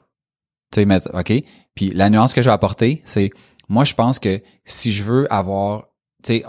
Tu 0.71 0.83
sais 0.83 1.09
OK, 1.13 1.33
puis 1.75 1.87
la 1.89 2.09
nuance 2.09 2.33
que 2.33 2.41
je 2.41 2.49
vais 2.49 2.53
apporter, 2.53 3.01
c'est 3.05 3.29
moi 3.69 3.83
je 3.85 3.93
pense 3.93 4.19
que 4.19 4.41
si 4.65 4.91
je 4.91 5.03
veux 5.03 5.31
avoir 5.31 5.87
tu 6.23 6.37
sais 6.37 6.43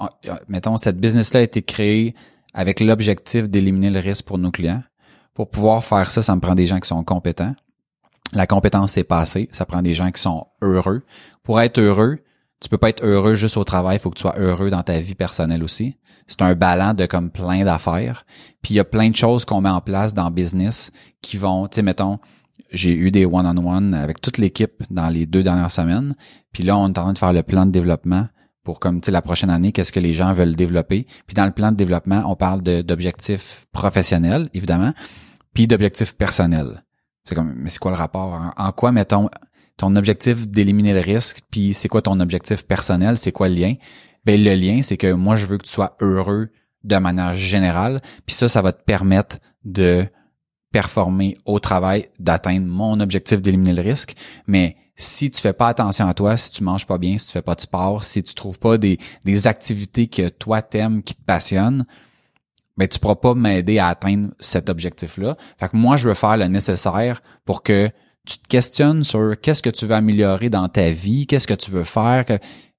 mettons 0.49 0.77
cette 0.77 0.99
business 0.99 1.35
là 1.35 1.41
a 1.41 1.43
été 1.43 1.63
créée 1.63 2.15
avec 2.55 2.81
l'objectif 2.81 3.51
d'éliminer 3.51 3.91
le 3.91 3.99
risque 3.99 4.25
pour 4.25 4.39
nos 4.39 4.51
clients. 4.51 4.83
Pour 5.35 5.51
pouvoir 5.51 5.83
faire 5.83 6.11
ça, 6.11 6.23
ça 6.23 6.35
me 6.37 6.41
prend 6.41 6.55
des 6.55 6.67
gens 6.67 6.79
qui 6.79 6.87
sont 6.87 7.03
compétents. 7.03 7.55
La 8.33 8.47
compétence 8.47 8.93
c'est 8.93 9.05
passé, 9.05 9.49
ça 9.53 9.67
prend 9.67 9.83
des 9.83 9.95
gens 9.95 10.11
qui 10.11 10.21
sont 10.21 10.47
heureux. 10.63 11.03
Pour 11.43 11.61
être 11.61 11.79
heureux, 11.79 12.19
tu 12.61 12.69
peux 12.69 12.79
pas 12.79 12.89
être 12.89 13.05
heureux 13.05 13.35
juste 13.35 13.57
au 13.57 13.65
travail, 13.65 13.97
il 13.97 14.01
faut 14.01 14.11
que 14.11 14.17
tu 14.17 14.23
sois 14.23 14.39
heureux 14.39 14.71
dans 14.71 14.83
ta 14.83 14.99
vie 14.99 15.15
personnelle 15.15 15.63
aussi. 15.63 15.97
C'est 16.27 16.43
un 16.43 16.55
ballon 16.55 16.95
de 16.95 17.07
comme 17.07 17.31
plein 17.31 17.65
d'affaires. 17.65 18.25
Puis 18.63 18.75
il 18.75 18.77
y 18.79 18.81
a 18.81 18.85
plein 18.85 19.11
de 19.11 19.17
choses 19.17 19.45
qu'on 19.45 19.61
met 19.61 19.69
en 19.69 19.83
place 19.83 20.15
dans 20.15 20.31
business 20.31 20.91
qui 21.21 21.37
vont, 21.37 21.69
tu 21.69 21.77
sais, 21.77 21.83
mettons, 21.83 22.19
j'ai 22.73 22.95
eu 22.95 23.11
des 23.11 23.27
one-on-one 23.27 23.95
avec 23.95 24.21
toute 24.21 24.39
l'équipe 24.39 24.83
dans 24.91 25.09
les 25.09 25.27
deux 25.27 25.43
dernières 25.43 25.71
semaines. 25.71 26.15
Puis 26.53 26.63
là, 26.63 26.77
on 26.77 26.87
est 26.87 26.99
en 26.99 27.03
train 27.03 27.13
de 27.13 27.19
faire 27.19 27.33
le 27.33 27.43
plan 27.43 27.67
de 27.67 27.71
développement 27.71 28.27
pour 28.65 28.81
comme 28.81 29.01
tu 29.01 29.07
sais 29.07 29.13
la 29.13 29.23
prochaine 29.23 29.51
année, 29.51 29.73
qu'est-ce 29.73 29.93
que 29.93 30.01
les 30.01 30.15
gens 30.15 30.33
veulent 30.33 30.57
développer. 30.57 31.07
Puis 31.27 31.35
dans 31.35 31.45
le 31.45 31.53
plan 31.53 31.71
de 31.71 31.77
développement, 31.77 32.25
on 32.27 32.35
parle 32.35 32.63
d'objectifs 32.63 33.67
professionnels, 33.73 34.49
évidemment, 34.55 34.95
puis 35.53 35.67
d'objectifs 35.67 36.17
personnels. 36.17 36.84
C'est 37.25 37.35
comme, 37.35 37.55
mais 37.57 37.71
c'est 37.71 37.79
quoi 37.79 37.91
le 37.91 37.97
rapport? 37.97 38.53
En, 38.57 38.73
quoi, 38.73 38.93
mettons, 38.93 39.31
ton 39.77 39.97
objectif 39.97 40.47
d'éliminer 40.49 40.93
le 40.93 41.01
risque, 41.01 41.41
puis 41.51 41.75
c'est 41.75 41.89
quoi 41.89 42.03
ton 42.03 42.21
objectif 42.21 42.65
personnel, 42.65 43.19
c'est 43.19 43.33
quoi 43.33 43.49
le 43.49 43.55
lien? 43.55 43.75
Ben 44.25 44.43
le 44.43 44.55
lien, 44.55 44.83
c'est 44.83 44.97
que 44.97 45.13
moi, 45.13 45.37
je 45.37 45.47
veux 45.47 45.59
que 45.59 45.65
tu 45.65 45.73
sois 45.73 45.97
heureux 46.01 46.51
de 46.85 46.97
manière 46.97 47.35
générale, 47.35 48.01
puis 48.27 48.37
ça, 48.37 48.49
ça 48.49 48.63
va 48.63 48.73
te 48.73 48.83
permettre 48.83 49.39
de 49.65 50.07
performer 50.71 51.37
au 51.47 51.61
travail, 51.61 52.09
d'atteindre 52.19 52.67
mon 52.67 53.01
objectif 53.01 53.41
d'éliminer 53.41 53.73
le 53.73 53.83
risque. 53.83 54.17
Mais 54.47 54.77
si 54.97 55.31
tu 55.31 55.41
fais 55.41 55.53
pas 55.53 55.69
attention 55.69 56.09
à 56.09 56.15
toi, 56.15 56.37
si 56.37 56.51
tu 56.51 56.63
manges 56.63 56.87
pas 56.87 56.99
bien, 56.99 57.17
si 57.17 57.27
tu 57.27 57.33
fais 57.33 57.43
pas 57.43 57.55
de 57.55 57.61
sport, 57.61 58.05
si 58.05 58.23
tu 58.23 58.35
trouves 58.35 58.59
pas 58.59 58.77
des, 58.77 58.99
des 59.25 59.47
activités 59.47 60.09
que 60.09 60.29
toi 60.29 60.63
t'aimes, 60.63 61.03
qui 61.03 61.15
te 61.15 61.23
passionnent, 61.23 61.87
ben 62.77 62.89
tu 62.89 62.99
pourras 62.99 63.15
pas 63.17 63.35
m'aider 63.35 63.79
à 63.79 63.89
atteindre 63.89 64.31
cet 64.41 64.69
objectif-là. 64.69 65.37
Fait 65.59 65.69
que 65.69 65.77
moi, 65.77 65.97
je 65.97 66.09
veux 66.09 66.15
faire 66.15 66.37
le 66.37 66.47
nécessaire 66.47 67.23
pour 67.45 67.63
que 67.63 67.91
tu 68.27 68.39
te 68.39 68.49
questionnes 68.49 69.05
sur 69.05 69.35
qu'est-ce 69.41 69.63
que 69.63 69.71
tu 69.71 69.87
veux 69.87 69.95
améliorer 69.95 70.49
dans 70.51 70.69
ta 70.69 70.91
vie, 70.91 71.27
qu'est-ce 71.27 71.47
que 71.47 71.55
tu 71.55 71.71
veux 71.71 71.85
faire, 71.85 72.25
que, 72.25 72.39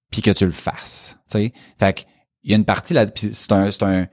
puis 0.10 0.21
que 0.21 0.31
tu 0.31 0.45
le 0.45 0.51
fasses. 0.51 1.17
sais. 1.27 1.53
Fait 1.79 1.93
que 1.93 2.01
il 2.43 2.51
y 2.51 2.53
a 2.53 2.58
une 2.58 2.65
partie 2.65 2.93
là, 2.93 3.05
c'est 3.15 3.51
un, 3.51 3.71
c'est 3.71 3.84
un, 3.84 4.08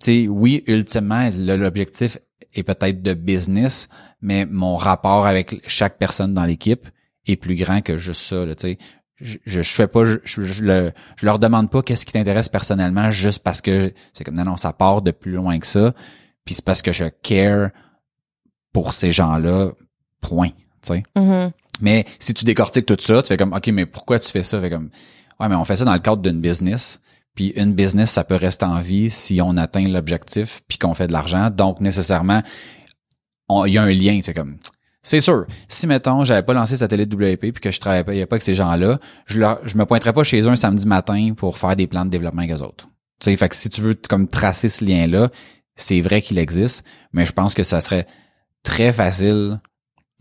tu 0.00 0.28
oui, 0.28 0.62
ultimement, 0.66 1.30
l'objectif 1.34 2.18
est 2.52 2.62
peut-être 2.62 3.02
de 3.02 3.14
business, 3.14 3.88
mais 4.20 4.44
mon 4.46 4.76
rapport 4.76 5.26
avec 5.26 5.62
chaque 5.66 5.98
personne 5.98 6.34
dans 6.34 6.44
l'équipe 6.44 6.86
est 7.26 7.36
plus 7.36 7.54
grand 7.54 7.80
que 7.80 7.96
juste 7.96 8.22
ça. 8.22 8.44
Là, 8.44 8.54
je, 9.20 9.38
je, 9.44 9.62
je 9.62 9.74
fais 9.74 9.86
pas, 9.86 10.04
je, 10.04 10.18
je, 10.24 10.62
le, 10.62 10.92
je 11.16 11.26
leur 11.26 11.38
demande 11.38 11.70
pas 11.70 11.82
qu'est-ce 11.82 12.06
qui 12.06 12.12
t'intéresse 12.12 12.48
personnellement 12.48 13.10
juste 13.10 13.42
parce 13.42 13.60
que 13.60 13.92
c'est 14.12 14.24
comme 14.24 14.34
non, 14.34 14.44
non, 14.44 14.56
ça 14.56 14.72
part 14.72 15.02
de 15.02 15.10
plus 15.10 15.32
loin 15.32 15.58
que 15.58 15.66
ça. 15.66 15.94
Puis 16.44 16.54
c'est 16.54 16.64
parce 16.64 16.82
que 16.82 16.92
je 16.92 17.04
care 17.22 17.70
pour 18.72 18.94
ces 18.94 19.12
gens-là. 19.12 19.70
Point. 20.20 20.50
Tu 20.82 20.94
sais. 20.94 21.02
Mm-hmm. 21.16 21.50
Mais 21.80 22.04
si 22.18 22.34
tu 22.34 22.44
décortiques 22.44 22.86
tout 22.86 22.96
ça, 22.98 23.22
tu 23.22 23.28
fais 23.28 23.36
comme 23.36 23.52
OK, 23.52 23.68
mais 23.68 23.86
pourquoi 23.86 24.18
tu 24.18 24.30
fais 24.30 24.42
ça? 24.42 24.60
Fait 24.60 24.70
comme 24.70 24.90
Ouais, 25.38 25.48
mais 25.48 25.54
on 25.54 25.64
fait 25.64 25.76
ça 25.76 25.84
dans 25.86 25.94
le 25.94 26.00
cadre 26.00 26.20
d'une 26.20 26.40
business. 26.40 27.00
Puis 27.34 27.52
une 27.56 27.72
business, 27.72 28.10
ça 28.10 28.24
peut 28.24 28.34
rester 28.34 28.66
en 28.66 28.80
vie 28.80 29.08
si 29.08 29.40
on 29.42 29.56
atteint 29.56 29.88
l'objectif 29.88 30.60
puis 30.68 30.76
qu'on 30.76 30.92
fait 30.92 31.06
de 31.06 31.12
l'argent. 31.12 31.48
Donc 31.50 31.80
nécessairement, 31.80 32.42
il 33.66 33.72
y 33.72 33.78
a 33.78 33.82
un 33.82 33.92
lien. 33.92 34.18
C'est 34.20 34.34
comme 34.34 34.58
c'est 35.02 35.20
sûr. 35.20 35.46
Si 35.68 35.86
mettons, 35.86 36.24
j'avais 36.24 36.42
pas 36.42 36.52
lancé 36.52 36.76
Satellite 36.76 37.12
WP 37.14 37.52
puis 37.52 37.60
que 37.60 37.70
je 37.70 37.80
travaillais 37.80 38.26
pas 38.26 38.34
avec 38.34 38.42
ces 38.42 38.54
gens-là, 38.54 38.98
je 39.26 39.38
leur, 39.40 39.66
je 39.66 39.76
me 39.78 39.84
pointerais 39.86 40.12
pas 40.12 40.24
chez 40.24 40.40
eux 40.42 40.48
un 40.48 40.56
samedi 40.56 40.86
matin 40.86 41.32
pour 41.36 41.56
faire 41.58 41.76
des 41.76 41.86
plans 41.86 42.04
de 42.04 42.10
développement 42.10 42.42
avec 42.42 42.52
eux 42.56 42.62
autres. 42.62 42.88
Tu 43.20 43.30
sais, 43.30 43.36
fait 43.36 43.48
que 43.48 43.56
si 43.56 43.68
tu 43.70 43.80
veux 43.80 43.94
comme 44.08 44.28
tracer 44.28 44.68
ce 44.68 44.84
lien-là, 44.84 45.28
c'est 45.76 46.00
vrai 46.00 46.20
qu'il 46.22 46.38
existe, 46.38 46.84
mais 47.12 47.26
je 47.26 47.32
pense 47.32 47.54
que 47.54 47.62
ça 47.62 47.80
serait 47.80 48.06
très 48.62 48.92
facile 48.92 49.60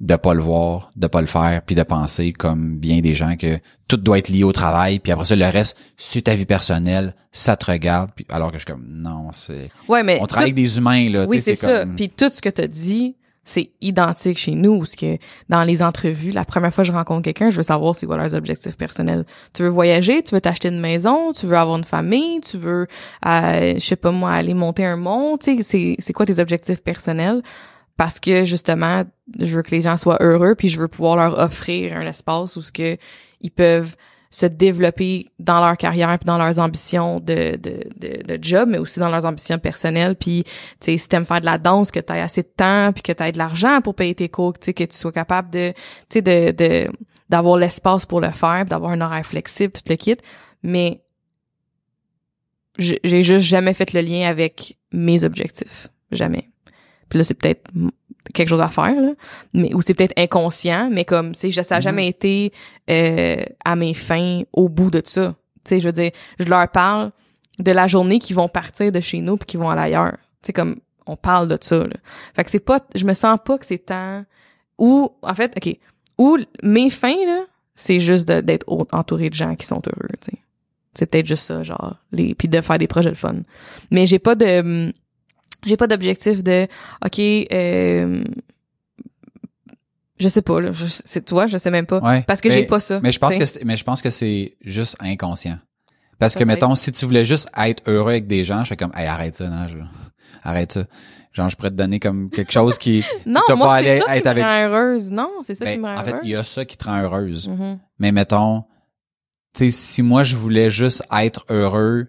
de 0.01 0.15
pas 0.15 0.33
le 0.33 0.41
voir, 0.41 0.91
de 0.95 1.07
pas 1.07 1.19
le 1.19 1.27
faire, 1.27 1.61
puis 1.65 1.75
de 1.75 1.83
penser 1.83 2.31
comme 2.31 2.77
bien 2.77 3.01
des 3.01 3.13
gens 3.15 3.35
que 3.35 3.59
tout 3.89 3.97
doit 3.97 4.17
être 4.17 4.29
lié 4.29 4.45
au 4.45 4.53
travail, 4.53 4.99
puis 4.99 5.11
après 5.11 5.25
ça 5.25 5.35
le 5.35 5.45
reste 5.45 5.77
c'est 5.97 6.21
ta 6.21 6.35
vie 6.35 6.45
personnelle, 6.45 7.13
ça 7.33 7.57
te 7.57 7.69
regarde, 7.69 8.09
puis 8.15 8.25
alors 8.29 8.49
que 8.53 8.57
je 8.57 8.63
suis 8.65 8.71
comme 8.73 8.85
non, 8.87 9.33
c'est 9.33 9.69
Ouais, 9.89 10.03
mais 10.03 10.17
on 10.21 10.25
travaille 10.25 10.51
avec 10.51 10.55
des 10.55 10.77
humains 10.77 11.09
là, 11.09 11.25
Oui, 11.27 11.41
c'est 11.41 11.53
ça. 11.55 11.81
comme- 11.81 11.97
Puis 11.97 12.07
tout 12.09 12.29
ce 12.31 12.41
que 12.41 12.47
tu 12.47 12.61
as 12.61 12.67
dit, 12.67 13.17
c'est 13.49 13.71
identique 13.81 14.37
chez 14.37 14.53
nous, 14.53 14.79
parce 14.79 14.95
que 14.95 15.17
dans 15.49 15.63
les 15.63 15.81
entrevues, 15.81 16.31
la 16.31 16.45
première 16.45 16.71
fois 16.71 16.83
que 16.83 16.87
je 16.87 16.93
rencontre 16.93 17.23
quelqu'un, 17.23 17.49
je 17.49 17.57
veux 17.57 17.63
savoir 17.63 17.95
c'est 17.95 18.05
quoi 18.05 18.17
leurs 18.17 18.35
objectifs 18.35 18.77
personnels. 18.77 19.25
Tu 19.53 19.63
veux 19.63 19.69
voyager, 19.69 20.21
tu 20.21 20.35
veux 20.35 20.41
t'acheter 20.41 20.67
une 20.69 20.79
maison, 20.79 21.33
tu 21.33 21.47
veux 21.47 21.57
avoir 21.57 21.77
une 21.77 21.83
famille, 21.83 22.41
tu 22.41 22.57
veux, 22.57 22.85
euh, 23.25 23.73
je 23.73 23.79
sais 23.79 23.95
pas 23.95 24.11
moi, 24.11 24.31
aller 24.33 24.53
monter 24.53 24.85
un 24.85 24.97
mont, 24.97 25.37
tu 25.37 25.63
sais, 25.63 25.95
c'est 25.99 26.13
quoi 26.13 26.27
tes 26.27 26.39
objectifs 26.39 26.83
personnels? 26.83 27.41
Parce 27.97 28.19
que 28.19 28.45
justement, 28.45 29.03
je 29.39 29.55
veux 29.55 29.63
que 29.63 29.71
les 29.71 29.81
gens 29.81 29.97
soient 29.97 30.19
heureux, 30.21 30.53
puis 30.55 30.69
je 30.69 30.79
veux 30.79 30.87
pouvoir 30.87 31.15
leur 31.15 31.39
offrir 31.39 31.97
un 31.97 32.05
espace 32.05 32.55
où 32.55 32.61
ce 32.61 32.71
que 32.71 32.97
ils 33.41 33.51
peuvent 33.51 33.95
se 34.31 34.45
développer 34.45 35.29
dans 35.39 35.59
leur 35.59 35.75
carrière 35.77 36.17
puis 36.19 36.25
dans 36.25 36.37
leurs 36.37 36.59
ambitions 36.59 37.19
de, 37.19 37.55
de, 37.55 37.83
de, 37.97 38.23
de 38.23 38.43
job, 38.43 38.69
mais 38.69 38.77
aussi 38.77 38.99
dans 38.99 39.09
leurs 39.09 39.25
ambitions 39.25 39.57
personnelles. 39.57 40.15
Puis, 40.15 40.43
tu 40.43 40.51
sais, 40.81 40.97
si 40.97 41.09
t'aimes 41.09 41.25
faire 41.25 41.41
de 41.41 41.45
la 41.45 41.57
danse, 41.57 41.89
que 41.89 41.99
t'aies 41.99 42.21
assez 42.21 42.43
de 42.43 42.51
temps, 42.55 42.91
puis 42.93 43.01
que 43.01 43.11
t'aies 43.11 43.31
de 43.31 43.39
l'argent 43.39 43.81
pour 43.81 43.95
payer 43.95 44.13
tes 44.13 44.29
cours, 44.29 44.53
tu 44.53 44.65
sais, 44.65 44.73
que 44.73 44.83
tu 44.83 44.95
sois 44.95 45.11
capable 45.11 45.49
de, 45.49 45.73
tu 46.09 46.19
sais, 46.19 46.21
de, 46.21 46.51
de, 46.51 46.91
d'avoir 47.29 47.57
l'espace 47.57 48.05
pour 48.05 48.21
le 48.21 48.29
faire, 48.29 48.65
d'avoir 48.65 48.91
un 48.91 49.01
horaire 49.01 49.25
flexible, 49.25 49.73
tout 49.73 49.81
le 49.89 49.95
kit. 49.95 50.17
Mais 50.61 51.01
j'ai 52.77 53.23
juste 53.23 53.45
jamais 53.45 53.73
fait 53.73 53.93
le 53.93 54.01
lien 54.01 54.29
avec 54.29 54.77
mes 54.91 55.23
objectifs. 55.23 55.87
Jamais. 56.11 56.49
Puis 57.09 57.17
là, 57.17 57.23
c'est 57.23 57.33
peut-être 57.33 57.71
quelque 58.33 58.49
chose 58.49 58.61
à 58.61 58.69
faire, 58.69 58.99
là. 58.99 59.11
Mais, 59.53 59.73
ou 59.73 59.81
c'est 59.81 59.93
peut-être 59.93 60.17
inconscient, 60.17 60.89
mais 60.91 61.05
comme, 61.05 61.31
tu 61.33 61.51
sais, 61.51 61.63
ça 61.63 61.75
a 61.75 61.77
Mhm. 61.79 61.83
jamais 61.83 62.07
été 62.07 62.51
euh, 62.89 63.37
à 63.65 63.75
mes 63.75 63.93
fins 63.93 64.41
au 64.53 64.69
bout 64.69 64.91
de 64.91 65.01
ça. 65.03 65.35
Tu 65.65 65.69
sais, 65.69 65.79
je 65.79 65.85
veux 65.87 65.91
dire, 65.93 66.11
je 66.39 66.45
leur 66.45 66.67
parle 66.69 67.11
de 67.59 67.71
la 67.71 67.87
journée 67.87 68.19
qu'ils 68.19 68.35
vont 68.35 68.47
partir 68.47 68.91
de 68.91 68.99
chez 68.99 69.19
nous 69.19 69.37
puis 69.37 69.45
qu'ils 69.47 69.59
vont 69.59 69.69
aller 69.69 69.81
ailleurs. 69.81 70.13
Tu 70.41 70.47
sais, 70.47 70.53
comme, 70.53 70.77
on 71.05 71.15
parle 71.15 71.47
de 71.47 71.57
ça. 71.59 71.79
Là. 71.79 71.95
Fait 72.35 72.43
que 72.43 72.49
c'est 72.51 72.59
pas, 72.59 72.79
je 72.95 73.03
me 73.05 73.13
sens 73.13 73.37
pas 73.43 73.57
que 73.57 73.65
c'est 73.65 73.79
tant 73.85 74.23
ou 74.77 75.11
en 75.21 75.33
fait, 75.33 75.53
ok, 75.57 75.75
ou 76.17 76.37
mes 76.63 76.89
fins 76.89 77.25
là, 77.25 77.41
c'est 77.75 77.99
juste 77.99 78.27
de- 78.27 78.41
d'être 78.41 78.65
entouré 78.91 79.29
de 79.29 79.35
gens 79.35 79.55
qui 79.55 79.65
sont 79.65 79.81
heureux. 79.87 80.07
tu 80.21 80.31
sais. 80.31 80.37
C'est 80.93 81.05
peut-être 81.05 81.25
juste 81.27 81.45
ça, 81.45 81.63
genre 81.63 81.95
les 82.11 82.33
puis 82.35 82.47
de 82.47 82.59
faire 82.61 82.77
des 82.77 82.87
projets 82.87 83.09
de 83.11 83.15
fun. 83.15 83.35
Mais 83.91 84.05
j'ai 84.07 84.19
pas 84.19 84.35
de 84.35 84.59
hum, 84.59 84.91
j'ai 85.65 85.77
pas 85.77 85.87
d'objectif 85.87 86.43
de 86.43 86.67
ok. 87.05 87.19
Euh, 87.19 88.23
je 90.19 90.27
sais 90.27 90.41
pas 90.41 90.59
là, 90.59 90.71
je, 90.73 90.85
c'est- 90.85 91.23
tu 91.23 91.33
vois, 91.33 91.47
je 91.47 91.57
sais 91.57 91.71
même 91.71 91.85
pas 91.85 91.99
Ouais. 91.99 92.23
parce 92.27 92.41
que 92.41 92.49
j'ai 92.49 92.65
pas 92.65 92.79
ça. 92.79 92.99
Mais 93.01 93.11
je 93.11 93.19
pense 93.19 93.37
tu 93.37 93.39
que 93.39 93.65
mais 93.65 93.77
je 93.77 93.83
pense 93.83 94.01
que 94.01 94.09
c'est 94.09 94.57
juste 94.61 94.97
inconscient. 94.99 95.57
Parce 96.17 96.35
que 96.35 96.43
mettons, 96.43 96.75
si 96.75 96.91
tu 96.91 97.05
voulais 97.05 97.23
juste 97.23 97.49
être 97.57 97.81
heureux 97.87 98.11
avec 98.11 98.27
des 98.27 98.43
gens, 98.43 98.63
je 98.65 98.69
fais 98.69 98.75
comme, 98.75 98.91
hey, 98.93 99.07
arrête 99.07 99.35
ça, 99.35 99.47
non, 99.47 99.65
je, 99.69 99.77
arrête 100.43 100.73
ça. 100.73 100.83
Genre, 101.31 101.47
je 101.47 101.55
pourrais 101.55 101.69
te 101.69 101.75
donner 101.75 101.99
comme 102.01 102.29
quelque 102.29 102.51
chose 102.51 102.77
qui, 102.77 103.05
non, 103.25 103.39
moi 103.55 103.67
pas 103.77 103.83
ça 103.83 103.89
être 104.17 104.21
qui 104.23 104.27
avec- 104.27 104.43
me 104.43 104.49
rend 104.49 104.67
heureuse. 104.67 105.11
Non, 105.11 105.29
c'est 105.43 105.55
ça 105.55 105.71
qui 105.71 105.79
me 105.79 105.85
rend 105.85 105.95
en 105.97 106.03
fait, 106.03 106.11
heureuse. 106.11 106.21
il 106.25 106.29
y 106.31 106.35
a 106.35 106.43
ça 106.43 106.65
qui 106.65 106.75
te 106.75 106.83
rend 106.85 107.01
heureuse. 107.01 107.47
Mhm. 107.47 107.79
Mais 107.99 108.11
mettons, 108.11 108.65
tu 109.53 109.65
sais, 109.65 109.71
si 109.71 110.01
moi 110.01 110.23
je 110.23 110.35
voulais 110.35 110.69
juste 110.69 111.03
être 111.17 111.45
heureux, 111.49 112.07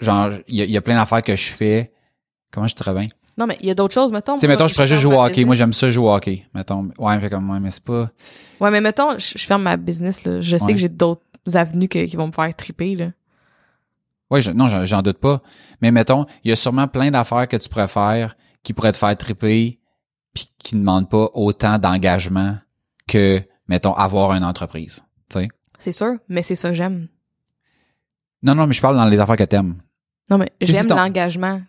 genre, 0.00 0.30
il 0.48 0.56
y 0.56 0.62
a, 0.62 0.64
il 0.64 0.70
y 0.70 0.76
a 0.76 0.80
plein 0.82 0.96
d'affaires 0.96 1.22
que 1.22 1.36
je 1.36 1.50
fais. 1.52 1.92
Comment 2.50 2.66
je 2.66 2.74
travaille? 2.74 3.08
Non, 3.36 3.46
mais 3.46 3.56
il 3.60 3.66
y 3.66 3.70
a 3.70 3.74
d'autres 3.74 3.94
choses, 3.94 4.12
mettons. 4.12 4.34
Tu 4.34 4.40
sais, 4.40 4.48
mettons, 4.48 4.68
je 4.68 4.74
pourrais 4.74 4.86
juste 4.86 5.00
jouer 5.00 5.16
au 5.16 5.20
hockey. 5.22 5.44
Moi, 5.44 5.56
j'aime 5.56 5.72
ça 5.72 5.90
jouer 5.90 6.06
au 6.06 6.14
hockey. 6.14 6.46
Mettons, 6.54 6.88
ouais, 6.98 7.18
fait 7.20 7.30
comme, 7.30 7.50
ouais, 7.50 7.58
mais 7.58 7.70
c'est 7.70 7.82
pas, 7.82 8.08
Ouais, 8.60 8.70
mais 8.70 8.80
mettons, 8.80 9.18
je, 9.18 9.36
je 9.36 9.44
ferme 9.44 9.62
ma 9.62 9.76
business, 9.76 10.24
là. 10.24 10.40
Je 10.40 10.56
sais 10.56 10.62
Ouais. 10.64 10.72
que 10.74 10.78
j'ai 10.78 10.88
d'autres 10.88 11.22
avenues 11.54 11.88
que- 11.88 12.04
qui 12.06 12.14
vont 12.16 12.28
me 12.28 12.32
faire 12.32 12.54
triper, 12.54 12.94
là. 12.94 13.10
ouais, 14.30 14.40
je- 14.40 14.50
non, 14.52 14.68
j'en, 14.68 14.84
j'en 14.86 15.02
doute 15.02 15.18
pas. 15.18 15.42
Mais 15.82 15.90
mettons, 15.90 16.26
il 16.44 16.50
y 16.50 16.52
a 16.52 16.56
sûrement 16.56 16.86
plein 16.88 17.10
d'affaires 17.10 17.48
que 17.48 17.56
tu 17.56 17.68
pourrais 17.68 17.88
faire 17.88 18.36
qui 18.62 18.72
pourraient 18.72 18.92
te 18.92 18.96
faire 18.98 19.16
triper 19.16 19.78
puis 20.32 20.48
qui 20.58 20.76
ne 20.76 20.80
demandent 20.80 21.10
pas 21.10 21.28
autant 21.34 21.78
d'engagement 21.78 22.56
que, 23.06 23.40
mettons, 23.68 23.92
avoir 23.94 24.32
une 24.32 24.44
entreprise. 24.44 25.02
Tu 25.30 25.40
sais? 25.40 25.48
C'est 25.78 25.92
sûr, 25.92 26.14
mais 26.28 26.42
c'est 26.42 26.54
ça 26.56 26.68
que 26.70 26.74
j'aime. 26.74 27.08
Non, 28.44 28.54
non, 28.54 28.66
mais 28.68 28.72
je 28.74 28.80
parle 28.80 28.96
dans 28.96 29.06
les 29.06 29.18
affaires 29.18 29.36
que 29.36 29.44
t'aimes. 29.44 29.74
Non, 30.30 30.38
mais 30.38 30.52
si 30.62 30.72
j'aime 30.72 30.86
ton- 30.86 30.96
l'engagement. 30.96 31.60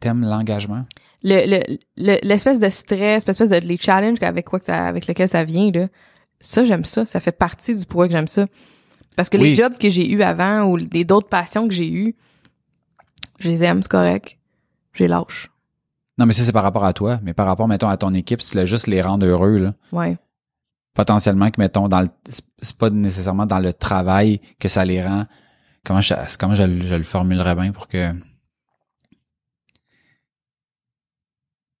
T'aimes 0.00 0.22
l'engagement? 0.22 0.84
Le, 1.22 1.46
le, 1.58 1.76
le- 1.96 2.18
l'espèce 2.22 2.58
de 2.60 2.68
stress, 2.68 3.26
l'espèce 3.26 3.48
de, 3.50 3.56
les 3.56 3.76
challenges 3.76 4.18
avec 4.22 4.44
quoi 4.46 4.58
que 4.60 4.66
ça, 4.66 4.86
avec 4.86 5.06
lequel 5.06 5.28
ça 5.28 5.42
vient, 5.44 5.70
là. 5.72 5.88
Ça, 6.40 6.64
j'aime 6.64 6.84
ça. 6.84 7.06
Ça 7.06 7.18
fait 7.20 7.32
partie 7.32 7.76
du 7.76 7.84
pourquoi 7.86 8.06
que 8.06 8.12
j'aime 8.12 8.28
ça. 8.28 8.46
Parce 9.16 9.28
que 9.28 9.36
les 9.38 9.54
jobs 9.54 9.76
que 9.78 9.88
j'ai 9.88 10.10
eus 10.10 10.22
avant 10.22 10.64
ou 10.64 10.78
d'autres 10.78 11.28
passions 11.28 11.66
que 11.68 11.74
j'ai 11.74 11.90
eues, 11.90 12.14
je 13.38 13.50
les 13.50 13.64
aime, 13.64 13.82
c'est 13.82 13.90
correct. 13.90 14.38
Je 14.92 15.02
les 15.04 15.08
lâche. 15.08 15.50
Non, 16.18 16.26
mais 16.26 16.32
ça, 16.32 16.42
c'est 16.44 16.52
par 16.52 16.62
rapport 16.62 16.84
à 16.84 16.92
toi. 16.92 17.18
Mais 17.22 17.32
par 17.34 17.46
rapport, 17.46 17.66
mettons, 17.68 17.88
à 17.88 17.96
ton 17.96 18.12
équipe, 18.14 18.42
voulais 18.42 18.66
juste 18.66 18.86
les 18.86 19.00
rendre 19.00 19.24
heureux, 19.26 19.56
là. 19.56 19.74
Ouais. 19.92 20.16
Potentiellement 20.94 21.48
que, 21.48 21.60
mettons, 21.60 21.88
dans 21.88 22.00
le, 22.00 22.08
c'est 22.60 22.76
pas 22.76 22.90
nécessairement 22.90 23.46
dans 23.46 23.58
le 23.58 23.72
travail 23.72 24.40
que 24.60 24.68
ça 24.68 24.84
les 24.84 25.02
rend. 25.02 25.24
Comment 25.84 26.00
je, 26.00 26.14
comment 26.38 26.54
je, 26.54 26.62
le- 26.62 26.86
je 26.86 26.94
le 26.94 27.02
formulerais 27.02 27.54
bien 27.54 27.72
pour 27.72 27.88
que, 27.88 28.12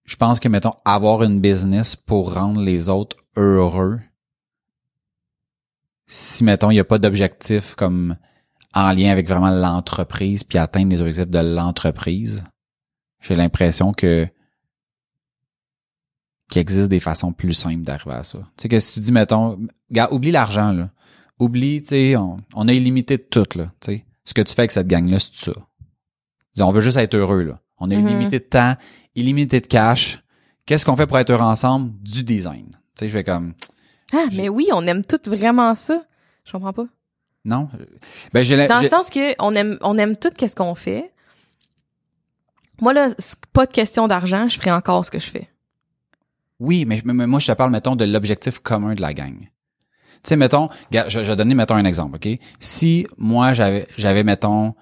je 0.04 0.16
pense 0.16 0.40
que, 0.40 0.48
mettons, 0.48 0.74
avoir 0.84 1.22
une 1.22 1.40
business 1.40 1.96
pour 1.96 2.34
rendre 2.34 2.60
les 2.60 2.88
autres 2.88 3.16
heureux, 3.36 4.00
si, 6.06 6.44
mettons, 6.44 6.70
il 6.70 6.74
n'y 6.74 6.80
a 6.80 6.84
pas 6.84 6.98
d'objectif 6.98 7.74
comme 7.74 8.16
en 8.74 8.90
lien 8.92 9.10
avec 9.10 9.26
vraiment 9.28 9.50
l'entreprise 9.50 10.44
puis 10.44 10.58
atteindre 10.58 10.90
les 10.90 11.00
objectifs 11.00 11.28
de 11.28 11.38
l'entreprise, 11.38 12.44
j'ai 13.20 13.34
l'impression 13.36 13.92
que 13.92 14.28
qu'il 16.50 16.60
existe 16.60 16.88
des 16.88 17.00
façons 17.00 17.32
plus 17.32 17.54
simples 17.54 17.82
d'arriver 17.84 18.16
à 18.16 18.22
ça. 18.22 18.38
Tu 18.38 18.62
sais 18.62 18.68
que 18.68 18.78
si 18.80 18.94
tu 18.94 19.00
dis 19.00 19.12
mettons, 19.12 19.58
oublie 20.10 20.30
l'argent 20.30 20.72
là. 20.72 20.90
Oublie, 21.40 21.82
tu 21.82 21.88
sais, 21.88 22.16
on, 22.16 22.38
on 22.54 22.68
a 22.68 22.72
illimité 22.72 23.16
de 23.16 23.22
tout 23.22 23.44
là, 23.56 23.72
tu 23.80 23.92
sais. 23.92 24.04
Ce 24.24 24.32
que 24.34 24.42
tu 24.42 24.54
fais 24.54 24.62
avec 24.62 24.70
cette 24.72 24.86
gang 24.86 25.08
là, 25.08 25.18
c'est 25.18 25.34
ça. 25.34 25.52
On 26.60 26.70
veut 26.70 26.80
juste 26.80 26.96
être 26.96 27.14
heureux 27.14 27.42
là. 27.42 27.60
On 27.78 27.90
a 27.90 27.94
Mhm. 27.96 28.08
illimité 28.08 28.38
de 28.38 28.44
temps, 28.44 28.74
illimité 29.14 29.60
de 29.60 29.66
cash. 29.66 30.22
Qu'est-ce 30.66 30.86
qu'on 30.86 30.96
fait 30.96 31.06
pour 31.06 31.18
être 31.18 31.30
heureux 31.30 31.42
ensemble? 31.42 31.92
Du 32.00 32.22
design. 32.22 32.66
Tu 32.70 32.78
sais, 33.00 33.08
je 33.08 33.14
vais 33.14 33.24
comme 33.24 33.54
Ah, 34.12 34.26
mais 34.34 34.48
oui, 34.48 34.68
on 34.72 34.86
aime 34.86 35.04
toutes 35.04 35.28
vraiment 35.28 35.74
ça. 35.74 36.04
Je 36.44 36.52
comprends 36.52 36.72
pas. 36.72 36.86
non? 37.44 37.68
Ben 38.32 38.42
j'ai 38.44 38.66
Dans 38.68 38.80
le 38.80 38.88
sens 38.88 39.10
que 39.10 39.34
on 39.42 39.54
aime, 39.54 39.76
on 39.82 39.98
aime 39.98 40.16
tout 40.16 40.30
qu'est-ce 40.36 40.56
qu'on 40.56 40.74
fait. 40.74 41.12
Moi, 42.80 42.92
là, 42.92 43.08
pas 43.52 43.66
de 43.66 43.72
question 43.72 44.08
d'argent, 44.08 44.48
je 44.48 44.56
ferai 44.58 44.70
encore 44.72 45.04
ce 45.04 45.10
que 45.10 45.18
je 45.18 45.28
fais. 45.30 45.48
Oui, 46.60 46.84
mais- 46.86 47.02
mais 47.04 47.26
moi, 47.26 47.40
je 47.40 47.46
te 47.48 47.52
parle, 47.52 47.70
mettons, 47.70 47.96
de 47.96 48.04
l'objectif 48.04 48.60
commun 48.60 48.94
de 48.94 49.00
la 49.02 49.12
gang. 49.12 49.36
Tu 50.24 50.30
sais, 50.30 50.36
mettons, 50.36 50.68
je, 50.90 51.00
je 51.08 51.20
vais 51.20 51.36
donner, 51.36 51.54
mettons, 51.54 51.74
un 51.74 51.84
exemple, 51.84 52.16
OK? 52.16 52.38
Si 52.58 53.06
moi, 53.18 53.52
j'avais, 53.52 53.86
j'avais, 53.98 54.24
mettons, 54.24 54.74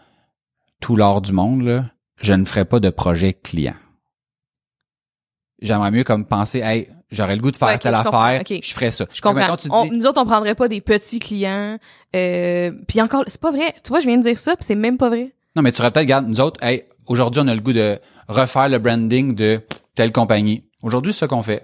tout 0.81 0.95
l'or 0.97 1.21
du 1.21 1.33
monde, 1.33 1.63
là, 1.63 1.87
je 2.21 2.33
ne 2.33 2.45
ferais 2.45 2.65
pas 2.65 2.79
de 2.79 2.91
projet 2.91 3.33
client. 3.33 3.75
J'aimerais 5.61 5.91
mieux 5.91 6.05
comme 6.05 6.25
penser, 6.25 6.61
hey, 6.61 6.89
j'aurais 7.11 7.37
le 7.37 7.43
goût 7.43 7.51
de 7.51 7.57
faire 7.57 7.69
Ouais, 7.69 7.79
telle 7.79 7.95
je 7.95 8.01
affaire, 8.09 8.43
je 8.49 8.73
ferais 8.73 8.91
ça. 8.91 9.07
Je 9.13 9.21
comprends. 9.21 9.41
Mettons, 9.41 9.57
tu 9.57 9.69
On- 9.71 9.85
dis, 9.85 9.91
nous 9.97 10.07
autres, 10.07 10.21
on 10.21 10.25
prendrait 10.25 10.55
pas 10.57 10.69
des 10.69 10.81
petits 10.81 11.19
clients. 11.21 11.79
Euh, 12.17 12.73
puis 12.89 13.01
encore, 13.01 13.25
c'est 13.27 13.41
pas 13.41 13.51
vrai. 13.53 13.75
Tu 13.85 13.89
vois, 13.91 14.01
je 14.01 14.07
viens 14.07 14.19
de 14.19 14.23
dire 14.23 14.39
ça, 14.39 14.57
puis 14.57 14.65
c'est 14.65 14.75
même 14.75 14.97
pas 14.99 15.09
vrai. 15.09 15.33
non, 15.55 15.63
mais 15.63 15.71
tu 15.73 15.81
aurais 15.83 15.91
peut-être, 15.91 16.05
regarde, 16.05 16.27
nous 16.27 16.41
autres, 16.41 16.63
hey, 16.65 16.85
aujourd'hui, 17.07 17.43
on 17.45 17.49
a 17.49 17.55
le 17.55 17.61
goût 17.61 17.73
de 17.73 17.99
refaire 18.29 18.69
le 18.69 18.79
branding 18.79 19.35
de 19.35 19.61
telle 19.95 20.11
compagnie. 20.13 20.65
Aujourd'hui, 20.83 21.13
c'est 21.13 21.21
ce 21.21 21.25
qu'on 21.27 21.43
fait. 21.43 21.63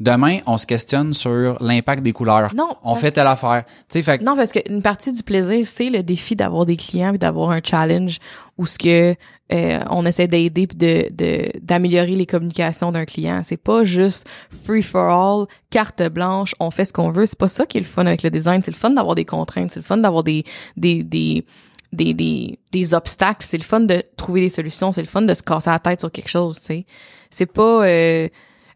Demain, 0.00 0.38
on 0.46 0.56
se 0.56 0.66
questionne 0.66 1.12
sur 1.12 1.58
l'impact 1.62 2.02
des 2.02 2.12
couleurs. 2.12 2.52
Non. 2.54 2.74
On 2.82 2.94
fait 2.94 3.12
telle 3.12 3.26
affaire. 3.26 3.64
Tu 3.66 3.72
sais, 3.90 4.02
fait 4.02 4.18
que- 4.18 4.24
Non, 4.24 4.34
parce 4.34 4.50
qu'une 4.50 4.80
partie 4.82 5.12
du 5.12 5.22
plaisir, 5.22 5.66
c'est 5.66 5.90
le 5.90 6.02
défi 6.02 6.34
d'avoir 6.34 6.64
des 6.64 6.76
clients 6.76 7.12
et 7.12 7.18
d'avoir 7.18 7.50
un 7.50 7.60
challenge 7.62 8.18
où 8.56 8.64
ce 8.64 8.78
que 8.78 9.14
euh, 9.52 9.80
on 9.90 10.06
essaie 10.06 10.26
d'aider 10.28 10.66
puis 10.66 10.76
de 10.78 11.08
de- 11.10 11.50
d'améliorer 11.60 12.14
les 12.16 12.24
communications 12.24 12.92
d'un 12.92 13.04
client. 13.04 13.42
C'est 13.44 13.56
pas 13.58 13.84
juste 13.84 14.26
free 14.64 14.82
for 14.82 15.02
all, 15.10 15.46
carte 15.70 16.02
blanche, 16.08 16.54
on 16.60 16.70
fait 16.70 16.84
ce 16.86 16.92
qu'on 16.94 17.10
veut. 17.10 17.26
C'est 17.26 17.38
pas 17.38 17.48
ça 17.48 17.66
qui 17.66 17.76
est 17.76 17.80
le 17.82 17.86
fun 17.86 18.06
avec 18.06 18.22
le 18.22 18.30
design. 18.30 18.62
C'est 18.62 18.70
le 18.70 18.76
fun 18.76 18.90
d'avoir 18.90 19.14
des 19.14 19.24
contraintes. 19.26 19.70
C'est 19.72 19.80
le 19.80 19.84
fun 19.84 19.98
d'avoir 19.98 20.22
des 20.24 20.44
des 20.76 21.02
des 21.02 21.44
des, 21.92 22.14
des, 22.14 22.58
des 22.70 22.94
obstacles, 22.94 23.44
c'est 23.44 23.58
le 23.58 23.64
fun 23.64 23.80
de 23.80 24.02
trouver 24.16 24.42
des 24.42 24.48
solutions, 24.48 24.92
c'est 24.92 25.02
le 25.02 25.08
fun 25.08 25.22
de 25.22 25.34
se 25.34 25.42
casser 25.42 25.70
la 25.70 25.80
tête 25.80 25.98
sur 25.98 26.12
quelque 26.12 26.28
chose, 26.30 26.60
tu 26.60 26.66
sais. 26.66 26.86
C'est 27.30 27.46
pas 27.52 27.84
euh, 27.84 28.28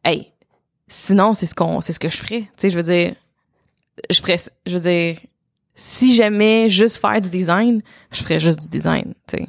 hey, 0.04 0.32
sinon 0.86 1.34
c'est 1.34 1.46
ce 1.46 1.54
qu'on 1.54 1.80
c'est 1.80 1.92
ce 1.92 2.00
que 2.00 2.08
je 2.08 2.16
ferais, 2.16 2.40
tu 2.40 2.48
sais, 2.56 2.70
je 2.70 2.76
veux 2.76 2.82
dire 2.82 3.14
je 4.10 4.20
ferais 4.20 4.38
je 4.66 4.74
veux 4.74 4.80
dire 4.80 5.16
si 5.74 6.14
j'aimais 6.14 6.68
juste 6.68 6.98
faire 6.98 7.20
du 7.20 7.28
design, 7.30 7.82
je 8.12 8.22
ferais 8.22 8.38
juste 8.40 8.60
du 8.60 8.68
design, 8.68 9.14
tu 9.26 9.38
sais. 9.38 9.46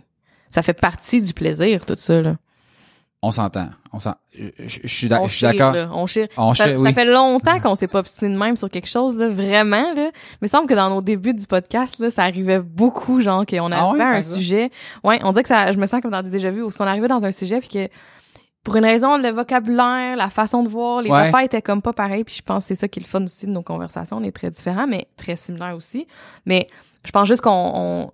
Ça 0.48 0.62
fait 0.64 0.74
partie 0.74 1.22
du 1.22 1.34
plaisir 1.34 1.86
tout 1.86 1.96
ça 1.96 2.22
là. 2.22 2.36
on 3.22 3.32
s'entend. 3.32 3.70
On 3.92 4.00
s'en, 4.00 4.14
je, 4.38 4.44
je- 4.68 4.80
je 4.84 4.88
suis 4.88 5.08
d'accord. 5.08 5.72
là, 5.74 5.90
On 5.94 6.06
chire. 6.06 6.28
On 6.38 6.54
Ça, 6.54 6.66
chire, 6.66 6.76
ça 6.76 6.82
oui. 6.82 6.94
fait 6.94 7.06
longtemps 7.06 7.60
qu'on 7.64 7.76
s'est 7.76 7.88
pas 7.88 8.00
obstiné 8.00 8.30
de 8.34 8.38
même 8.38 8.58
sur 8.58 8.70
quelque 8.70 8.88
chose 8.90 9.16
là, 9.16 9.30
vraiment 9.30 9.94
là. 9.94 10.12
Mais 10.42 10.48
il 10.48 10.50
semble 10.50 10.68
que 10.68 10.74
dans 10.74 10.90
nos 10.90 11.02
débuts 11.02 11.34
du 11.34 11.46
podcast 11.48 11.98
là, 12.00 12.12
ça 12.12 12.24
arrivait 12.24 12.60
beaucoup 12.60 13.22
genre 13.22 13.46
qu'on 13.46 13.72
Ah 13.72 13.76
arrivait 13.78 14.04
à 14.04 14.08
par 14.08 14.16
un 14.16 14.22
sujet. 14.22 14.70
Ouais, 15.04 15.20
on 15.24 15.32
dirait 15.32 15.44
que 15.44 15.50
ça 15.50 15.72
je 15.72 15.78
me 15.78 15.86
sens 15.86 16.02
comme 16.02 16.12
dans 16.12 16.22
du 16.24 16.30
déjà 16.30 16.52
vu 16.52 16.62
où 16.64 16.72
ce 16.72 16.78
qu'on 16.78 16.88
arrivait 16.88 17.08
dans 17.08 17.26
un 17.26 17.32
sujet 17.32 17.60
puis 17.60 17.70
que 17.70 17.88
pour 18.66 18.76
une 18.76 18.84
raison 18.84 19.18
le 19.18 19.30
vocabulaire, 19.30 20.18
la 20.18 20.30
façon 20.30 20.61
de 20.63 20.68
voir, 20.68 21.01
les 21.01 21.09
Ouais. 21.09 21.45
étaient 21.45 21.61
comme 21.61 21.82
pas 21.82 21.93
pareil 21.93 22.26
puis 22.26 22.36
je 22.36 22.41
pense 22.41 22.63
que 22.63 22.68
c'est 22.70 22.76
ça 22.76 22.88
qui 22.89 22.99
est 22.99 23.03
le 23.03 23.07
fun 23.07 23.24
aussi 23.24 23.45
de 23.45 23.51
nos 23.51 23.61
conversations, 23.63 24.18
on 24.18 24.24
est 24.24 24.32
très 24.36 24.49
différents 24.49 24.88
mais 24.88 25.07
très 25.16 25.38
similaires 25.38 25.76
aussi. 25.78 26.07
Mais 26.45 26.68
je 27.05 27.11
pense 27.11 27.28
juste 27.28 27.41
qu'on 27.41 27.72
on- 27.76 28.11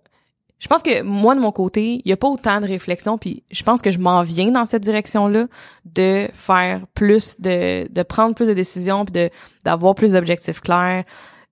je 0.59 0.67
pense 0.67 0.83
que 0.83 1.01
moi 1.01 1.33
de 1.33 1.39
mon 1.39 1.51
côté, 1.51 2.01
il 2.05 2.07
y 2.09 2.11
a 2.11 2.17
pas 2.17 2.27
autant 2.27 2.59
de 2.61 2.67
réflexion 2.67 3.17
puis 3.17 3.41
je 3.49 3.63
pense 3.63 3.81
que 3.81 3.89
je 3.89 3.97
m'en 3.97 4.21
viens 4.21 4.51
dans 4.51 4.65
cette 4.65 4.83
direction-là 4.83 5.47
de 5.85 6.27
faire 6.33 6.85
plus 6.93 7.35
de 7.39 7.87
de 7.91 8.03
prendre 8.03 8.35
plus 8.35 8.47
de 8.47 8.53
décisions 8.53 9.05
puis 9.05 9.13
de 9.13 9.29
d'avoir 9.65 9.95
plus 9.95 10.11
d'objectifs 10.11 10.61
clairs 10.61 11.03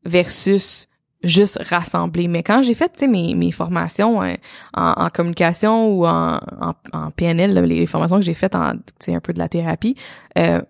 versus 0.05 0.87
juste 1.23 1.59
rassembler. 1.69 2.27
Mais 2.27 2.43
quand 2.43 2.61
j'ai 2.61 2.73
fait 2.73 3.01
mes 3.03 3.35
mes 3.35 3.51
formations 3.51 4.21
hein, 4.21 4.35
en, 4.73 4.93
en 4.97 5.09
communication 5.09 5.89
ou 5.89 6.05
en, 6.05 6.39
en, 6.61 6.73
en 6.93 7.11
PNL, 7.11 7.53
là, 7.53 7.61
les 7.61 7.85
formations 7.85 8.19
que 8.19 8.25
j'ai 8.25 8.33
faites 8.33 8.55
en 8.55 8.73
tu 8.73 8.79
sais 8.99 9.15
un 9.15 9.19
peu 9.19 9.33
de 9.33 9.39
la 9.39 9.49
thérapie, 9.49 9.95
euh, 10.37 10.61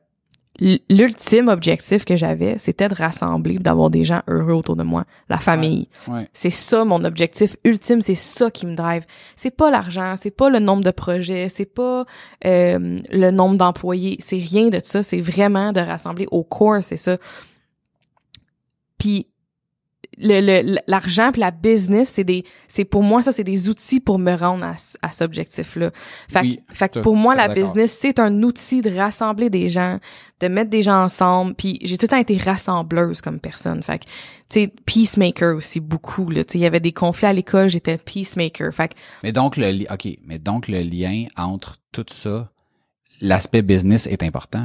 l'ultime 0.90 1.48
objectif 1.48 2.04
que 2.04 2.16
j'avais, 2.16 2.58
c'était 2.58 2.88
de 2.88 2.96
rassembler, 2.96 3.60
d'avoir 3.60 3.90
des 3.90 4.04
gens 4.04 4.22
heureux 4.28 4.54
autour 4.54 4.76
de 4.76 4.84
moi, 4.84 5.06
la 5.30 5.38
famille. 5.38 5.88
Ouais. 6.08 6.28
C'est 6.34 6.50
ça 6.50 6.84
mon 6.84 7.04
objectif 7.06 7.56
ultime, 7.64 8.02
c'est 8.02 8.16
ça 8.16 8.52
qui 8.52 8.66
me 8.66 8.76
drive. 8.76 9.06
C'est 9.36 9.56
pas 9.56 9.72
l'argent, 9.72 10.16
c'est 10.18 10.32
pas 10.32 10.50
le 10.50 10.60
nombre 10.60 10.84
de 10.84 10.92
projets, 10.92 11.48
c'est 11.50 11.66
pas 11.66 12.06
euh, 12.46 12.98
le 13.10 13.32
nombre 13.32 13.58
d'employés, 13.58 14.18
c'est 14.20 14.38
rien 14.38 14.68
de 14.68 14.80
ça, 14.84 15.02
c'est 15.02 15.22
vraiment 15.22 15.72
de 15.72 15.80
rassembler 15.80 16.28
au 16.32 16.44
core, 16.44 16.84
c'est 16.84 16.98
ça. 16.98 17.18
Puis 18.98 19.28
le 20.20 20.42
le- 20.64 20.78
l'argent 20.88 21.32
puis 21.32 21.40
la 21.42 21.52
business 21.52 22.10
c'est 22.10 22.24
des 22.24 22.44
c'est 22.68 22.84
pour 22.86 23.04
moi 23.04 23.22
ça 23.22 23.32
c'est 23.32 23.44
des 23.44 23.70
outils 23.70 24.00
pour 24.00 24.20
me 24.20 24.36
rendre 24.36 24.66
à, 24.66 24.74
à 25.02 25.12
cet 25.12 25.22
objectif 25.22 25.76
là 25.78 25.92
fait, 26.30 26.42
Oui, 26.42 26.60
fait 26.74 26.90
que 26.90 27.00
pour 27.00 27.16
moi 27.16 27.36
la 27.36 27.48
business 27.56 27.98
c'est 28.00 28.20
un 28.20 28.44
outil 28.44 28.82
de 28.82 28.90
rassembler 28.96 29.50
des 29.50 29.70
gens 29.70 30.00
de 30.42 30.48
mettre 30.48 30.70
des 30.70 30.82
gens 30.82 31.04
ensemble 31.04 31.56
puis 31.56 31.80
j'ai 31.82 31.98
tout 31.98 32.06
le 32.06 32.10
temps 32.10 32.18
été 32.18 32.38
rassembleuse 32.38 33.22
comme 33.22 33.40
personne. 33.40 33.82
Fait 33.84 34.00
que 34.00 34.06
tu 34.50 34.62
sais 34.62 34.74
peacemaker 34.86 35.56
aussi 35.56 35.80
beaucoup 35.80 36.30
là. 36.30 36.44
Tu 36.44 36.58
il 36.58 36.62
y 36.62 36.66
avait 36.66 36.80
des 36.80 36.94
conflits 36.94 37.28
à 37.28 37.34
l'école 37.34 37.68
j'étais 37.70 37.98
peacemaker. 37.98 38.74
Fait 38.74 38.90
que 38.90 38.94
Mais 39.24 39.32
donc 39.32 39.58
le 39.58 39.92
OK, 39.94 40.18
mais 40.26 40.40
donc 40.40 40.68
le 40.68 40.82
lien 40.82 41.26
entre 41.38 41.76
tout 41.92 42.06
ça, 42.10 42.50
l'aspect 43.22 43.62
business 43.62 44.08
est 44.08 44.24
important. 44.24 44.64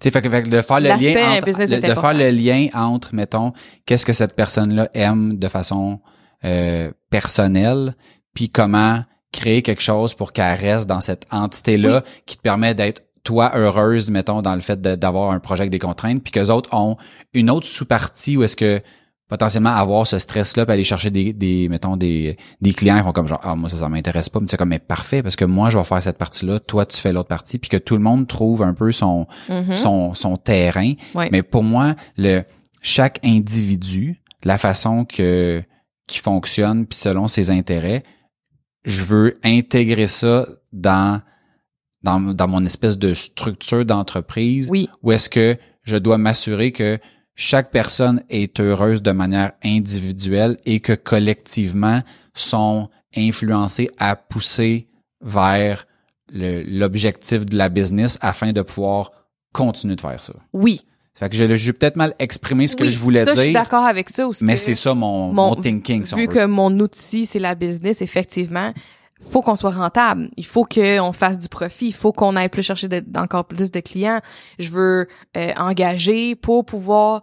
Tu 0.00 0.10
sais, 0.10 0.10
fait 0.10 0.42
de 0.42 0.60
faire 0.60 0.80
le 0.80 0.88
lien 0.88 1.36
entre, 1.36 1.46
business 1.46 1.70
de, 1.70 1.76
est 1.76 1.80
de 1.80 1.84
important. 1.86 2.00
faire 2.00 2.14
le 2.14 2.30
lien 2.30 2.66
entre, 2.74 3.14
mettons, 3.14 3.52
qu'est-ce 3.86 4.04
que 4.04 4.12
cette 4.12 4.34
personne-là 4.34 4.90
aime 4.94 5.38
de 5.38 5.48
façon 5.48 6.00
euh, 6.44 6.90
personnelle, 7.10 7.96
puis 8.34 8.48
comment 8.50 9.02
créer 9.32 9.62
quelque 9.62 9.82
chose 9.82 10.14
pour 10.14 10.32
qu'elle 10.32 10.58
reste 10.58 10.86
dans 10.86 11.00
cette 11.00 11.26
entité-là 11.30 12.02
qui 12.26 12.36
te 12.36 12.42
permet 12.42 12.74
d'être 12.74 13.02
toi 13.24 13.52
heureuse, 13.54 14.10
mettons, 14.10 14.42
dans 14.42 14.54
le 14.54 14.60
fait 14.60 14.80
d'avoir 14.80 15.32
un 15.32 15.40
projet 15.40 15.62
avec 15.62 15.70
des 15.70 15.78
contraintes, 15.78 16.22
puis 16.22 16.30
que 16.30 16.50
autres 16.50 16.72
ont 16.74 16.96
une 17.32 17.50
autre 17.50 17.66
sous-partie 17.66 18.36
où 18.36 18.44
est-ce 18.44 18.56
que 18.56 18.82
potentiellement 19.28 19.74
avoir 19.74 20.06
ce 20.06 20.18
stress-là, 20.18 20.66
puis 20.66 20.72
aller 20.72 20.84
chercher 20.84 21.10
des, 21.10 21.32
des 21.32 21.68
mettons, 21.68 21.96
des, 21.96 22.36
des 22.60 22.72
clients, 22.72 22.96
ils 22.96 23.02
font 23.02 23.12
comme 23.12 23.26
genre, 23.26 23.40
ah, 23.42 23.56
moi, 23.56 23.68
ça, 23.68 23.78
ça 23.78 23.88
m'intéresse 23.88 24.28
pas, 24.28 24.40
mais 24.40 24.46
c'est 24.48 24.56
comme, 24.56 24.68
mais 24.68 24.78
parfait, 24.78 25.22
parce 25.22 25.36
que 25.36 25.44
moi, 25.44 25.70
je 25.70 25.78
vais 25.78 25.84
faire 25.84 26.02
cette 26.02 26.18
partie-là, 26.18 26.60
toi, 26.60 26.84
tu 26.84 27.00
fais 27.00 27.12
l'autre 27.12 27.28
partie, 27.28 27.58
puis 27.58 27.70
que 27.70 27.76
tout 27.76 27.96
le 27.96 28.02
monde 28.02 28.26
trouve 28.26 28.62
un 28.62 28.74
peu 28.74 28.92
son, 28.92 29.26
mhm. 29.48 29.76
son, 29.76 30.14
son 30.14 30.36
terrain. 30.36 30.92
Ouais. 31.14 31.28
Mais 31.32 31.42
pour 31.42 31.62
moi, 31.62 31.94
le, 32.18 32.42
chaque 32.82 33.18
individu, 33.24 34.22
la 34.44 34.58
façon 34.58 35.04
que, 35.06 35.62
qui 36.06 36.18
fonctionne, 36.18 36.86
puis 36.86 36.98
selon 36.98 37.26
ses 37.26 37.50
intérêts, 37.50 38.04
je 38.84 39.02
veux 39.02 39.40
intégrer 39.42 40.06
ça 40.06 40.46
dans, 40.72 41.22
dans, 42.02 42.20
dans 42.20 42.48
mon 42.48 42.64
espèce 42.66 42.98
de 42.98 43.14
structure 43.14 43.84
d'entreprise 43.84 44.68
oui 44.70 44.90
ou 45.02 45.12
est-ce 45.12 45.30
que 45.30 45.56
je 45.82 45.96
dois 45.96 46.18
m'assurer 46.18 46.72
que 46.72 46.98
chaque 47.36 47.70
personne 47.70 48.22
est 48.30 48.60
heureuse 48.60 49.02
de 49.02 49.10
manière 49.10 49.52
individuelle 49.64 50.56
et 50.64 50.80
que 50.80 50.92
collectivement 50.92 52.00
sont 52.34 52.88
influencés 53.16 53.90
à 53.98 54.16
pousser 54.16 54.88
vers 55.20 55.86
l'objectif 56.32 57.44
de 57.46 57.56
la 57.56 57.68
business 57.68 58.18
afin 58.20 58.52
de 58.52 58.62
pouvoir 58.62 59.10
continuer 59.52 59.96
de 59.96 60.00
faire 60.00 60.20
ça. 60.20 60.32
oui 60.52 60.80
Fait 61.14 61.28
que 61.28 61.36
j'ai 61.56 61.72
peut-être 61.72 61.96
mal 61.96 62.14
exprimé 62.18 62.66
ce 62.66 62.74
que 62.76 62.82
Oui, 62.84 62.90
je 62.90 62.98
voulais 62.98 63.24
ça, 63.24 63.34
je 63.34 63.40
suis 63.40 63.50
dire, 63.50 63.60
d'accord 63.62 63.84
avec 63.84 64.10
ça 64.10 64.26
aussi 64.26 64.44
mais 64.44 64.56
c'est 64.56 64.74
ça 64.74 64.94
mon, 64.94 65.32
mon- 65.32 65.50
mon 65.50 65.54
thinking. 65.56 66.04
Si 66.04 66.14
vu 66.16 66.26
que 66.26 66.44
mon 66.46 66.76
outil 66.80 67.26
c'est 67.26 67.38
la 67.38 67.54
business 67.54 68.02
effectivement 68.02 68.72
faut 69.24 69.42
qu'on 69.42 69.56
soit 69.56 69.70
rentable 69.70 70.30
il 70.36 70.46
faut 70.46 70.64
qu'on 70.64 71.12
fasse 71.12 71.38
du 71.38 71.48
profit 71.48 71.86
il 71.88 71.92
faut 71.94 72.12
qu'on 72.12 72.36
aille 72.36 72.48
plus 72.48 72.62
chercher 72.62 72.88
de- 72.88 73.02
encore 73.18 73.44
plus 73.46 73.70
de 73.70 73.80
clients 73.80 74.20
je 74.58 74.70
veux 74.70 75.06
euh, 75.36 75.52
engager 75.56 76.34
pour 76.36 76.64
pouvoir 76.64 77.22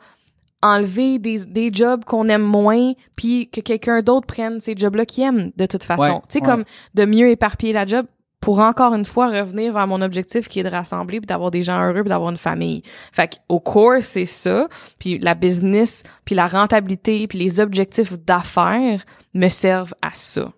enlever 0.63 1.17
des, 1.19 1.45
des 1.45 1.71
jobs 1.73 2.03
qu'on 2.05 2.29
aime 2.29 2.43
moins 2.43 2.93
puis 3.15 3.49
que 3.49 3.61
quelqu'un 3.61 4.01
d'autre 4.01 4.27
prenne 4.27 4.61
ces 4.61 4.75
jobs 4.77 4.95
là 4.95 5.05
qu'il 5.05 5.23
aime 5.23 5.51
de 5.57 5.65
toute 5.65 5.83
façon 5.83 6.01
Ouais, 6.01 6.11
tu 6.29 6.37
sais 6.37 6.39
ouais. 6.39 6.45
comme 6.45 6.63
de 6.93 7.05
mieux 7.05 7.29
éparpiller 7.29 7.73
la 7.73 7.85
job 7.85 8.05
pour 8.39 8.59
encore 8.59 8.93
une 8.95 9.05
fois 9.05 9.27
revenir 9.29 9.71
vers 9.73 9.85
mon 9.85 10.01
objectif 10.01 10.47
qui 10.49 10.59
est 10.59 10.63
de 10.63 10.69
rassembler 10.69 11.19
puis 11.19 11.27
d'avoir 11.27 11.51
des 11.51 11.61
gens 11.61 11.79
heureux 11.79 12.01
puis 12.01 12.09
d'avoir 12.09 12.31
une 12.31 12.37
famille. 12.37 12.81
Fait 13.11 13.39
au 13.49 13.59
core 13.59 13.99
c'est 14.01 14.25
ça, 14.25 14.67
puis 14.97 15.19
la 15.19 15.35
business, 15.35 16.01
puis 16.25 16.33
la 16.33 16.47
rentabilité, 16.47 17.27
puis 17.27 17.37
les 17.37 17.59
objectifs 17.59 18.17
d'affaires 18.17 19.03
me 19.35 19.47
servent 19.47 19.93
à 20.01 20.09
ça. 20.13 20.51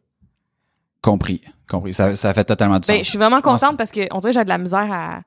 Compris, 1.03 1.41
compris. 1.69 1.93
Ça, 1.93 2.15
ça 2.15 2.33
fait 2.33 2.43
totalement 2.45 2.79
du 2.79 2.87
Ben, 2.87 2.95
sens. 2.97 3.05
je 3.05 3.09
suis 3.11 3.19
vraiment 3.19 3.41
contente 3.41 3.77
parce 3.77 3.91
que 3.91 4.01
on 4.11 4.17
dirait 4.19 4.33
que 4.33 4.39
j'ai 4.39 4.43
de 4.43 4.49
la 4.49 4.57
misère 4.57 4.87
à 4.91 5.21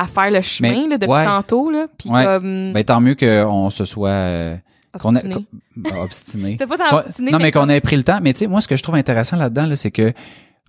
à 0.00 0.06
faire 0.06 0.30
le 0.30 0.40
chemin 0.42 0.82
Mais, 0.82 0.88
là, 0.90 0.98
depuis 0.98 1.10
ouais. 1.12 1.24
tantôt 1.24 1.70
là, 1.70 1.86
puis 1.98 2.08
Ouais. 2.10 2.24
comme 2.24 2.72
Ben, 2.72 2.84
tant 2.84 3.00
mieux 3.00 3.14
qu'on 3.16 3.68
se 3.70 3.84
soit 3.84 4.10
euh, 4.10 4.56
qu'on 5.00 5.16
obstiné. 5.16 6.56
T'es 6.56 6.66
pas 6.68 6.78
tant 6.78 6.98
obstiné, 6.98 7.30
non, 7.32 7.38
mais 7.38 7.50
qu'on 7.50 7.68
ait 7.68 7.80
pris 7.80 7.96
le 7.96 8.04
temps. 8.04 8.18
Mais 8.22 8.32
tu 8.32 8.40
sais, 8.40 8.46
moi, 8.46 8.60
ce 8.60 8.68
que 8.68 8.76
je 8.76 8.82
trouve 8.82 8.94
intéressant 8.94 9.36
là-dedans, 9.36 9.66
là, 9.66 9.76
c'est 9.76 9.90
que 9.90 10.12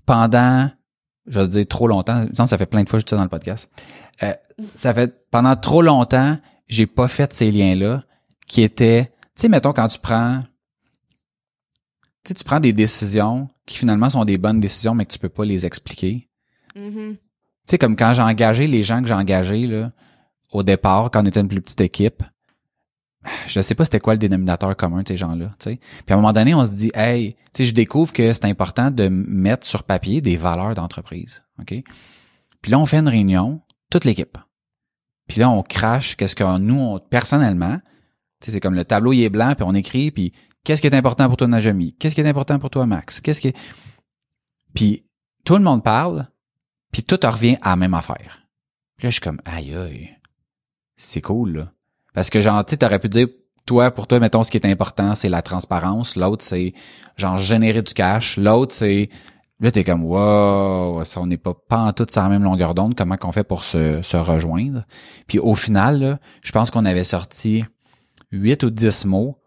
pendant, 0.06 0.70
je 1.28 1.40
vais 1.40 1.48
dire 1.48 1.68
trop 1.68 1.88
longtemps, 1.88 2.26
ça 2.34 2.48
ça 2.48 2.58
fait 2.58 2.66
plein 2.66 2.84
de 2.84 2.90
fois 2.90 2.98
que 2.98 3.02
je 3.02 3.06
dis 3.06 3.10
ça 3.12 3.18
dans 3.18 3.24
le 3.24 3.30
podcast. 3.30 3.70
Euh, 4.24 4.34
ça 4.76 4.94
fait 4.94 5.14
pendant 5.32 5.56
trop 5.56 5.82
longtemps, 5.82 6.38
j'ai 6.68 6.88
pas 6.88 7.08
fait 7.08 7.32
ces 7.32 7.52
liens-là 7.52 8.04
qui 8.48 8.64
étaient, 8.64 9.06
tu 9.06 9.12
sais, 9.44 9.50
mettons 9.50 9.74
quand 9.74 9.88
tu 9.88 10.00
prends, 10.00 10.44
sais, 12.30 12.34
tu 12.34 12.44
prends 12.44 12.60
des 12.60 12.74
décisions 12.74 13.50
qui 13.66 13.78
finalement 13.78 14.10
sont 14.10 14.26
des 14.26 14.38
bonnes 14.38 14.60
décisions, 14.60 14.96
mais 14.96 15.06
que 15.06 15.12
tu 15.12 15.20
peux 15.20 15.30
pas 15.30 15.46
les 15.46 15.66
expliquer. 15.66 16.30
Mhm. 16.76 17.16
Tu 17.16 17.20
sais, 17.66 17.78
comme 17.78 17.96
quand 17.96 18.14
j'ai 18.14 18.22
engagé 18.22 18.68
les 18.68 18.84
gens 18.84 19.02
que 19.02 19.08
j'ai 19.08 19.14
engagés, 19.14 19.68
là, 19.68 19.92
au 20.52 20.64
départ, 20.64 21.12
quand 21.12 21.22
on 21.22 21.26
était 21.26 21.40
une 21.40 21.48
plus 21.48 21.62
petite 21.62 21.82
équipe, 21.82 22.24
je 23.48 23.62
sais 23.62 23.76
pas 23.76 23.84
c'était 23.84 24.00
quoi 24.00 24.14
le 24.14 24.20
dénominateur 24.20 24.76
commun 24.76 25.04
de 25.04 25.08
ces 25.08 25.18
gens-là, 25.18 25.54
tu 25.60 25.72
sais. 25.72 25.80
Puis 26.06 26.06
à 26.10 26.14
un 26.14 26.16
moment 26.18 26.34
donné, 26.34 26.56
on 26.56 26.64
se 26.64 26.72
dit, 26.72 26.92
hey, 26.94 27.34
tu 27.34 27.40
sais, 27.54 27.66
je 27.66 27.74
découvre 27.74 28.14
que 28.14 28.32
c'est 28.32 28.46
important 28.46 28.92
de 28.92 29.10
mettre 29.10 29.68
sur 29.68 29.84
papier 29.84 30.22
des 30.22 30.38
valeurs 30.38 30.74
d'entreprise, 30.74 31.44
OK? 31.60 31.84
Puis 32.62 32.72
là, 32.72 32.80
on 32.80 32.86
fait 32.86 32.98
une 32.98 33.08
réunion, 33.08 33.62
toute 33.90 34.06
l'équipe. 34.06 34.38
Puis 35.28 35.40
là, 35.40 35.50
on 35.50 35.62
crache 35.62 36.16
qu'est-ce 36.16 36.36
que 36.36 36.58
nous, 36.58 36.80
on, 36.80 37.00
personnellement, 37.00 37.78
tu 38.40 38.46
sais, 38.46 38.52
c'est 38.52 38.60
comme 38.60 38.76
le 38.76 38.86
tableau, 38.86 39.14
il 39.14 39.24
est 39.24 39.30
blanc, 39.30 39.54
puis 39.56 39.66
on 39.68 39.74
écrit, 39.74 40.12
puis 40.12 40.32
qu'est-ce 40.64 40.82
qui 40.82 40.88
est 40.88 40.96
important 40.96 41.28
pour 41.28 41.38
toi, 41.38 41.48
Najami? 41.48 41.94
Qu'est-ce 41.94 42.16
qui 42.16 42.22
est 42.22 42.28
important 42.28 42.60
pour 42.60 42.70
toi, 42.70 42.86
Max? 42.86 43.22
Qu'est-ce 43.22 43.42
qui 43.42 43.50
est... 43.50 43.58
Puis 44.74 45.06
tout 45.44 45.56
le 45.56 45.64
monde 45.64 45.84
parle, 45.84 46.28
puis 46.92 47.04
tout 47.04 47.20
revient 47.24 47.58
à 47.62 47.72
la 47.72 47.76
même 47.76 47.94
affaire. 47.94 48.48
Puis 48.98 49.06
là, 49.06 49.10
je 49.10 49.14
suis 49.14 49.22
comme, 49.22 49.42
aïe, 49.46 49.76
aïe, 49.76 50.10
c'est 50.96 51.22
cool, 51.22 51.58
là. 51.58 51.72
Parce 52.14 52.30
que, 52.30 52.42
genre, 52.42 52.66
tu 52.66 52.78
t'aurais 52.78 53.00
pu 53.00 53.08
dire, 53.08 53.28
toi, 53.66 53.92
pour 53.92 54.08
toi, 54.08 54.20
mettons, 54.20 54.44
ce 54.44 54.52
qui 54.52 54.58
est 54.58 54.66
important, 54.66 55.16
c'est 55.16 55.30
la 55.30 55.42
transparence. 55.42 56.16
L'autre, 56.16 56.44
c'est, 56.44 56.74
genre, 57.16 57.38
générer 57.38 57.82
du 57.82 57.94
cash. 57.94 58.38
L'autre, 58.38 58.74
c'est, 58.74 59.10
là, 59.60 59.72
t'es 59.72 59.84
comme, 59.84 60.04
wow, 60.04 61.04
ça, 61.04 61.22
on 61.22 61.28
n'est 61.28 61.38
pas, 61.38 61.54
pas 61.54 61.80
en 61.80 61.94
tout 61.94 62.06
sur 62.10 62.22
la 62.22 62.30
même 62.30 62.44
longueur 62.44 62.74
d'onde. 62.74 62.96
Comment 62.96 63.16
qu'on 63.16 63.32
fait 63.32 63.44
pour 63.44 63.64
se, 63.64 64.02
se 64.02 64.18
rejoindre? 64.18 64.86
Puis 65.28 65.40
au 65.40 65.56
final, 65.56 66.00
là, 66.00 66.20
je 66.42 66.52
pense 66.52 66.72
qu'on 66.72 66.86
avait 66.86 67.04
sorti 67.04 67.64
huit 68.32 68.64
ou 68.64 68.70
dix 68.70 69.06
mots, 69.06 69.40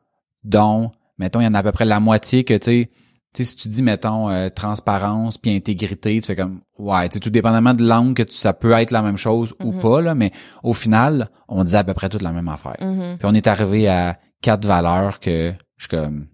dont, 0.44 0.92
mettons, 1.22 1.40
il 1.40 1.44
y 1.44 1.46
en 1.46 1.54
a 1.54 1.60
à 1.60 1.62
peu 1.62 1.72
près 1.72 1.84
la 1.84 2.00
moitié 2.00 2.42
que, 2.44 2.54
tu 2.54 2.64
sais, 2.64 2.90
tu 3.34 3.44
sais, 3.44 3.50
si 3.50 3.56
tu 3.56 3.68
dis, 3.68 3.82
mettons, 3.82 4.28
euh, 4.28 4.48
transparence 4.50 5.38
puis 5.38 5.54
intégrité, 5.56 6.20
tu 6.20 6.26
fais 6.26 6.36
comme, 6.36 6.60
ouais, 6.78 7.08
tu 7.08 7.18
tout 7.20 7.30
dépendamment 7.30 7.72
de 7.74 7.82
l'angle 7.86 8.14
que 8.14 8.22
tu, 8.24 8.36
ça 8.36 8.52
peut 8.52 8.72
être 8.72 8.90
la 8.90 9.00
même 9.02 9.16
chose 9.16 9.54
ou 9.62 9.72
Mhm. 9.72 9.80
pas, 9.80 10.00
là, 10.02 10.14
mais 10.14 10.32
au 10.62 10.74
final, 10.74 11.28
on 11.48 11.64
disait 11.64 11.78
à 11.78 11.84
peu 11.84 11.94
près 11.94 12.08
toute 12.10 12.22
la 12.22 12.32
même 12.32 12.48
affaire. 12.48 12.76
Mhm. 12.80 13.16
Puis 13.18 13.26
on 13.30 13.32
est 13.34 13.46
arrivé 13.46 13.88
à 13.88 14.18
quatre 14.42 14.66
valeurs 14.66 15.20
que 15.20 15.54
je 15.78 15.84
suis 15.86 15.88
comme, 15.96 16.26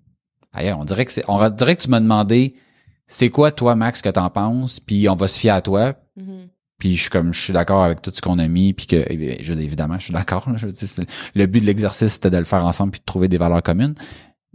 aïe, 0.55 0.73
on 0.73 0.85
dirait 0.85 1.05
que 1.05 1.13
c'est, 1.13 1.25
on 1.29 1.37
dirait 1.51 1.77
que 1.77 1.83
tu 1.83 1.91
m'as 1.91 2.01
demandé, 2.01 2.55
c'est 3.07 3.29
quoi, 3.31 3.53
toi, 3.53 3.75
Max, 3.77 4.03
que 4.03 4.09
t'en 4.09 4.29
penses, 4.31 4.81
puis 4.81 5.09
on 5.09 5.15
va 5.15 5.29
se 5.29 5.39
fier 5.39 5.51
à 5.55 5.63
toi, 5.63 5.95
Mhm. 6.17 6.49
puis 6.81 6.97
je 6.97 7.03
suis 7.03 7.11
comme, 7.11 7.33
je 7.33 7.41
suis 7.41 7.53
d'accord 7.53 7.85
avec 7.85 8.03
tout 8.03 8.11
ce 8.13 8.21
qu'on 8.21 8.39
a 8.41 8.49
mis, 8.49 8.73
puis 8.73 8.87
que, 8.87 9.05
eh 9.09 9.39
je 9.43 9.55
évidemment, 9.55 9.99
je 10.01 10.05
suis 10.07 10.13
d'accord. 10.13 10.51
là, 10.51 10.57
Je 10.57 10.67
veux 10.67 10.73
dire, 10.73 10.89
c'est- 10.89 11.07
le 11.37 11.47
but 11.47 11.61
de 11.61 11.67
l'exercice, 11.67 12.15
c'était 12.15 12.31
de 12.31 12.39
le 12.39 12.45
faire 12.45 12.65
ensemble 12.67 12.91
puis 12.93 13.01
de 13.01 13.05
trouver 13.07 13.29
des 13.29 13.39
valeurs 13.39 13.63
communes. 13.63 13.95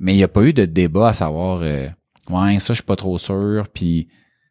Mais 0.03 0.13
il 0.13 0.17
n'y 0.17 0.23
a 0.23 0.27
pas 0.27 0.43
eu 0.43 0.51
de 0.51 0.65
débat 0.65 1.07
à 1.07 1.13
savoir, 1.13 1.61
euh, 1.61 1.87
ouais, 2.29 2.59
ça, 2.59 2.73
je 2.73 2.79
suis 2.79 2.83
pas 2.83 2.97
trop 2.97 3.17
sûr, 3.17 3.69
puis, 3.73 4.09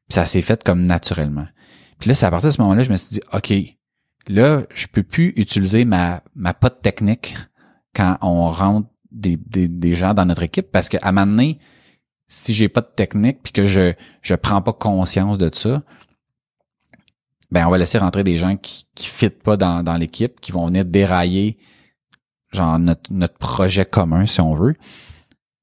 ça 0.08 0.24
s'est 0.24 0.40
fait 0.40 0.64
comme 0.64 0.86
naturellement. 0.86 1.46
Puis 1.98 2.08
là, 2.08 2.14
c'est 2.14 2.24
à 2.24 2.30
partir 2.30 2.48
de 2.48 2.54
ce 2.54 2.62
moment-là, 2.62 2.84
je 2.84 2.90
me 2.90 2.96
suis 2.96 3.16
dit, 3.16 3.20
OK, 3.34 3.52
là, 4.28 4.62
je 4.74 4.86
peux 4.86 5.02
plus 5.02 5.34
utiliser 5.36 5.84
ma, 5.84 6.22
ma 6.34 6.54
pote 6.54 6.80
technique 6.80 7.36
quand 7.94 8.16
on 8.22 8.48
rentre 8.48 8.88
des, 9.10 9.36
des, 9.36 9.68
des 9.68 9.94
gens 9.94 10.14
dans 10.14 10.24
notre 10.24 10.42
équipe, 10.42 10.70
parce 10.72 10.88
qu'à 10.88 11.00
un 11.02 11.12
moment 11.12 11.26
donné, 11.26 11.58
si 12.28 12.54
j'ai 12.54 12.70
pas 12.70 12.80
de 12.80 12.90
technique 12.96 13.42
puis 13.42 13.52
que 13.52 13.66
je 13.66 13.92
je 14.22 14.34
prends 14.34 14.62
pas 14.62 14.72
conscience 14.72 15.36
de 15.36 15.50
ça, 15.52 15.82
ben 17.50 17.66
on 17.66 17.70
va 17.70 17.76
laisser 17.76 17.98
rentrer 17.98 18.24
des 18.24 18.38
gens 18.38 18.56
qui 18.56 18.86
qui 18.94 19.06
fitent 19.06 19.42
pas 19.42 19.58
dans 19.58 19.82
dans 19.82 19.98
l'équipe, 19.98 20.40
qui 20.40 20.50
vont 20.50 20.64
venir 20.64 20.86
dérailler 20.86 21.58
genre 22.52 22.78
notre 22.78 23.12
notre 23.12 23.36
projet 23.36 23.84
commun 23.84 24.24
si 24.24 24.40
on 24.40 24.54
veut. 24.54 24.76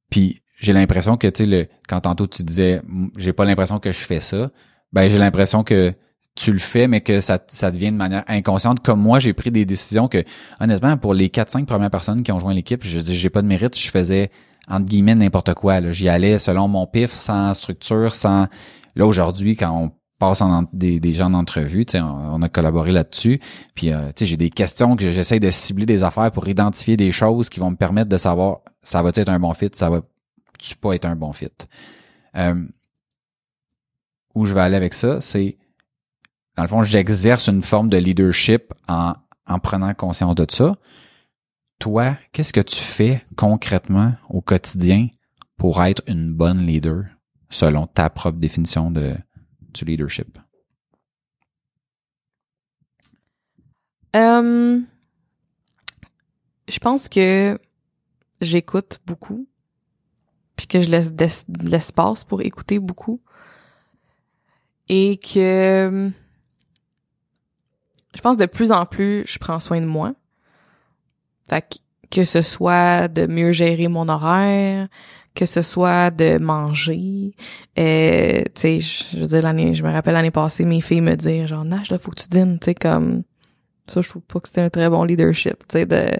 Puis 0.09 0.41
j'ai 0.59 0.73
l'impression 0.73 1.17
que 1.17 1.27
tu 1.27 1.49
sais 1.49 1.69
quand 1.87 2.01
tantôt 2.01 2.27
tu 2.27 2.43
disais 2.43 2.81
j'ai 3.17 3.33
pas 3.33 3.45
l'impression 3.45 3.79
que 3.79 3.91
je 3.91 3.99
fais 3.99 4.19
ça, 4.19 4.51
ben 4.91 5.09
j'ai 5.09 5.17
l'impression 5.17 5.63
que 5.63 5.93
tu 6.35 6.51
le 6.51 6.59
fais 6.59 6.87
mais 6.87 7.01
que 7.01 7.21
ça 7.21 7.39
ça 7.47 7.71
devient 7.71 7.91
de 7.91 7.97
manière 7.97 8.23
inconsciente. 8.27 8.81
Comme 8.81 9.01
moi 9.01 9.19
j'ai 9.19 9.33
pris 9.33 9.51
des 9.51 9.65
décisions 9.65 10.07
que 10.07 10.23
honnêtement 10.59 10.97
pour 10.97 11.13
les 11.13 11.29
4 11.29 11.51
5 11.51 11.65
premières 11.65 11.91
personnes 11.91 12.23
qui 12.23 12.31
ont 12.31 12.39
joint 12.39 12.53
l'équipe, 12.53 12.83
je 12.83 12.99
dis 12.99 13.15
j'ai 13.15 13.29
pas 13.29 13.41
de 13.41 13.47
mérite, 13.47 13.77
je 13.77 13.89
faisais 13.89 14.31
entre 14.67 14.85
guillemets 14.85 15.15
n'importe 15.15 15.53
quoi 15.53 15.91
j'y 15.91 16.09
allais 16.09 16.39
selon 16.39 16.67
mon 16.67 16.85
pif 16.87 17.11
sans 17.11 17.53
structure, 17.53 18.13
sans 18.13 18.47
là 18.95 19.05
aujourd'hui 19.05 19.55
quand 19.55 19.71
on 19.71 19.91
passe 20.19 20.41
en, 20.41 20.65
des, 20.73 20.99
des 20.99 21.13
gens 21.13 21.29
d'entrevue, 21.29 21.85
tu 21.85 21.93
sais, 21.93 22.01
on, 22.01 22.41
a 22.41 22.49
collaboré 22.49 22.91
là-dessus. 22.91 23.39
Puis, 23.73 23.91
euh, 23.91 24.09
tu 24.09 24.19
sais, 24.19 24.25
j'ai 24.25 24.37
des 24.37 24.49
questions 24.49 24.95
que 24.95 25.11
j'essaie 25.11 25.39
de 25.39 25.49
cibler 25.49 25.85
des 25.85 26.03
affaires 26.03 26.29
pour 26.31 26.47
identifier 26.47 26.97
des 26.97 27.11
choses 27.11 27.49
qui 27.49 27.59
vont 27.59 27.71
me 27.71 27.77
permettre 27.77 28.09
de 28.09 28.17
savoir 28.17 28.59
ça 28.83 29.01
va 29.01 29.11
être 29.15 29.29
un 29.29 29.39
bon 29.39 29.53
fit, 29.53 29.69
ça 29.73 29.89
va 29.89 30.01
tu 30.59 30.75
pas 30.75 30.93
être 30.93 31.05
un 31.05 31.15
bon 31.15 31.31
fit. 31.31 31.47
Euh, 32.35 32.67
où 34.35 34.45
je 34.45 34.53
vais 34.53 34.61
aller 34.61 34.75
avec 34.75 34.93
ça, 34.93 35.21
c'est 35.21 35.57
dans 36.57 36.63
le 36.63 36.69
fond, 36.69 36.83
j'exerce 36.83 37.47
une 37.47 37.61
forme 37.61 37.87
de 37.87 37.97
leadership 37.97 38.73
en, 38.89 39.13
en 39.47 39.59
prenant 39.59 39.93
conscience 39.93 40.35
de 40.35 40.45
ça. 40.49 40.75
Toi, 41.79 42.17
qu'est-ce 42.33 42.51
que 42.51 42.59
tu 42.59 42.75
fais 42.75 43.23
concrètement 43.37 44.13
au 44.29 44.41
quotidien 44.41 45.07
pour 45.55 45.81
être 45.81 46.01
une 46.07 46.33
bonne 46.33 46.65
leader 46.65 47.05
selon 47.49 47.87
ta 47.87 48.09
propre 48.09 48.37
définition 48.37 48.91
de 48.91 49.13
leadership? 49.81 50.37
Euh, 54.15 54.79
je 56.67 56.79
pense 56.79 57.09
que 57.09 57.59
j'écoute 58.41 58.99
beaucoup, 59.05 59.47
puis 60.55 60.67
que 60.67 60.81
je 60.81 60.89
laisse 60.89 61.13
de 61.13 61.69
l'espace 61.69 62.23
pour 62.23 62.41
écouter 62.41 62.79
beaucoup, 62.79 63.21
et 64.87 65.17
que 65.17 66.11
je 68.15 68.21
pense 68.21 68.37
de 68.37 68.45
plus 68.47 68.71
en 68.71 68.85
plus, 68.85 69.23
je 69.27 69.37
prends 69.37 69.59
soin 69.59 69.79
de 69.79 69.85
moi. 69.85 70.13
Que, 71.47 71.59
que 72.11 72.23
ce 72.25 72.41
soit 72.41 73.07
de 73.07 73.25
mieux 73.27 73.51
gérer 73.51 73.87
mon 73.87 74.09
horaire, 74.09 74.87
que 75.39 75.45
ce 75.45 75.61
soit 75.61 76.11
de 76.11 76.37
manger. 76.37 77.33
Euh, 77.77 78.43
tu 78.53 78.61
sais, 78.61 78.79
je 78.81 79.17
veux 79.19 79.27
dire, 79.27 79.41
l'année, 79.41 79.73
je 79.73 79.85
me 79.85 79.89
rappelle 79.89 80.15
l'année 80.15 80.31
passée, 80.31 80.65
mes 80.65 80.81
filles 80.81 80.99
me 80.99 81.15
dire 81.15 81.47
genre, 81.47 81.63
Nash, 81.63 81.89
là, 81.91 81.97
faut 81.97 82.11
que 82.11 82.19
tu 82.19 82.27
dînes, 82.27 82.59
tu 82.59 82.65
sais, 82.65 82.75
comme, 82.75 83.23
ça, 83.87 84.01
je 84.01 84.09
trouve 84.09 84.21
pas 84.23 84.41
que 84.41 84.49
c'était 84.49 84.59
un 84.59 84.69
très 84.69 84.89
bon 84.89 85.05
leadership, 85.05 85.59
tu 85.59 85.79
sais, 85.79 85.85
de, 85.85 86.11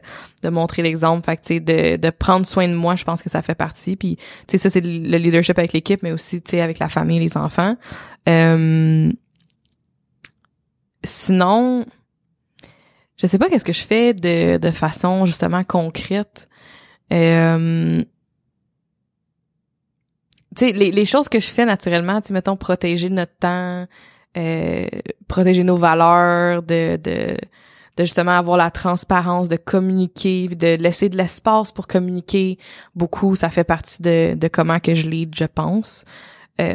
de 0.41 0.49
montrer 0.49 0.84
l'exemple. 0.84 1.26
Fait 1.26 1.36
tu 1.36 1.55
sais, 1.55 1.59
de, 1.59 1.97
de 1.97 2.09
prendre 2.11 2.45
soin 2.45 2.70
de 2.70 2.74
moi, 2.74 2.95
je 2.95 3.03
pense 3.03 3.22
que 3.22 3.30
ça 3.30 3.41
fait 3.41 3.55
partie. 3.55 3.97
Puis, 3.97 4.15
tu 4.15 4.24
sais, 4.51 4.57
ça, 4.57 4.70
c'est 4.70 4.80
le 4.80 5.17
leadership 5.17 5.59
avec 5.59 5.74
l'équipe, 5.74 6.01
mais 6.01 6.13
aussi, 6.13 6.41
tu 6.41 6.51
sais, 6.51 6.61
avec 6.61 6.80
la 6.80 6.88
famille, 6.88 7.20
les 7.20 7.36
enfants. 7.36 7.76
Euh, 8.30 9.11
sinon, 11.03 11.86
je 13.17 13.28
sais 13.28 13.38
pas 13.38 13.49
qu'est-ce 13.49 13.65
que 13.65 13.74
je 13.74 13.84
fais 13.84 14.13
de, 14.13 14.55
de 14.55 14.72
façon, 14.72 15.26
justement, 15.26 15.65
concrète. 15.65 16.47
Euh, 17.11 18.01
tu 20.56 20.68
sais, 20.68 20.72
les, 20.74 20.91
les 20.91 21.06
choses 21.06 21.30
que 21.30 21.39
je 21.39 21.47
fais 21.47 21.66
naturellement, 21.66 22.22
tu 22.22 22.34
mettons, 22.34 22.58
protéger 22.58 23.10
notre 23.10 23.36
temps, 23.39 23.86
euh, 24.38 24.88
protéger 25.28 25.64
nos 25.64 25.78
valeurs, 25.78 26.64
de, 26.64 26.97
de, 26.97 27.38
de 27.97 28.04
justement 28.04 28.38
avoir 28.38 28.58
la 28.58 28.72
transparence, 28.72 29.50
de 29.50 29.58
communiquer, 29.58 30.47
de 30.47 30.76
laisser 30.76 31.10
de 31.10 31.18
l'espace 31.18 31.72
pour 31.72 31.88
communiquer 31.88 32.58
beaucoup, 32.95 33.36
ça 33.36 33.50
fait 33.50 33.64
partie 33.64 34.02
de, 34.02 34.34
de 34.36 34.47
comment 34.47 34.80
que 34.80 34.95
je 34.95 35.10
lead, 35.10 35.36
je 35.36 35.45
pense. 35.45 36.06
Euh, 36.60 36.74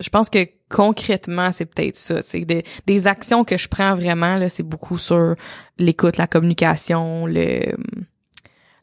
je 0.00 0.08
pense 0.08 0.30
que 0.30 0.48
concrètement, 0.70 1.52
c'est 1.52 1.66
peut-être 1.66 1.96
ça. 1.96 2.22
C'est 2.22 2.44
des, 2.44 2.64
des 2.86 3.06
actions 3.06 3.44
que 3.44 3.58
je 3.58 3.68
prends 3.68 3.94
vraiment, 3.94 4.36
là, 4.36 4.48
c'est 4.48 4.62
beaucoup 4.62 4.96
sur 4.96 5.34
l'écoute, 5.78 6.16
la 6.16 6.26
communication, 6.26 7.26
le 7.26 7.76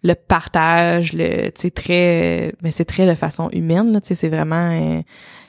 le 0.04 0.14
partage, 0.16 1.14
le 1.14 1.50
tu 1.52 1.72
très 1.72 2.54
mais 2.62 2.72
c'est 2.72 2.86
très 2.86 3.08
de 3.08 3.16
façon 3.16 3.50
humaine 3.52 3.92
là, 3.92 4.02
tu 4.02 4.10
sais 4.10 4.16
c'est 4.16 4.30
vraiment 4.30 4.72
euh, 4.72 5.02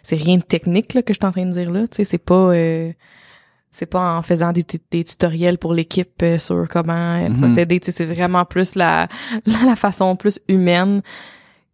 c'est 0.02 0.16
rien 0.16 0.38
de 0.38 0.42
technique 0.42 0.94
là 0.94 1.02
que 1.02 1.12
je 1.12 1.18
suis 1.18 1.26
en 1.26 1.32
train 1.32 1.46
de 1.46 1.52
dire 1.52 1.70
là, 1.70 1.86
tu 1.88 1.96
sais 1.96 2.04
c'est 2.04 2.18
pas 2.18 2.52
euh, 2.54 2.92
c'est 3.70 3.86
pas 3.86 4.16
en 4.16 4.22
faisant 4.22 4.52
des, 4.52 4.64
des 4.90 5.04
tutoriels 5.04 5.58
pour 5.58 5.74
l'équipe 5.74 6.22
euh, 6.22 6.38
sur 6.38 6.66
comment 6.68 7.18
mm-hmm. 7.18 7.38
procéder, 7.38 7.80
tu 7.80 7.86
sais 7.86 7.92
c'est 7.92 8.06
vraiment 8.06 8.44
plus 8.44 8.74
la, 8.76 9.08
la, 9.46 9.76
façon 9.76 10.16
plus 10.16 10.40
humaine 10.48 11.02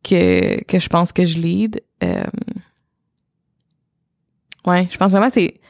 que 0.02 0.62
que 0.64 0.78
je 0.78 0.88
pense 0.88 1.12
que 1.12 1.24
je 1.24 1.38
lead. 1.38 1.80
ouais, 4.66 4.88
je 4.90 4.96
pense 4.96 5.12
vraiment 5.12 5.30
c'est 5.30 5.60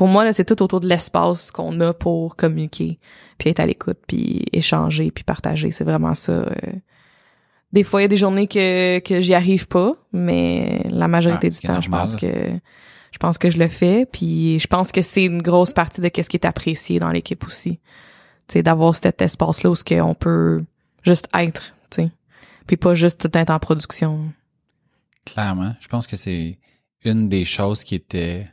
pour 0.00 0.08
moi 0.08 0.24
là 0.24 0.32
c'est 0.32 0.46
tout 0.46 0.62
autour 0.62 0.80
de 0.80 0.88
l'espace 0.88 1.50
qu'on 1.50 1.78
a 1.82 1.92
pour 1.92 2.34
communiquer 2.34 2.98
puis 3.36 3.50
être 3.50 3.60
à 3.60 3.66
l'écoute 3.66 3.98
puis 4.06 4.46
échanger 4.50 5.10
puis 5.10 5.24
partager. 5.24 5.72
C'est 5.72 5.84
vraiment 5.84 6.14
ça 6.14 6.32
euh. 6.32 6.54
des 7.74 7.84
fois 7.84 8.00
il 8.00 8.04
y 8.04 8.06
a 8.06 8.08
des 8.08 8.16
journées 8.16 8.46
que 8.46 9.00
que 9.00 9.20
j'y 9.20 9.34
arrive 9.34 9.68
pas 9.68 9.92
mais 10.14 10.86
la 10.88 11.06
majorité 11.06 11.50
du 11.50 11.58
temps 11.58 11.82
je 11.82 11.90
pense 11.90 12.16
que 12.16 12.26
je 13.12 13.18
pense 13.18 13.36
que 13.36 13.50
je 13.50 13.58
le 13.58 13.68
fais 13.68 14.06
puis 14.10 14.58
je 14.58 14.66
pense 14.68 14.90
que 14.90 15.02
c'est 15.02 15.26
une 15.26 15.42
grosse 15.42 15.74
partie 15.74 16.00
de 16.00 16.08
qu'est-ce 16.08 16.30
qui 16.30 16.38
est 16.38 16.46
apprécié 16.46 16.98
dans 16.98 17.10
l'équipe 17.10 17.46
aussi. 17.46 17.78
Tu 18.48 18.62
d'avoir 18.62 18.94
cet 18.94 19.20
espace 19.20 19.64
là 19.64 19.68
où 19.68 19.74
ce 19.74 19.84
qu'on 19.84 20.14
peut 20.14 20.64
juste 21.02 21.28
être 21.34 21.74
tu 21.90 22.04
sais 22.04 22.10
puis 22.66 22.78
pas 22.78 22.94
juste 22.94 23.28
être 23.36 23.50
en 23.50 23.58
production. 23.58 24.32
Clairement. 25.26 25.74
Je 25.78 25.88
pense 25.88 26.06
que 26.06 26.16
c'est 26.16 26.58
une 27.04 27.28
des 27.28 27.44
choses 27.44 27.84
qui 27.84 27.96
était 27.96 28.48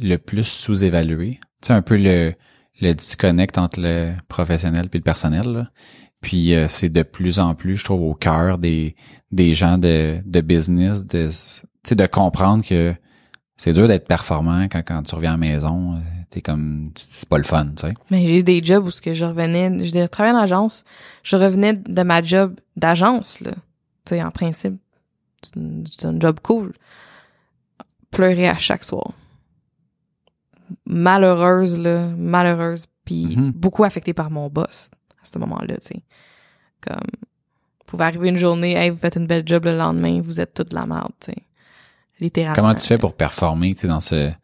le 0.00 0.16
plus 0.16 0.46
sous-évalué. 0.46 1.40
Sais, 1.60 1.72
un 1.72 1.82
peu 1.82 1.96
le, 1.96 2.32
le 2.80 2.92
disconnect 2.92 3.58
entre 3.58 3.80
le 3.80 4.12
professionnel 4.28 4.88
puis 4.88 4.98
le 4.98 5.04
personnel. 5.04 5.70
Puis 6.20 6.54
euh, 6.54 6.66
c'est 6.68 6.88
de 6.88 7.02
plus 7.02 7.38
en 7.38 7.54
plus, 7.54 7.76
je 7.76 7.84
trouve, 7.84 8.02
au 8.02 8.14
cœur 8.14 8.58
des, 8.58 8.96
des 9.30 9.54
gens 9.54 9.78
de, 9.78 10.18
de 10.24 10.40
business, 10.40 11.04
de, 11.06 11.30
de 11.94 12.06
comprendre 12.06 12.64
que 12.64 12.94
c'est 13.56 13.72
dur 13.72 13.88
d'être 13.88 14.06
performant 14.06 14.64
quand, 14.64 14.82
quand 14.86 15.02
tu 15.02 15.14
reviens 15.14 15.30
à 15.30 15.32
la 15.34 15.38
maison. 15.38 15.94
Euh, 15.94 15.98
t'es 16.30 16.40
comme 16.40 16.92
c'est 16.96 17.28
pas 17.28 17.38
le 17.38 17.44
fun, 17.44 17.66
tu 17.76 17.86
sais. 17.86 17.94
Mais 18.10 18.26
j'ai 18.26 18.38
eu 18.40 18.42
des 18.42 18.62
jobs 18.62 18.84
où 18.84 18.90
ce 18.90 19.02
que 19.02 19.14
je 19.14 19.24
revenais, 19.24 19.84
je 19.84 20.06
travaillais 20.06 20.36
en 20.36 20.40
agence, 20.40 20.84
je 21.22 21.36
revenais 21.36 21.74
de 21.74 22.02
ma 22.02 22.22
job 22.22 22.54
d'agence, 22.76 23.40
là. 23.40 23.52
Tu 24.04 24.10
sais, 24.10 24.22
en 24.22 24.30
principe, 24.30 24.76
c'est 25.42 26.04
un 26.06 26.18
job 26.18 26.38
cool. 26.42 26.72
Pleurer 28.10 28.48
à 28.48 28.56
chaque 28.56 28.84
soir 28.84 29.12
malheureuse 30.86 31.78
là, 31.78 32.06
malheureuse 32.16 32.86
puis 33.04 33.36
Mhm. 33.36 33.52
beaucoup 33.52 33.84
affectée 33.84 34.12
par 34.14 34.30
mon 34.30 34.48
boss 34.48 34.90
à 35.22 35.24
ce 35.24 35.38
moment-là, 35.38 35.74
tu 35.78 35.86
sais. 35.88 36.02
Comme 36.80 37.00
pouvait 37.86 38.04
arriver 38.04 38.28
une 38.28 38.36
journée, 38.36 38.74
hey, 38.74 38.90
vous 38.90 38.98
faites 38.98 39.16
une 39.16 39.26
belle 39.26 39.44
job 39.46 39.64
le 39.64 39.76
lendemain, 39.76 40.20
vous 40.22 40.40
êtes 40.40 40.52
toute 40.54 40.72
la 40.74 40.84
merde, 40.86 41.12
tu 41.20 41.32
sais. 41.32 41.38
Littéralement. 42.20 42.54
Comment 42.54 42.74
tu 42.74 42.86
fais 42.86 42.98
pour 42.98 43.14
performer, 43.14 43.72
tu 43.74 43.80
sais, 43.82 43.88
dans 43.88 44.00
ce, 44.00 44.28
tu 44.28 44.34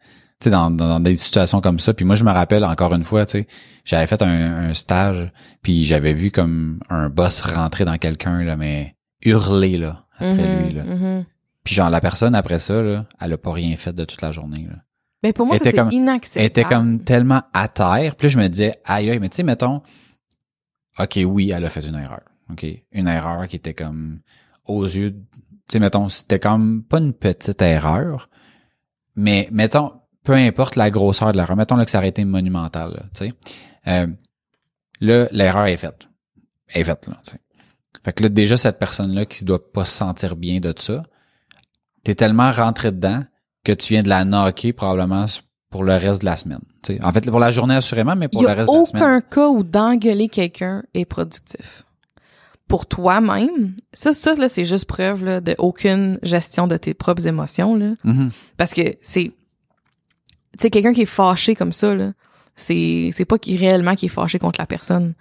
sais, 0.45 0.49
dans, 0.49 0.71
dans, 0.71 0.87
dans 0.87 0.99
des 0.99 1.15
situations 1.15 1.61
comme 1.61 1.77
ça? 1.79 1.93
Puis 1.93 2.05
moi, 2.05 2.15
je 2.15 2.23
me 2.23 2.31
rappelle 2.31 2.63
encore 2.65 2.93
une 2.95 3.03
fois, 3.03 3.25
tu 3.25 3.39
sais, 3.39 3.47
j'avais 3.83 4.07
fait 4.07 4.21
un, 4.23 4.69
un 4.69 4.73
stage, 4.73 5.31
puis 5.61 5.85
j'avais 5.85 6.13
vu 6.13 6.31
comme 6.31 6.79
un 6.89 7.09
boss 7.09 7.41
rentrer 7.41 7.85
dans 7.85 7.97
quelqu'un 7.97 8.43
là, 8.43 8.55
mais 8.55 8.95
hurler 9.23 9.77
là 9.77 10.05
après 10.17 10.47
Mhm, 10.47 10.65
lui 10.67 10.73
là. 10.73 10.83
mhm. 10.83 11.25
Puis 11.63 11.75
genre 11.75 11.89
la 11.89 11.99
personne 12.01 12.33
après 12.35 12.59
ça 12.59 12.81
là, 12.81 13.05
elle 13.19 13.33
a 13.33 13.37
pas 13.37 13.51
rien 13.51 13.75
fait 13.75 13.93
de 13.93 14.05
toute 14.05 14.21
la 14.21 14.31
journée 14.31 14.67
là. 14.69 14.77
Mais 15.25 15.33
pour 15.33 15.47
moi, 15.47 15.55
Elle 15.55 15.63
ça, 15.63 15.69
était 15.69 15.77
c'est 15.77 15.83
comme- 15.83 15.91
inacceptable. 15.91 16.39
Elle 16.41 16.45
était 16.47 16.63
comme 16.63 17.03
tellement 17.03 17.41
à 17.51 17.67
terre. 17.67 18.15
Puis 18.15 18.27
là, 18.27 18.29
je 18.29 18.37
me 18.37 18.47
disais, 18.47 18.75
aïe, 18.85 19.09
aïe, 19.09 19.19
mais 19.19 19.29
tu 19.29 19.37
sais, 19.37 19.43
mettons, 19.43 19.81
OK, 20.99 21.19
oui, 21.25 21.49
elle 21.49 21.65
a 21.65 21.69
fait 21.71 21.85
une 21.87 21.95
erreur. 21.95 22.21
OK? 22.51 22.63
Une 22.91 23.07
erreur 23.07 23.47
qui 23.47 23.55
était 23.55 23.73
comme 23.73 24.19
aux 24.65 24.83
yeux, 24.83 25.11
tu 25.13 25.17
sais, 25.71 25.79
mettons, 25.79 26.09
c'était 26.09 26.39
comme 26.39 26.83
pas 26.83 26.99
une 26.99 27.13
petite 27.13 27.59
erreur, 27.63 28.29
mais 29.15 29.49
mettons, 29.51 29.93
peu 30.23 30.33
importe 30.33 30.75
la 30.75 30.91
grosseur 30.91 31.31
de 31.31 31.37
l'erreur, 31.37 31.55
mettons 31.55 31.75
là, 31.75 31.85
que 31.85 31.91
ça 31.91 31.97
aurait 31.97 32.09
été 32.09 32.23
monumental, 32.23 32.91
là, 32.91 33.03
tu 33.15 33.25
sais. 33.25 33.33
Euh, 33.87 34.07
là, 35.01 35.27
l'erreur 35.31 35.65
est 35.65 35.77
faite. 35.77 36.07
Elle 36.67 36.81
est 36.81 36.83
faite, 36.83 37.07
là, 37.07 37.19
tu 37.25 37.31
sais. 37.31 37.39
Fait 38.03 38.13
que 38.13 38.21
là, 38.21 38.29
déjà, 38.29 38.57
cette 38.57 38.77
personne-là 38.77 39.25
qui 39.25 39.43
doit 39.43 39.71
pas 39.71 39.85
se 39.85 39.91
sentir 39.97 40.35
bien 40.35 40.59
de 40.59 40.71
ça, 40.77 41.01
t'es 42.03 42.13
tellement 42.13 42.51
rentré 42.51 42.91
dedans 42.91 43.23
que 43.65 43.73
tu 43.73 43.93
viens 43.93 44.03
de 44.03 44.07
la 44.09 44.23
knocker 44.23 44.71
probablement 44.71 45.25
pour 45.69 45.83
le 45.83 45.93
reste 45.95 46.21
de 46.21 46.25
la 46.25 46.37
semaine. 46.37 46.61
tu 46.83 46.93
sais. 46.93 47.03
En 47.03 47.11
fait, 47.11 47.29
pour 47.29 47.39
la 47.39 47.51
journée 47.51 47.75
assurément, 47.75 48.15
mais 48.15 48.29
pour 48.29 48.41
Il 48.41 48.45
le 48.45 48.51
a 48.51 48.53
reste 48.53 48.71
de 48.71 48.77
la 48.77 48.85
semaine. 48.85 49.03
aucun 49.03 49.21
cas 49.21 49.47
où 49.49 49.63
d'engueuler 49.63 50.29
quelqu'un 50.29 50.83
est 50.93 51.03
productif. 51.05 51.83
Pour 52.67 52.87
toi-même, 52.87 53.75
ça, 53.93 54.13
ça 54.13 54.33
là, 54.35 54.47
c'est 54.49 54.65
juste 54.65 54.85
preuve 54.85 55.23
là, 55.25 55.41
de 55.41 55.53
aucune 55.57 56.17
gestion 56.23 56.65
de 56.67 56.77
tes 56.77 56.93
propres 56.93 57.27
émotions 57.27 57.75
là. 57.75 57.93
Mhm. 58.03 58.31
Parce 58.57 58.73
que 58.73 58.95
c'est, 59.01 59.25
tu 59.25 59.33
sais, 60.61 60.69
quelqu'un 60.69 60.93
qui 60.93 61.01
est 61.03 61.05
fâché 61.05 61.53
comme 61.55 61.73
ça 61.73 61.93
là, 61.93 62.13
c'est 62.55 63.09
c'est 63.13 63.25
pas 63.25 63.37
qui 63.37 63.57
réellement 63.57 63.95
qui 63.95 64.05
est 64.05 64.09
fâché 64.09 64.39
contre 64.39 64.59
la 64.61 64.65
personne. 64.65 65.13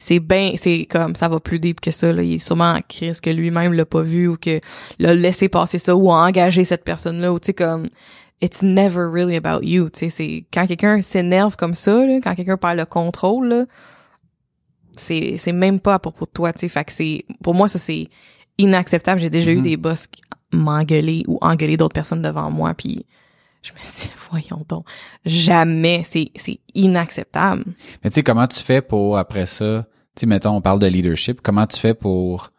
C'est 0.00 0.18
ben, 0.18 0.52
c'est 0.56 0.86
comme 0.86 1.14
ça 1.14 1.28
va 1.28 1.38
plus 1.40 1.60
deep 1.60 1.80
que 1.80 1.90
ça 1.90 2.12
là. 2.12 2.22
Il 2.22 2.32
est 2.34 2.38
sûrement 2.38 2.72
en 2.72 2.80
crise 2.88 3.20
que 3.20 3.30
lui-même 3.30 3.72
l'a 3.74 3.84
pas 3.86 4.02
vu 4.02 4.26
ou 4.28 4.36
que 4.36 4.58
l'a 4.98 5.14
laissé 5.14 5.48
passer 5.48 5.78
ça 5.78 5.94
ou 5.94 6.10
a 6.10 6.16
engagé 6.26 6.64
cette 6.64 6.84
personne 6.84 7.20
là 7.20 7.32
ou 7.32 7.38
tu 7.38 7.46
sais 7.46 7.54
comme 7.54 7.86
it's 8.40 8.62
never 8.62 9.04
really 9.12 9.36
about 9.36 9.62
you. 9.62 9.90
Tu 9.90 9.98
sais, 9.98 10.08
c'est 10.08 10.44
quand 10.52 10.66
quelqu'un 10.66 11.02
s'énerve 11.02 11.56
comme 11.56 11.74
ça 11.74 11.92
là, 12.06 12.18
quand 12.24 12.34
quelqu'un 12.34 12.56
perd 12.56 12.78
le 12.78 12.86
contrôle 12.86 13.48
là, 13.48 13.64
c'est 14.96 15.36
c'est 15.36 15.52
même 15.52 15.80
pas 15.80 15.94
à 15.94 15.98
propos 15.98 16.24
de 16.26 16.30
toi. 16.30 16.52
Tu 16.52 16.60
sais, 16.60 16.68
fait 16.68 16.84
que 16.84 16.92
c'est 16.92 17.24
pour 17.42 17.54
moi 17.54 17.68
ça 17.68 17.78
c'est 17.78 18.08
inacceptable. 18.58 19.20
J'ai 19.20 19.30
déjà 19.30 19.50
eu 19.52 19.56
Mhm. 19.58 19.62
des 19.62 19.76
boss 19.76 20.06
m'engueuler 20.52 21.22
ou 21.28 21.38
engueuler 21.42 21.76
d'autres 21.76 21.94
personnes 21.94 22.22
devant 22.22 22.50
moi 22.50 22.74
puis 22.74 23.06
je 23.62 23.72
me 23.72 23.78
dis 23.78 24.10
voyons 24.30 24.64
donc 24.68 24.84
jamais 25.24 26.02
c'est 26.04 26.30
c'est 26.34 26.58
inacceptable 26.74 27.64
Mais 28.02 28.10
tu 28.10 28.14
sais, 28.14 28.22
comment 28.22 28.46
tu 28.48 28.58
fais 28.58 28.82
pour, 28.82 29.16
après 29.16 29.46
ça, 29.46 29.86
tu 30.16 30.20
sais, 30.20 30.26
mettons, 30.26 30.56
on 30.56 30.60
parle 30.60 30.78
de 30.78 30.86
leadership, 30.86 31.40
comment 31.40 31.66
tu 31.66 31.78
fais 31.78 31.94
pour 31.94 32.52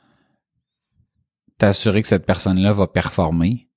t'assurer 1.57 2.01
que 2.01 2.07
cette 2.07 2.25
personne-là 2.25 2.71
va 2.71 2.87
performer? 2.87 3.67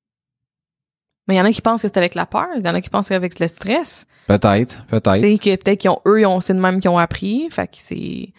mais 1.27 1.35
il 1.35 1.39
y 1.39 1.41
en 1.41 1.45
a 1.45 1.53
qui 1.53 1.63
pensent 1.63 1.83
que 1.83 1.89
c'est 1.89 1.97
avec 1.97 2.15
la 2.15 2.27
peur 2.27 2.49
il 2.57 2.65
y 2.65 2.69
en 2.69 2.75
a 2.75 2.81
qui 2.81 2.91
pensent 2.91 3.07
que 3.07 3.09
c'est 3.09 3.15
avec 3.15 3.39
le 3.39 3.49
stress 3.49 4.07
Peut-être, 4.27 4.79
tu 4.79 4.87
peut-être, 4.89 5.21
sais 5.21 5.39
que 5.39 5.57
peut-être 5.57 5.81
qu'ils 5.81 5.91
ont 5.91 6.01
eux 6.07 6.21
ils 6.21 6.27
ont 6.27 6.41
c'est 6.41 6.55
de 6.55 6.61
même 6.61 6.81
qu'ils 6.81 6.91
ont 6.91 6.99
appris 6.99 7.49
fait 7.51 7.67
que 7.67 7.77
c'est 7.79 8.33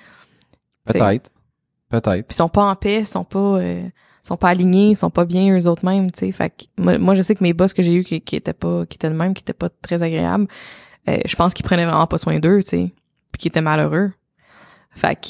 peut-être, 0.86 1.32
peut-être. 1.90 2.26
puis 2.28 2.34
ils 2.34 2.36
sont 2.36 2.50
pas 2.50 2.64
en 2.64 2.76
paix 2.76 3.02
ils 3.02 3.08
sont 3.08 3.24
pas 3.24 3.40
euh, 3.60 3.88
sont 4.24 4.38
pas 4.38 4.50
alignés 4.50 4.90
ils 4.90 4.96
sont 4.96 5.10
pas 5.12 5.26
bien 5.26 5.56
eux 5.56 5.68
autres 5.68 5.86
mêmes 5.86 6.12
tu 6.12 6.20
sais 6.20 6.32
fait 6.32 6.50
que 6.50 6.82
moi, 6.82 6.98
moi, 6.98 7.14
je 7.14 7.22
sais 7.22 7.36
que 7.36 7.44
mes 7.44 7.54
boss 7.54 7.74
que 7.74 7.82
j'ai 7.82 7.94
eu 7.94 8.04
qui, 8.04 8.22
qui 8.22 8.36
étaient 8.36 8.54
pas 8.54 8.86
qui 8.86 8.96
étaient 8.96 9.10
de 9.10 9.16
même 9.16 9.34
qui 9.34 9.42
étaient 9.42 9.54
pas 9.54 9.70
très 9.70 10.02
agréables 10.02 10.48
euh, 11.08 11.20
je 11.26 11.36
pense 11.36 11.54
qu'ils 11.54 11.66
prenaient 11.66 11.86
vraiment 11.86 12.08
pas 12.08 12.18
soin 12.18 12.40
d'eux 12.40 12.64
tu 12.64 12.70
sais 12.70 12.94
puis 13.32 13.40
qu'ils 13.40 13.50
étaient 13.50 13.62
malheureux 13.62 14.12
fait 14.96 15.16
que 15.16 15.28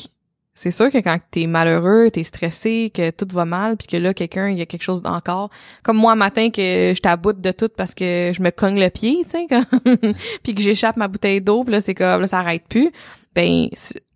c'est 0.57 0.71
sûr 0.71 0.89
que 0.89 0.99
quand 0.99 1.17
t'es 1.31 1.47
malheureux, 1.47 2.09
t'es 2.11 2.23
stressé, 2.23 2.89
que 2.93 3.11
tout 3.11 3.27
va 3.33 3.43
mal, 3.43 3.75
puis 3.75 3.87
que 3.87 3.97
là 3.97 4.13
quelqu'un 4.13 4.47
il 4.49 4.57
y 4.57 4.61
a 4.61 4.65
quelque 4.65 4.83
chose 4.83 5.01
encore, 5.03 5.49
comme 5.83 5.97
moi 5.97 6.13
un 6.13 6.15
matin 6.15 6.49
que 6.49 6.93
je 6.95 7.01
t'aboute 7.01 7.41
de 7.41 7.51
tout 7.51 7.69
parce 7.75 7.93
que 7.93 8.31
je 8.33 8.41
me 8.41 8.51
cogne 8.51 8.79
le 8.79 8.89
pied, 8.89 9.17
tu 9.25 9.31
sais, 9.31 9.47
puis 10.43 10.55
que 10.55 10.61
j'échappe 10.61 10.95
ma 10.95 11.09
bouteille 11.09 11.41
d'eau, 11.41 11.63
puis 11.65 11.73
là 11.73 11.81
c'est 11.81 11.93
comme 11.93 12.21
là 12.21 12.27
ça 12.27 12.39
arrête 12.39 12.63
plus. 12.69 12.89
Ben 13.35 13.67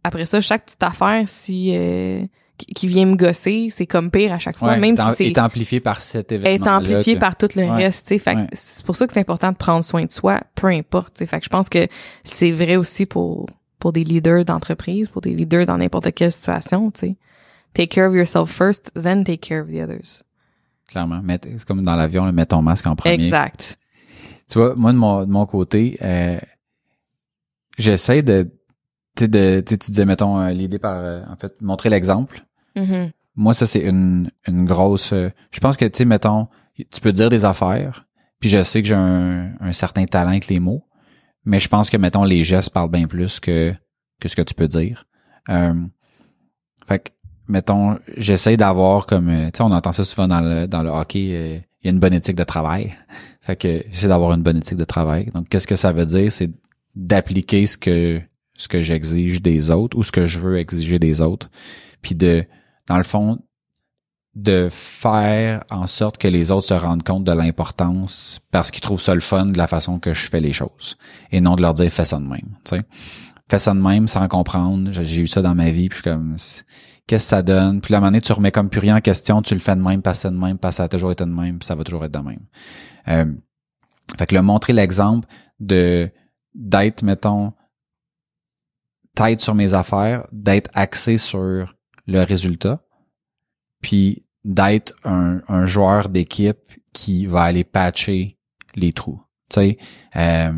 après 0.04 0.26
ça 0.26 0.39
chaque 0.39 0.64
petite 0.66 0.82
affaire 0.84 1.24
si 1.28 1.76
euh, 1.76 2.22
qui, 2.58 2.88
vient 2.88 3.06
me 3.06 3.16
gosser, 3.16 3.70
c'est 3.72 3.86
comme 3.86 4.10
pire 4.12 4.32
à 4.34 4.39
chaque 4.39 4.58
fois, 4.58 4.70
Ouais, 4.70 4.80
même 4.80 4.95
si 4.97 5.04
c'est 5.16 5.28
est 5.28 5.38
amplifié 5.39 5.80
par 5.82 6.00
cet 6.02 6.32
événement. 6.32 6.66
est 6.66 6.70
amplifié 6.70 7.16
par 7.18 7.36
tout 7.38 7.47
le 7.56 7.64
Ouais. 7.64 7.70
reste, 7.86 8.08
tu 8.08 8.14
sais. 8.16 8.20
Fait 8.20 8.36
Ouais. 8.36 8.47
c'est 8.54 8.86
pour 8.86 8.95
ça 8.95 9.08
que 9.08 9.14
c'est 9.14 9.20
important 9.20 9.52
de 9.52 9.58
prendre 9.58 9.84
soin 9.84 10.06
de 10.06 10.12
soi, 10.12 10.41
peu 10.56 10.68
importe, 10.68 11.16
tu 11.16 11.20
sais. 11.20 11.26
Fait 11.26 11.39
que 11.39 11.45
je 11.45 11.50
pense 11.50 11.70
que 11.70 11.88
c'est 12.24 12.52
vrai 12.52 12.76
aussi 12.76 13.06
pour 13.06 13.45
pour 13.80 13.93
des 13.93 14.03
leaders 14.03 14.45
d'entreprise, 14.45 15.09
pour 15.09 15.21
des 15.21 15.34
leaders 15.34 15.65
dans 15.65 15.77
n'importe 15.77 16.13
quelle 16.13 16.32
situation, 16.32 16.91
tu 16.91 16.99
sais. 16.99 17.17
Take 17.73 17.89
care 17.89 18.07
of 18.07 18.15
yourself 18.15 18.49
first, 18.51 18.91
then 18.95 19.23
take 19.23 19.38
care 19.39 19.61
of 19.61 19.69
the 19.69 19.82
others. 19.82 20.23
Clairement. 20.88 21.21
C'est 21.41 21.65
comme 21.65 21.84
dans 21.84 21.95
l'avion, 21.95 22.32
mets 22.32 22.45
ton 22.47 22.61
masque 22.61 22.88
en 22.88 22.95
premier. 22.95 23.13
Exact. 23.25 23.77
Tu 24.49 24.57
vois, 24.57 24.73
moi, 24.75 24.91
de 24.91 24.97
mon, 24.97 25.25
de 25.25 25.32
mon 25.32 25.45
côté, 25.45 25.97
euh, 26.01 26.39
j'essaie 27.77 28.23
de, 28.23 28.49
tu 29.15 29.27
de, 29.27 29.61
tu 29.61 29.73
sais, 29.73 29.77
tu 29.77 29.91
disais, 29.91 30.05
mettons, 30.05 30.39
euh, 30.39 30.49
l'idée 30.49 30.80
par, 30.80 30.97
euh, 30.97 31.21
en 31.30 31.36
fait, 31.36 31.61
montrer 31.61 31.89
l'exemple. 31.89 32.43
Mhm. 32.75 33.11
Moi, 33.36 33.53
ça, 33.53 33.67
c'est 33.67 33.82
une, 33.82 34.32
une 34.47 34.65
grosse, 34.65 35.13
euh, 35.13 35.30
je 35.51 35.59
pense 35.59 35.77
que, 35.77 35.86
tu 35.86 35.97
sais, 35.99 36.05
mettons, 36.05 36.47
tu 36.75 37.01
peux 37.01 37.11
dire 37.11 37.30
des 37.30 37.45
affaires, 37.45 38.07
puis 38.39 38.49
je 38.49 38.63
sais 38.63 38.82
que 38.82 38.88
j'ai 38.88 38.95
un, 38.95 39.51
un 39.59 39.73
certain 39.73 40.05
talent 40.05 40.32
avec 40.32 40.47
les 40.47 40.59
mots, 40.59 40.84
mais 41.45 41.59
je 41.59 41.67
pense 41.67 41.89
que, 41.89 41.97
mettons, 41.97 42.23
les 42.23 42.43
gestes 42.43 42.71
parlent 42.71 42.91
bien 42.91 43.07
plus 43.07 43.39
que, 43.39 43.73
que 44.19 44.27
ce 44.27 44.35
que 44.35 44.41
tu 44.41 44.53
peux 44.53 44.67
dire. 44.67 45.05
Euh, 45.49 45.73
fait 46.87 46.99
que, 46.99 47.09
mettons, 47.47 47.97
j'essaie 48.17 48.57
d'avoir 48.57 49.05
comme, 49.05 49.29
euh, 49.29 49.45
tu 49.45 49.57
sais, 49.57 49.63
on 49.63 49.71
entend 49.71 49.91
ça 49.91 50.03
souvent 50.03 50.27
dans 50.27 50.41
le, 50.41 50.67
dans 50.67 50.83
le 50.83 50.89
hockey, 50.89 51.29
euh, 51.31 51.59
il 51.81 51.85
y 51.85 51.87
a 51.87 51.91
une 51.91 51.99
bonne 51.99 52.13
éthique 52.13 52.35
de 52.35 52.43
travail. 52.43 52.93
Fait 53.41 53.55
que 53.55 53.83
j'essaie 53.91 54.09
d'avoir 54.09 54.33
une 54.33 54.43
bonne 54.43 54.57
éthique 54.57 54.77
de 54.77 54.85
travail. 54.85 55.31
Donc, 55.33 55.47
qu'est-ce 55.47 55.67
que 55.67 55.77
ça 55.77 55.91
veut 55.91 56.05
dire? 56.05 56.31
C'est 56.31 56.51
d'appliquer 56.95 57.65
ce 57.65 57.77
que, 57.77 58.21
ce 58.57 58.67
que 58.67 58.81
j'exige 58.81 59.41
des 59.41 59.71
autres 59.71 59.97
ou 59.97 60.03
ce 60.03 60.11
que 60.11 60.27
je 60.27 60.39
veux 60.39 60.57
exiger 60.57 60.99
des 60.99 61.21
autres. 61.21 61.49
Puis 62.01 62.15
de, 62.15 62.43
dans 62.87 62.97
le 62.97 63.03
fond, 63.03 63.39
de 64.43 64.69
faire 64.71 65.63
en 65.69 65.85
sorte 65.85 66.17
que 66.17 66.27
les 66.27 66.51
autres 66.51 66.67
se 66.67 66.73
rendent 66.73 67.03
compte 67.03 67.25
de 67.25 67.31
l'importance 67.31 68.39
parce 68.51 68.71
qu'ils 68.71 68.81
trouvent 68.81 69.01
ça 69.01 69.13
le 69.13 69.19
fun 69.19 69.47
de 69.47 69.57
la 69.57 69.67
façon 69.67 69.99
que 69.99 70.13
je 70.13 70.29
fais 70.29 70.39
les 70.39 70.53
choses. 70.53 70.97
Et 71.31 71.41
non 71.41 71.55
de 71.55 71.61
leur 71.61 71.73
dire 71.73 71.91
fais 71.91 72.05
ça 72.05 72.17
de 72.17 72.27
même. 72.27 72.55
Tu 72.63 72.77
sais. 72.77 72.81
Fais 73.49 73.59
ça 73.59 73.73
de 73.73 73.79
même 73.79 74.07
sans 74.07 74.27
comprendre. 74.27 74.91
J'ai 74.91 75.21
eu 75.21 75.27
ça 75.27 75.41
dans 75.41 75.55
ma 75.55 75.71
vie, 75.71 75.89
puis 75.89 75.97
je 75.97 76.03
suis 76.03 76.11
comme 76.11 76.35
qu'est-ce 77.07 77.25
que 77.25 77.29
ça 77.29 77.41
donne? 77.41 77.81
Puis 77.81 77.93
à 77.93 77.97
un 77.97 77.99
moment 77.99 78.11
donné, 78.11 78.21
tu 78.21 78.31
remets 78.31 78.51
comme 78.51 78.69
plus 78.69 78.79
rien 78.79 78.95
en 78.95 79.01
question, 79.01 79.41
tu 79.41 79.55
le 79.55 79.59
fais 79.59 79.75
de 79.75 79.81
même, 79.81 80.01
c'est 80.13 80.31
de 80.31 80.37
même, 80.37 80.57
que 80.57 80.71
ça 80.71 80.83
a 80.83 80.87
toujours 80.87 81.11
été 81.11 81.25
de 81.25 81.31
même, 81.31 81.59
puis 81.59 81.65
ça 81.65 81.75
va 81.75 81.83
toujours 81.83 82.05
être 82.05 82.13
de 82.13 82.19
même. 82.19 82.45
Euh, 83.07 83.33
fait 84.17 84.27
que 84.27 84.35
le 84.35 84.41
montrer 84.41 84.73
l'exemple 84.73 85.27
de 85.59 86.09
d'être, 86.53 87.03
mettons, 87.03 87.53
tête 89.15 89.39
sur 89.39 89.55
mes 89.55 89.73
affaires, 89.73 90.27
d'être 90.31 90.69
axé 90.73 91.17
sur 91.17 91.75
le 92.07 92.23
résultat, 92.23 92.81
puis 93.81 94.25
d'être 94.45 94.93
un, 95.03 95.41
un 95.47 95.65
joueur 95.65 96.09
d'équipe 96.09 96.71
qui 96.93 97.25
va 97.25 97.43
aller 97.43 97.63
patcher 97.63 98.37
les 98.75 98.93
trous. 98.93 99.21
Tu 99.49 99.55
sais, 99.55 99.77
euh, 100.15 100.51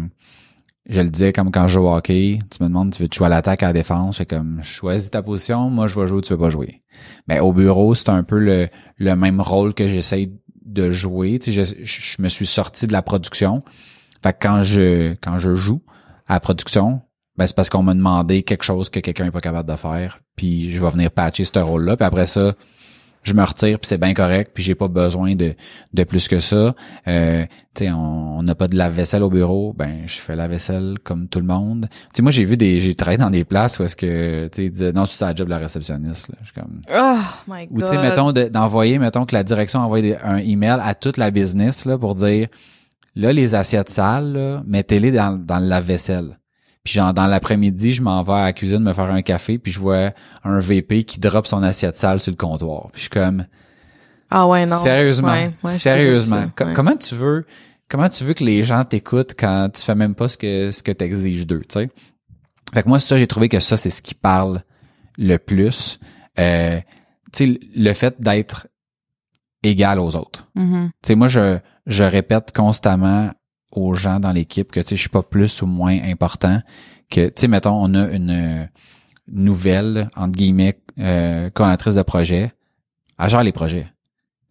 je 0.87 1.01
le 1.01 1.09
disais 1.09 1.33
comme 1.33 1.51
quand 1.51 1.67
je 1.67 1.73
joue 1.75 1.87
au 1.87 1.95
hockey, 1.95 2.39
tu 2.49 2.63
me 2.63 2.67
demandes 2.67 2.93
tu 2.93 3.03
veux 3.03 3.09
jouer 3.11 3.27
à 3.27 3.29
l'attaque 3.29 3.63
à 3.63 3.67
la 3.67 3.73
défense, 3.73 4.17
c'est 4.17 4.25
comme 4.25 4.61
choisis 4.63 5.11
ta 5.11 5.21
position, 5.21 5.69
moi 5.69 5.87
je 5.87 5.99
vais 5.99 6.07
jouer, 6.07 6.21
tu 6.21 6.33
veux 6.33 6.39
pas 6.39 6.49
jouer. 6.49 6.83
Mais 7.27 7.39
au 7.39 7.53
bureau, 7.53 7.95
c'est 7.95 8.09
un 8.09 8.23
peu 8.23 8.39
le, 8.39 8.67
le 8.97 9.15
même 9.15 9.39
rôle 9.39 9.73
que 9.73 9.87
j'essaye 9.87 10.33
de 10.65 10.91
jouer. 10.91 11.39
Tu 11.39 11.53
sais, 11.53 11.63
je, 11.65 11.85
je 11.85 12.21
me 12.21 12.27
suis 12.27 12.45
sorti 12.45 12.87
de 12.87 12.93
la 12.93 13.01
production. 13.01 13.63
Fait 14.23 14.33
que 14.33 14.37
quand 14.41 14.61
je 14.61 15.13
quand 15.21 15.37
je 15.37 15.55
joue 15.55 15.81
à 16.27 16.33
la 16.33 16.39
production, 16.39 17.01
ben 17.37 17.47
c'est 17.47 17.55
parce 17.55 17.69
qu'on 17.69 17.83
m'a 17.83 17.93
demandé 17.93 18.43
quelque 18.43 18.63
chose 18.63 18.89
que 18.89 18.99
quelqu'un 18.99 19.25
est 19.27 19.31
pas 19.31 19.41
capable 19.41 19.69
de 19.69 19.75
faire, 19.75 20.19
puis 20.35 20.71
je 20.71 20.83
vais 20.83 20.89
venir 20.91 21.11
patcher 21.11 21.43
ce 21.43 21.59
rôle-là, 21.59 21.95
puis 21.95 22.05
après 22.05 22.27
ça, 22.27 22.53
je 23.23 23.33
me 23.33 23.43
retire 23.43 23.79
puis 23.79 23.87
c'est 23.87 23.97
bien 23.99 24.13
correct 24.13 24.51
puis 24.53 24.63
j'ai 24.63 24.75
pas 24.75 24.87
besoin 24.87 25.35
de 25.35 25.53
de 25.93 26.03
plus 26.03 26.27
que 26.27 26.39
ça. 26.39 26.73
Euh, 27.07 27.45
tu 27.75 27.85
sais 27.85 27.91
on 27.91 28.21
on 28.39 28.43
n'a 28.43 28.55
pas 28.55 28.67
de 28.67 28.75
lave-vaisselle 28.75 29.21
au 29.23 29.29
bureau 29.29 29.73
ben 29.77 30.03
je 30.07 30.17
fais 30.19 30.35
la 30.35 30.47
vaisselle 30.47 30.95
comme 31.03 31.27
tout 31.27 31.39
le 31.39 31.45
monde. 31.45 31.87
Tu 31.91 31.97
sais 32.15 32.21
moi 32.23 32.31
j'ai 32.31 32.43
vu 32.45 32.57
des 32.57 32.79
j'ai 32.81 32.95
travaillé 32.95 33.17
dans 33.19 33.29
des 33.29 33.43
places 33.43 33.79
où 33.79 33.83
est-ce 33.83 33.95
que 33.95 34.47
tu 34.47 34.55
sais 34.55 34.65
ils 34.65 34.71
disaient, 34.71 34.91
non 34.93 35.05
c'est 35.05 35.17
ça 35.17 35.27
la 35.27 35.35
job 35.35 35.45
de 35.47 35.51
la 35.51 35.57
réceptionniste 35.59 36.29
là. 36.29 36.35
Je 36.41 36.45
suis 36.51 36.59
comme 36.59 36.81
Oh 36.91 37.19
my 37.47 37.67
god. 37.67 37.77
ou 37.77 37.81
tu 37.81 37.87
sais 37.87 37.97
mettons 38.01 38.31
de- 38.31 38.47
d'envoyer 38.47 38.97
mettons 38.97 39.25
que 39.25 39.35
la 39.35 39.43
direction 39.43 39.79
envoie 39.81 40.01
des- 40.01 40.17
un 40.23 40.37
email 40.37 40.79
à 40.81 40.95
toute 40.95 41.17
la 41.17 41.29
business 41.31 41.85
là 41.85 41.97
pour 41.99 42.15
dire 42.15 42.47
là 43.15 43.31
les 43.33 43.53
assiettes 43.55 43.89
sales 43.89 44.33
là, 44.33 44.63
mettez-les 44.65 45.11
dans 45.11 45.37
dans 45.37 45.59
le 45.59 45.67
lave-vaisselle 45.67 46.37
puis 46.83 46.93
genre 46.93 47.13
dans 47.13 47.27
l'après-midi, 47.27 47.91
je 47.93 48.01
m'en 48.01 48.23
vais 48.23 48.33
à 48.33 48.43
la 48.45 48.53
cuisine 48.53 48.79
me 48.79 48.93
faire 48.93 49.11
un 49.11 49.21
café, 49.21 49.57
puis 49.59 49.71
je 49.71 49.79
vois 49.79 50.11
un 50.43 50.59
VP 50.59 51.03
qui 51.03 51.19
drop 51.19 51.45
son 51.47 51.63
assiette 51.63 51.95
sale 51.95 52.19
sur 52.19 52.31
le 52.31 52.37
comptoir. 52.37 52.83
Puis 52.91 52.93
je 52.95 53.01
suis 53.01 53.09
comme 53.09 53.45
Ah 54.29 54.47
ouais, 54.47 54.65
non. 54.65 54.75
sérieusement, 54.77 55.31
Ouais, 55.31 55.51
ouais, 55.63 55.71
je 55.73 55.77
sérieusement, 55.77 56.45
ça, 56.57 56.65
ouais. 56.65 56.73
comment 56.73 56.95
tu 56.95 57.15
veux 57.15 57.45
comment 57.89 58.09
tu 58.09 58.23
veux 58.23 58.33
que 58.33 58.43
les 58.43 58.63
gens 58.63 58.83
t'écoutent 58.85 59.33
quand 59.37 59.69
tu 59.73 59.81
fais 59.81 59.95
même 59.95 60.15
pas 60.15 60.27
ce 60.27 60.37
que 60.37 60.71
ce 60.71 60.81
que 60.81 60.91
t'exiges 60.91 61.45
d'eux, 61.45 61.61
tu 61.61 61.79
sais? 61.79 61.89
Fait 62.73 62.83
que 62.83 62.87
moi 62.89 62.99
ça 62.99 63.17
j'ai 63.17 63.27
trouvé 63.27 63.49
que 63.49 63.59
ça 63.59 63.75
c'est 63.77 63.89
ce 63.89 64.01
qui 64.01 64.15
parle 64.15 64.63
le 65.17 65.37
plus 65.37 65.99
euh, 66.39 66.79
tu 67.33 67.53
sais 67.53 67.59
le 67.75 67.93
fait 67.93 68.15
d'être 68.19 68.67
égal 69.63 69.99
aux 69.99 70.15
autres. 70.15 70.47
Mhm. 70.55 70.89
Tu 71.03 71.07
sais, 71.07 71.15
moi, 71.15 71.27
je, 71.27 71.59
je 71.85 72.03
répète 72.03 72.51
constamment 72.51 73.29
aux 73.71 73.93
gens 73.93 74.19
dans 74.19 74.31
l'équipe 74.31 74.71
que, 74.71 74.79
tu 74.79 74.87
sais, 74.89 74.95
je 74.95 75.01
suis 75.01 75.09
pas 75.09 75.23
plus 75.23 75.61
ou 75.61 75.65
moins 75.65 75.97
important 76.03 76.61
que, 77.09 77.27
tu 77.27 77.33
sais, 77.35 77.47
mettons, 77.47 77.73
on 77.81 77.93
a 77.93 78.07
une 78.09 78.29
euh, 78.31 78.65
nouvelle, 79.31 80.09
entre 80.15 80.33
guillemets, 80.35 80.79
euh, 80.99 81.49
coordinatrice 81.49 81.95
de 81.95 82.01
projet. 82.01 82.53
Elle 83.19 83.29
gère 83.29 83.43
les 83.43 83.51
projets. 83.51 83.87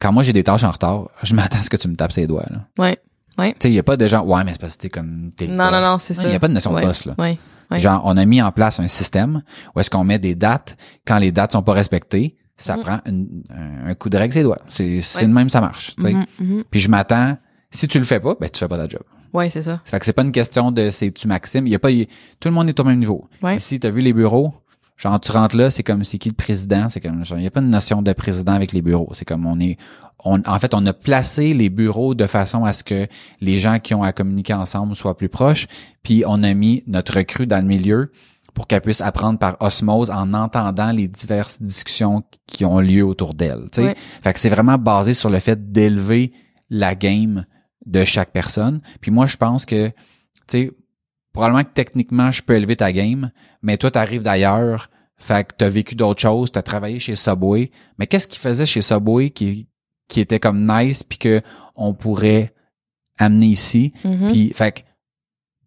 Quand 0.01 0.13
moi, 0.13 0.23
j'ai 0.23 0.33
des 0.33 0.45
tâches 0.45 0.65
en 0.65 0.71
retard, 0.71 1.09
je 1.23 1.35
m'attends 1.35 1.59
à 1.59 1.63
ce 1.63 1.71
que 1.71 1.77
tu 1.77 1.89
me 1.89 1.97
tapes 1.97 2.13
ses 2.13 2.27
doigts, 2.27 2.47
là. 2.51 2.67
Ouais. 2.79 2.99
Ouais. 3.39 3.53
Tu 3.53 3.57
sais, 3.63 3.71
il 3.71 3.75
y 3.75 3.79
a 3.79 3.83
pas 3.83 3.97
de 3.97 4.07
gens, 4.09 4.25
ouais, 4.25 4.45
mais 4.45 4.53
c'est 4.53 4.61
parce 4.61 4.77
que 4.77 4.83
t'es 4.83 4.89
comme, 4.89 5.31
t'es 5.37 5.47
Non, 5.47 5.71
non, 5.71 5.81
boss. 5.81 5.83
non, 5.87 5.99
c'est 5.99 6.15
ça. 6.15 6.25
Il 6.25 6.33
y 6.33 6.35
a 6.35 6.41
pas 6.41 6.49
de 6.49 6.53
notion 6.53 6.73
ouais. 6.73 6.83
de 6.83 6.87
boss, 6.87 7.05
là. 7.07 7.15
Ouais. 7.19 7.39
Ouais. 7.71 7.79
Genre, 7.79 8.03
on 8.05 8.17
a 8.17 8.25
mis 8.25 8.43
en 8.43 8.51
place 8.51 8.81
un 8.81 8.89
système 8.89 9.43
où 9.75 9.81
est-ce 9.81 9.89
qu'on 9.91 10.03
met 10.05 10.19
des 10.19 10.35
dates. 10.35 10.77
Quand 11.07 11.19
les 11.19 11.31
dates 11.31 11.53
sont 11.53 11.63
pas 11.63 11.73
respectées, 11.73 12.37
ça 12.57 12.77
Mhm. 12.77 12.83
prend 12.83 12.99
une- 13.07 13.43
un, 13.51 13.91
un 13.91 13.95
coup 13.95 14.09
de 14.11 14.17
règle 14.19 14.35
ses 14.35 14.43
doigts. 14.43 14.59
C'est, 14.69 15.01
c'est 15.01 15.27
de 15.27 15.33
même, 15.33 15.49
ça 15.49 15.61
marche. 15.61 15.95
tu 15.97 16.03
sais. 16.03 16.13
Mhm, 16.13 16.27
mhm. 16.41 16.65
Puis 16.71 16.81
je 16.81 16.89
m'attends, 16.91 17.39
si 17.71 17.89
tu 17.89 17.99
le 17.99 18.05
fais 18.05 18.21
pas, 18.21 18.35
ben 18.41 18.49
tu 18.51 18.59
fais 18.59 18.69
pas 18.69 18.77
ta 18.79 18.89
job. 18.89 19.03
Ouais, 19.33 19.49
c'est 19.49 19.63
ça. 19.63 19.81
Ça 19.85 19.91
fait 19.93 19.99
que 20.01 20.07
c'est 20.07 20.13
pas 20.13 20.23
une 20.23 20.33
question 20.33 20.73
de 20.73 20.91
c'est 20.91 21.13
tu 21.13 21.29
Maxime, 21.29 21.67
il 21.67 21.71
y 21.71 21.75
a 21.75 21.79
pas 21.79 21.91
il- 21.91 22.07
tout 22.41 22.49
le 22.49 22.55
monde 22.55 22.69
est 22.69 22.79
au 22.81 22.85
même 22.85 22.99
niveau. 22.99 23.29
Ouais. 23.43 23.57
Ici, 23.57 23.79
tu 23.79 23.87
as 23.87 23.91
vu 23.91 24.01
les 24.01 24.13
bureaux, 24.13 24.53
genre 24.97 25.21
tu 25.21 25.31
rentres 25.33 25.57
là, 25.57 25.71
c'est 25.71 25.83
comme 25.85 26.03
c'est 26.03 26.19
qui 26.19 26.29
le 26.31 26.35
président, 26.35 26.89
c'est 26.89 27.01
comme 27.01 27.23
il 27.37 27.43
y 27.43 27.47
a 27.47 27.51
pas 27.51 27.61
une 27.61 27.71
notion 27.71 28.03
de 28.03 28.13
président 28.13 28.53
avec 28.53 28.73
les 28.73 28.83
bureaux, 28.83 29.11
c'est 29.15 29.25
comme 29.25 29.47
on 29.47 29.61
est 29.61 29.77
on 30.25 30.43
en 30.47 30.59
fait 30.59 30.75
on 30.75 30.85
a 30.85 30.93
placé 30.93 31.55
les 31.55 31.71
bureaux 31.71 32.15
de 32.15 32.27
façon 32.27 32.65
à 32.65 32.73
ce 32.73 32.83
que 32.85 33.07
les 33.41 33.59
gens 33.59 33.79
qui 33.79 33.95
ont 33.95 34.03
à 34.03 34.13
communiquer 34.13 34.53
ensemble 34.55 34.95
soient 34.97 35.17
plus 35.17 35.29
proches, 35.29 35.67
puis 36.03 36.25
on 36.27 36.43
a 36.43 36.53
mis 36.55 36.83
notre 36.89 37.15
recrue 37.17 37.47
dans 37.47 37.59
le 37.61 37.67
milieu 37.69 38.11
pour 38.53 38.67
qu'elle 38.67 38.81
puisse 38.81 39.01
apprendre 39.01 39.39
par 39.39 39.57
osmose 39.61 40.11
en 40.11 40.35
entendant 40.35 40.91
les 40.91 41.07
diverses 41.07 41.63
discussions 41.63 42.25
qui 42.49 42.65
ont 42.65 42.81
lieu 42.81 43.05
autour 43.05 43.33
d'elle. 43.33 43.69
Ouais. 43.79 43.95
Fait 44.25 44.33
que 44.33 44.41
c'est 44.41 44.49
vraiment 44.49 44.77
basé 44.77 45.15
sur 45.15 45.31
le 45.31 45.39
fait 45.39 45.71
d'élever 45.71 46.33
la 46.69 46.95
game 46.97 47.47
de 47.87 48.05
chaque 48.05 48.33
personne. 48.33 48.81
Puis 49.01 49.11
moi, 49.11 49.27
je 49.27 49.37
pense 49.37 49.67
que, 49.67 49.89
tu 49.89 49.95
sais, 50.49 50.71
probablement 51.33 51.65
que 51.65 51.73
techniquement, 51.73 52.31
je 52.31 52.43
peux 52.43 52.55
élever 52.55 52.77
ta 52.77 52.93
game, 52.93 53.31
mais 53.63 53.77
toi, 53.77 53.91
t'arrives 53.91 54.23
d'ailleurs, 54.23 54.91
fait 55.21 55.47
que 55.47 55.55
t'as 55.59 55.69
vécu 55.69 55.95
d'autres 55.95 56.21
choses, 56.23 56.51
t'as 56.51 56.63
travaillé 56.63 56.99
chez 56.99 57.15
Subway. 57.15 57.71
Mais 57.99 58.07
qu'est-ce 58.07 58.27
qu'ils 58.27 58.41
faisaient 58.41 58.67
chez 58.67 58.81
Subway 58.81 59.31
qui, 59.31 59.69
qui 60.09 60.21
était 60.21 60.41
comme 60.41 60.67
nice 60.67 61.03
puis 61.03 61.19
que 61.19 61.43
on 61.77 61.93
pourrait 61.93 62.55
amener 63.19 63.49
ici? 63.49 63.93
Mhm. 64.03 64.33
Puis 64.33 64.53
fait 64.55 64.73
que 64.73 64.81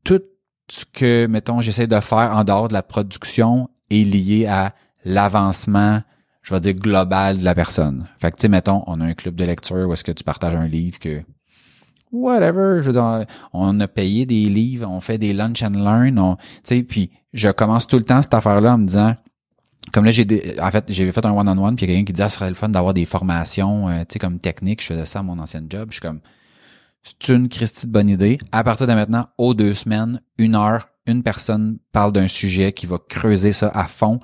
tout 0.03 0.23
ce 0.69 0.85
que 0.85 1.27
mettons 1.27 1.61
j'essaie 1.61 1.85
de 1.85 1.99
faire 1.99 2.35
en 2.35 2.43
dehors 2.43 2.67
de 2.67 2.73
la 2.73 2.81
production 2.81 3.69
est 3.91 4.03
lié 4.03 4.47
à 4.47 4.73
l'avancement, 5.05 6.01
je 6.41 6.53
vais 6.55 6.59
dire 6.59 6.73
global 6.73 7.37
de 7.37 7.43
la 7.43 7.53
personne. 7.53 8.07
Fait 8.17 8.31
que 8.31 8.37
tu 8.37 8.41
sais 8.41 8.49
mettons 8.49 8.83
on 8.87 9.01
a 9.01 9.05
un 9.05 9.13
club 9.13 9.35
de 9.35 9.45
lecture 9.45 9.87
où 9.87 9.93
est-ce 9.93 10.03
que 10.03 10.11
tu 10.11 10.23
partages 10.23 10.55
un 10.55 10.65
livre 10.65 10.97
que 10.97 11.21
whatever, 12.13 12.81
je 12.81 12.89
veux 12.89 12.93
dire, 12.93 13.25
on 13.51 13.79
a 13.79 13.87
payé 13.87 14.25
des 14.25 14.45
livres, 14.45 14.87
on 14.89 15.01
fait 15.01 15.17
des 15.17 15.33
lunch 15.33 15.63
and 15.63 15.71
learn, 15.71 16.17
on 16.19 16.35
tu 16.35 16.43
sais 16.63 16.83
puis 16.83 17.11
je 17.33 17.49
commence 17.49 17.87
tout 17.87 17.97
le 17.97 18.03
temps 18.03 18.21
cette 18.21 18.35
affaire 18.35 18.61
là 18.61 18.75
en 18.75 18.77
me 18.77 18.85
disant 18.85 19.15
comme 19.91 20.05
là 20.05 20.11
j'ai 20.11 20.25
en 20.61 20.71
fait 20.71 20.85
j'ai 20.89 21.11
fait 21.11 21.25
un 21.25 21.31
one 21.31 21.49
on 21.49 21.65
one 21.65 21.75
puis 21.75 21.87
quelqu'un 21.87 22.05
qui 22.05 22.13
dit 22.13 22.21
ah, 22.21 22.29
ce 22.29 22.35
serait 22.35 22.47
le 22.47 22.55
fun 22.55 22.69
d'avoir 22.69 22.93
des 22.93 23.05
formations 23.05 23.89
euh, 23.89 24.01
tu 24.01 24.13
sais 24.13 24.19
comme 24.19 24.39
technique 24.39 24.81
je 24.81 24.87
faisais 24.87 25.05
ça 25.05 25.19
à 25.19 25.23
mon 25.23 25.39
ancien 25.39 25.63
job. 25.67 25.87
Je 25.89 25.95
suis 25.95 26.01
comme 26.01 26.21
c'est 27.01 27.33
une 27.33 27.49
Christie 27.49 27.87
de 27.87 27.91
bonne 27.91 28.07
idée. 28.07 28.37
À 28.53 28.63
partir 28.63 28.87
de 28.87 28.93
maintenant 28.93 29.27
aux 29.37 29.53
deux 29.53 29.73
semaines 29.73 30.21
une 30.37 30.55
heure 30.55 30.87
une 31.05 31.23
personne 31.23 31.79
parle 31.91 32.13
d'un 32.13 32.29
sujet 32.29 32.71
qui 32.71 32.85
va 32.85 32.97
creuser 32.97 33.51
ça 33.51 33.69
à 33.73 33.87
fond 33.87 34.21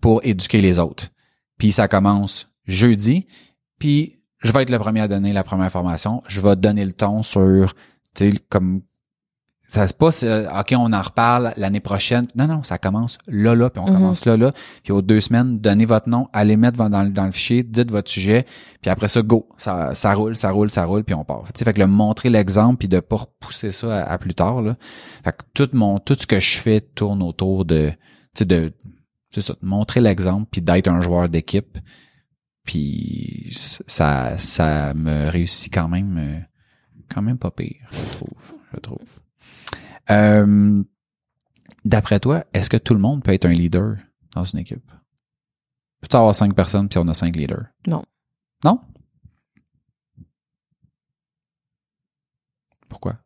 pour 0.00 0.20
éduquer 0.24 0.60
les 0.60 0.78
autres. 0.78 1.08
Puis 1.58 1.72
ça 1.72 1.88
commence 1.88 2.48
jeudi 2.66 3.26
puis 3.78 4.21
je 4.42 4.52
vais 4.52 4.62
être 4.62 4.70
le 4.70 4.78
premier 4.78 5.00
à 5.00 5.08
donner 5.08 5.32
la 5.32 5.44
première 5.44 5.70
formation 5.70 6.22
je 6.28 6.40
vais 6.40 6.56
donner 6.56 6.84
le 6.84 6.92
ton 6.92 7.22
sur 7.22 7.74
tu 8.14 8.30
sais 8.32 8.38
comme 8.48 8.82
ça 9.68 9.88
se 9.88 9.94
passe, 9.94 10.22
euh, 10.22 10.44
OK, 10.60 10.74
on 10.76 10.92
en 10.92 11.00
reparle 11.00 11.54
l'année 11.56 11.80
prochaine. 11.80 12.26
Non, 12.36 12.46
non, 12.46 12.62
ça 12.62 12.76
commence 12.76 13.16
là, 13.26 13.54
là, 13.54 13.70
puis 13.70 13.80
on 13.82 13.86
Mhm. 13.86 13.94
commence 13.94 14.26
là, 14.26 14.36
là. 14.36 14.52
Puis 14.84 14.92
aux 14.92 15.00
deux 15.00 15.22
semaines, 15.22 15.60
donnez 15.60 15.86
votre 15.86 16.10
nom, 16.10 16.28
allez 16.34 16.58
mettre 16.58 16.76
dans, 16.90 17.02
le- 17.02 17.08
dans 17.08 17.24
le 17.24 17.30
fichier, 17.30 17.62
dites 17.62 17.90
votre 17.90 18.10
sujet, 18.10 18.44
puis 18.82 18.90
après 18.90 19.08
ça, 19.08 19.22
go. 19.22 19.48
Ça, 19.56 19.94
ça 19.94 20.12
roule, 20.12 20.36
ça 20.36 20.50
roule, 20.50 20.68
ça 20.70 20.84
roule, 20.84 21.04
puis 21.04 21.14
on 21.14 21.24
part. 21.24 21.44
Tu 21.44 21.52
sais, 21.60 21.64
fait 21.64 21.72
que 21.72 21.80
le 21.80 21.86
montrer 21.86 22.28
l'exemple, 22.28 22.76
puis 22.80 22.88
de 22.88 23.00
pas 23.00 23.16
repousser 23.16 23.70
ça 23.70 24.02
à, 24.04 24.12
à 24.12 24.18
plus 24.18 24.34
tard, 24.34 24.60
là. 24.60 24.76
Fait 25.24 25.32
que 25.32 25.42
tout 25.54 25.70
mon, 25.72 25.98
tout 26.00 26.16
ce 26.20 26.26
que 26.26 26.38
je 26.38 26.58
fais 26.58 26.82
tourne 26.82 27.22
autour 27.22 27.64
de, 27.64 27.92
tu 27.92 28.40
sais, 28.40 28.44
de, 28.44 28.74
c'est 29.30 29.40
ça, 29.40 29.54
de 29.54 29.66
montrer 29.66 30.00
l'exemple, 30.02 30.48
puis 30.50 30.60
d'être 30.60 30.88
un 30.88 31.00
joueur 31.00 31.30
d'équipe. 31.30 31.78
Puis 32.64 33.50
ça, 33.86 34.38
ça 34.38 34.94
me 34.94 35.28
réussit 35.28 35.72
quand 35.72 35.88
même, 35.88 36.16
euh, 36.18 36.38
quand 37.12 37.22
même 37.22 37.38
pas 37.38 37.50
pire, 37.50 37.88
je 37.90 38.16
trouve, 38.16 38.54
je 38.72 38.78
trouve. 38.78 39.20
Euh, 40.10 40.82
D'après 41.84 42.20
toi, 42.20 42.44
est-ce 42.52 42.70
que 42.70 42.76
tout 42.76 42.94
le 42.94 43.00
monde 43.00 43.22
peut 43.24 43.32
être 43.32 43.44
un 43.44 43.52
leader 43.52 43.96
dans 44.34 44.44
une 44.44 44.60
équipe? 44.60 44.88
Peut-tu 46.00 46.16
avoir 46.16 46.34
cinq 46.34 46.54
personnes 46.54 46.88
puis 46.88 46.98
on 46.98 47.08
a 47.08 47.14
cinq 47.14 47.34
leaders? 47.34 47.66
Non. 47.86 48.04
Non? 48.64 48.80
Pourquoi? 52.88 53.16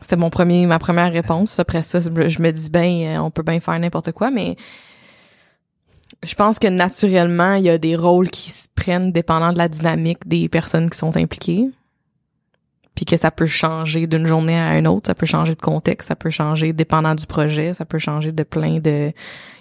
C'était 0.00 0.16
mon 0.16 0.30
premier, 0.30 0.66
ma 0.66 0.78
première 0.78 1.12
réponse. 1.12 1.58
Après 1.58 1.82
ça, 1.82 2.00
je 2.00 2.10
me 2.42 2.50
dis 2.50 2.70
ben, 2.70 3.20
on 3.20 3.30
peut 3.30 3.42
bien 3.42 3.60
faire 3.60 3.78
n'importe 3.78 4.12
quoi, 4.12 4.30
mais 4.30 4.56
je 6.22 6.34
pense 6.34 6.58
que 6.58 6.66
naturellement, 6.66 7.54
il 7.54 7.64
y 7.64 7.70
a 7.70 7.78
des 7.78 7.96
rôles 7.96 8.30
qui 8.30 8.50
se 8.50 8.68
prennent 8.74 9.12
dépendant 9.12 9.52
de 9.52 9.58
la 9.58 9.68
dynamique 9.68 10.26
des 10.26 10.48
personnes 10.48 10.90
qui 10.90 10.98
sont 10.98 11.16
impliquées. 11.16 11.70
Puis 12.94 13.04
que 13.04 13.16
ça 13.16 13.30
peut 13.30 13.46
changer 13.46 14.06
d'une 14.06 14.26
journée 14.26 14.58
à 14.58 14.76
une 14.78 14.86
autre, 14.86 15.06
ça 15.06 15.14
peut 15.14 15.24
changer 15.26 15.54
de 15.54 15.60
contexte, 15.60 16.08
ça 16.08 16.16
peut 16.16 16.28
changer 16.28 16.72
dépendant 16.72 17.14
du 17.14 17.24
projet, 17.24 17.72
ça 17.72 17.84
peut 17.84 17.98
changer 17.98 18.32
de 18.32 18.42
plein 18.42 18.78
de. 18.78 19.12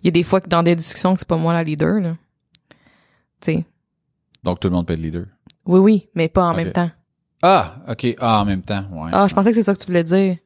Il 0.01 0.05
y 0.05 0.07
a 0.09 0.11
des 0.11 0.23
fois 0.23 0.41
que 0.41 0.49
dans 0.49 0.63
des 0.63 0.75
discussions 0.75 1.13
que 1.13 1.19
c'est 1.19 1.27
pas 1.27 1.37
moi 1.37 1.53
la 1.53 1.63
leader, 1.63 2.01
là. 2.01 2.15
Tu 3.39 3.53
sais. 3.53 3.65
Donc 4.43 4.59
tout 4.59 4.67
le 4.67 4.73
monde 4.73 4.87
peut 4.87 4.93
être 4.93 4.99
leader. 4.99 5.25
Oui, 5.65 5.79
oui, 5.79 6.09
mais 6.15 6.27
pas 6.27 6.45
en 6.47 6.55
même 6.55 6.71
temps. 6.71 6.89
Ah, 7.41 7.77
ok. 7.87 8.15
Ah, 8.19 8.41
en 8.41 8.45
même 8.45 8.63
temps, 8.63 8.83
ouais. 8.91 9.11
Ah, 9.13 9.27
je 9.27 9.33
pensais 9.33 9.51
que 9.51 9.55
c'est 9.55 9.63
ça 9.63 9.73
que 9.73 9.79
tu 9.79 9.85
voulais 9.85 10.03
dire. 10.03 10.37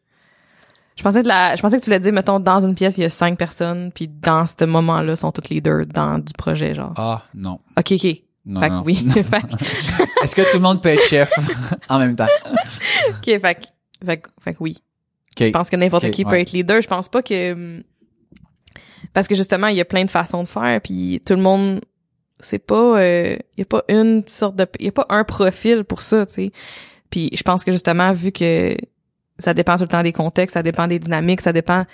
Je 0.96 1.04
pensais 1.04 1.24
que 1.24 1.28
la, 1.28 1.56
je 1.56 1.62
pensais 1.62 1.78
que 1.78 1.84
tu 1.84 1.90
voulais 1.90 2.00
dire, 2.00 2.14
mettons, 2.14 2.40
dans 2.40 2.60
une 2.60 2.76
pièce, 2.76 2.98
il 2.98 3.02
y 3.02 3.06
a 3.06 3.10
cinq 3.10 3.38
personnes, 3.38 3.92
puis 3.94 4.08
dans 4.08 4.46
ce 4.46 4.64
moment-là, 4.66 5.16
sont 5.16 5.32
toutes 5.32 5.50
leaders 5.50 5.86
dans 5.88 6.20
du 6.20 6.34
projet, 6.34 6.76
genre. 6.76 6.94
Ah, 6.98 7.24
non. 7.34 7.60
Ok, 7.78 7.94
ok. 7.94 8.22
Non, 8.46 8.60
fait 8.62 8.70
que 8.70 8.74
non. 8.74 8.84
oui. 8.86 8.96
fait 9.10 9.42
Est-ce 10.22 10.36
que 10.36 10.42
tout 10.52 10.58
le 10.58 10.64
monde 10.64 10.82
peut 10.82 10.90
être 10.90 11.08
chef 11.08 11.32
en 11.90 11.98
même 11.98 12.16
temps? 12.16 12.28
ok, 13.10 13.24
fait 13.24 13.40
fait 14.06 14.18
que, 14.18 14.30
fait 14.42 14.54
que 14.54 14.58
oui. 14.60 14.78
Ok. 15.36 15.46
Je 15.48 15.52
pense 15.52 15.70
que 15.70 15.76
n'importe 15.76 16.12
qui 16.12 16.26
peut 16.26 16.40
être 16.40 16.52
leader. 16.52 16.82
Je 16.82 16.88
pense 16.88 17.10
pas 17.10 17.24
que, 17.24 17.54
hum, 17.54 17.84
parce 19.14 19.28
que 19.28 19.36
justement, 19.36 19.68
il 19.68 19.78
y 19.78 19.82
a 19.82 19.86
plein 19.86 20.06
de 20.06 20.10
façons 20.10 20.44
de 20.44 20.48
faire, 20.48 20.80
puis 20.82 21.22
tout 21.26 21.34
le 21.36 21.42
monde, 21.42 21.82
c'est 22.40 22.60
pas, 22.60 23.00
euh, 23.00 23.38
il 23.58 23.60
y 23.60 23.62
a 23.62 23.66
pas 23.66 23.84
une 23.88 24.24
sorte 24.28 24.56
de, 24.56 24.68
il 24.80 24.86
y 24.86 24.90
a 24.90 24.92
pas 24.92 25.06
un 25.10 25.24
profil 25.24 25.84
pour 25.86 26.02
ça, 26.02 26.26
tu 26.26 26.34
sais. 26.34 26.52
Puis 27.10 27.30
je 27.34 27.44
pense 27.44 27.64
que 27.64 27.72
justement, 27.72 28.12
vu 28.12 28.32
que 28.32 28.76
ça 29.38 29.54
dépend 29.54 29.76
tout 29.76 29.84
le 29.84 29.90
temps 29.90 30.04
des 30.04 30.14
contextes, 30.14 30.54
ça 30.54 30.64
dépend 30.64 30.88
des 30.88 31.00
dynamiques, 31.00 31.42
ça 31.42 31.54
dépend. 31.54 31.86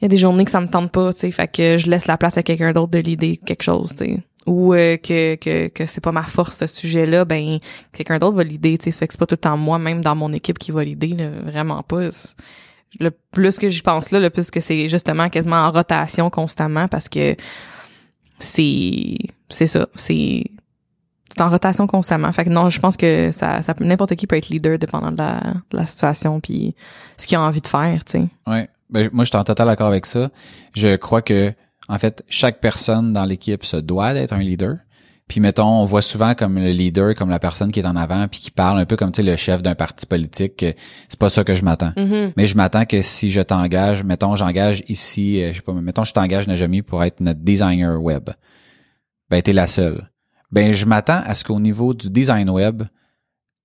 Il 0.00 0.04
y 0.04 0.06
a 0.06 0.08
des 0.08 0.16
journées 0.16 0.44
que 0.44 0.50
ça 0.50 0.60
me 0.60 0.68
tente 0.68 0.92
pas, 0.92 1.12
tu 1.12 1.20
sais, 1.20 1.30
fait 1.32 1.48
que 1.48 1.76
je 1.76 1.90
laisse 1.90 2.06
la 2.06 2.16
place 2.16 2.38
à 2.38 2.42
quelqu'un 2.42 2.72
d'autre 2.72 2.92
de 2.92 2.98
l'idée 2.98 3.36
quelque 3.36 3.62
chose, 3.62 3.90
tu 3.90 4.04
sais. 4.04 4.20
Ou 4.46 4.72
euh, 4.72 4.96
que 4.96 5.34
que 5.34 5.68
que 5.68 5.86
c'est 5.86 6.00
pas 6.00 6.12
ma 6.12 6.22
force 6.22 6.58
ce 6.58 6.66
sujet-là, 6.66 7.24
ben 7.24 7.58
quelqu'un 7.92 8.18
d'autre 8.18 8.36
va 8.36 8.44
l'idée, 8.44 8.78
tu 8.78 8.84
sais. 8.84 8.90
Fait 8.92 9.06
que 9.06 9.14
c'est 9.14 9.18
pas 9.18 9.26
tout 9.26 9.34
le 9.34 9.40
temps 9.40 9.56
moi, 9.56 9.78
même 9.78 10.00
dans 10.00 10.14
mon 10.14 10.32
équipe, 10.32 10.58
qui 10.58 10.70
va 10.70 10.84
l'idée, 10.84 11.16
vraiment 11.44 11.82
pas. 11.82 12.08
Le 13.00 13.10
plus 13.10 13.58
que 13.58 13.68
j'y 13.68 13.82
pense 13.82 14.12
là, 14.12 14.20
le 14.20 14.30
plus 14.30 14.50
que 14.50 14.60
c'est 14.60 14.88
justement 14.88 15.28
quasiment 15.28 15.56
en 15.56 15.70
rotation 15.70 16.30
constamment 16.30 16.88
parce 16.88 17.08
que 17.08 17.36
c'est 18.38 19.18
c'est 19.48 19.66
ça, 19.66 19.88
c'est 19.94 20.44
c'est 21.28 21.40
en 21.40 21.48
rotation 21.48 21.86
constamment. 21.86 22.32
Fait 22.32 22.44
que 22.44 22.50
non, 22.50 22.70
je 22.70 22.80
pense 22.80 22.96
que 22.96 23.30
ça, 23.32 23.62
ça 23.62 23.74
n'importe 23.80 24.14
qui 24.14 24.26
peut 24.26 24.36
être 24.36 24.48
leader 24.48 24.78
dépendant 24.78 25.10
de 25.10 25.18
la, 25.18 25.40
de 25.70 25.76
la 25.76 25.86
situation 25.86 26.40
puis 26.40 26.74
ce 27.16 27.26
qu'il 27.26 27.36
a 27.36 27.42
envie 27.42 27.60
de 27.60 27.66
faire, 27.66 28.04
tu 28.04 28.12
sais. 28.12 28.28
Ouais. 28.46 28.68
Ben, 28.90 29.10
moi, 29.12 29.24
je 29.24 29.28
suis 29.28 29.36
en 29.36 29.44
total 29.44 29.68
accord 29.68 29.88
avec 29.88 30.06
ça. 30.06 30.30
Je 30.74 30.96
crois 30.96 31.20
que, 31.20 31.52
en 31.88 31.98
fait, 31.98 32.24
chaque 32.28 32.60
personne 32.60 33.12
dans 33.12 33.24
l'équipe 33.24 33.64
se 33.64 33.76
doit 33.76 34.14
d'être 34.14 34.32
un 34.32 34.38
leader. 34.38 34.78
Puis, 35.26 35.40
mettons, 35.40 35.66
on 35.66 35.84
voit 35.84 36.00
souvent 36.00 36.34
comme 36.34 36.58
le 36.58 36.70
leader, 36.70 37.14
comme 37.14 37.28
la 37.28 37.38
personne 37.38 37.70
qui 37.70 37.80
est 37.80 37.86
en 37.86 37.96
avant, 37.96 38.26
puis 38.28 38.40
qui 38.40 38.50
parle 38.50 38.78
un 38.78 38.86
peu 38.86 38.96
comme, 38.96 39.12
tu 39.12 39.16
sais, 39.16 39.30
le 39.30 39.36
chef 39.36 39.62
d'un 39.62 39.74
parti 39.74 40.06
politique. 40.06 40.56
que 40.56 40.72
C'est 41.08 41.18
pas 41.18 41.28
ça 41.28 41.44
que 41.44 41.54
je 41.54 41.64
m'attends. 41.64 41.92
Mhm. 41.98 42.32
Mais 42.38 42.46
je 42.46 42.56
m'attends 42.56 42.86
que 42.86 43.02
si 43.02 43.30
je 43.30 43.42
t'engage, 43.42 44.04
mettons, 44.04 44.36
j'engage 44.36 44.82
ici, 44.88 45.42
euh, 45.42 45.50
je 45.50 45.56
sais 45.56 45.62
pas, 45.62 45.74
mettons, 45.74 46.04
je 46.04 46.14
t'engage 46.14 46.46
Najami 46.48 46.80
pour 46.80 47.04
être 47.04 47.20
notre 47.20 47.40
designer 47.40 48.02
web. 48.02 48.30
Ben, 49.28 49.42
t'es 49.42 49.52
la 49.52 49.66
seule. 49.66 50.08
Ben, 50.50 50.72
je 50.72 50.86
m'attends 50.86 51.22
à 51.24 51.34
ce 51.34 51.44
qu'au 51.44 51.60
niveau 51.60 51.94
du 51.94 52.10
design 52.10 52.48
web, 52.50 52.82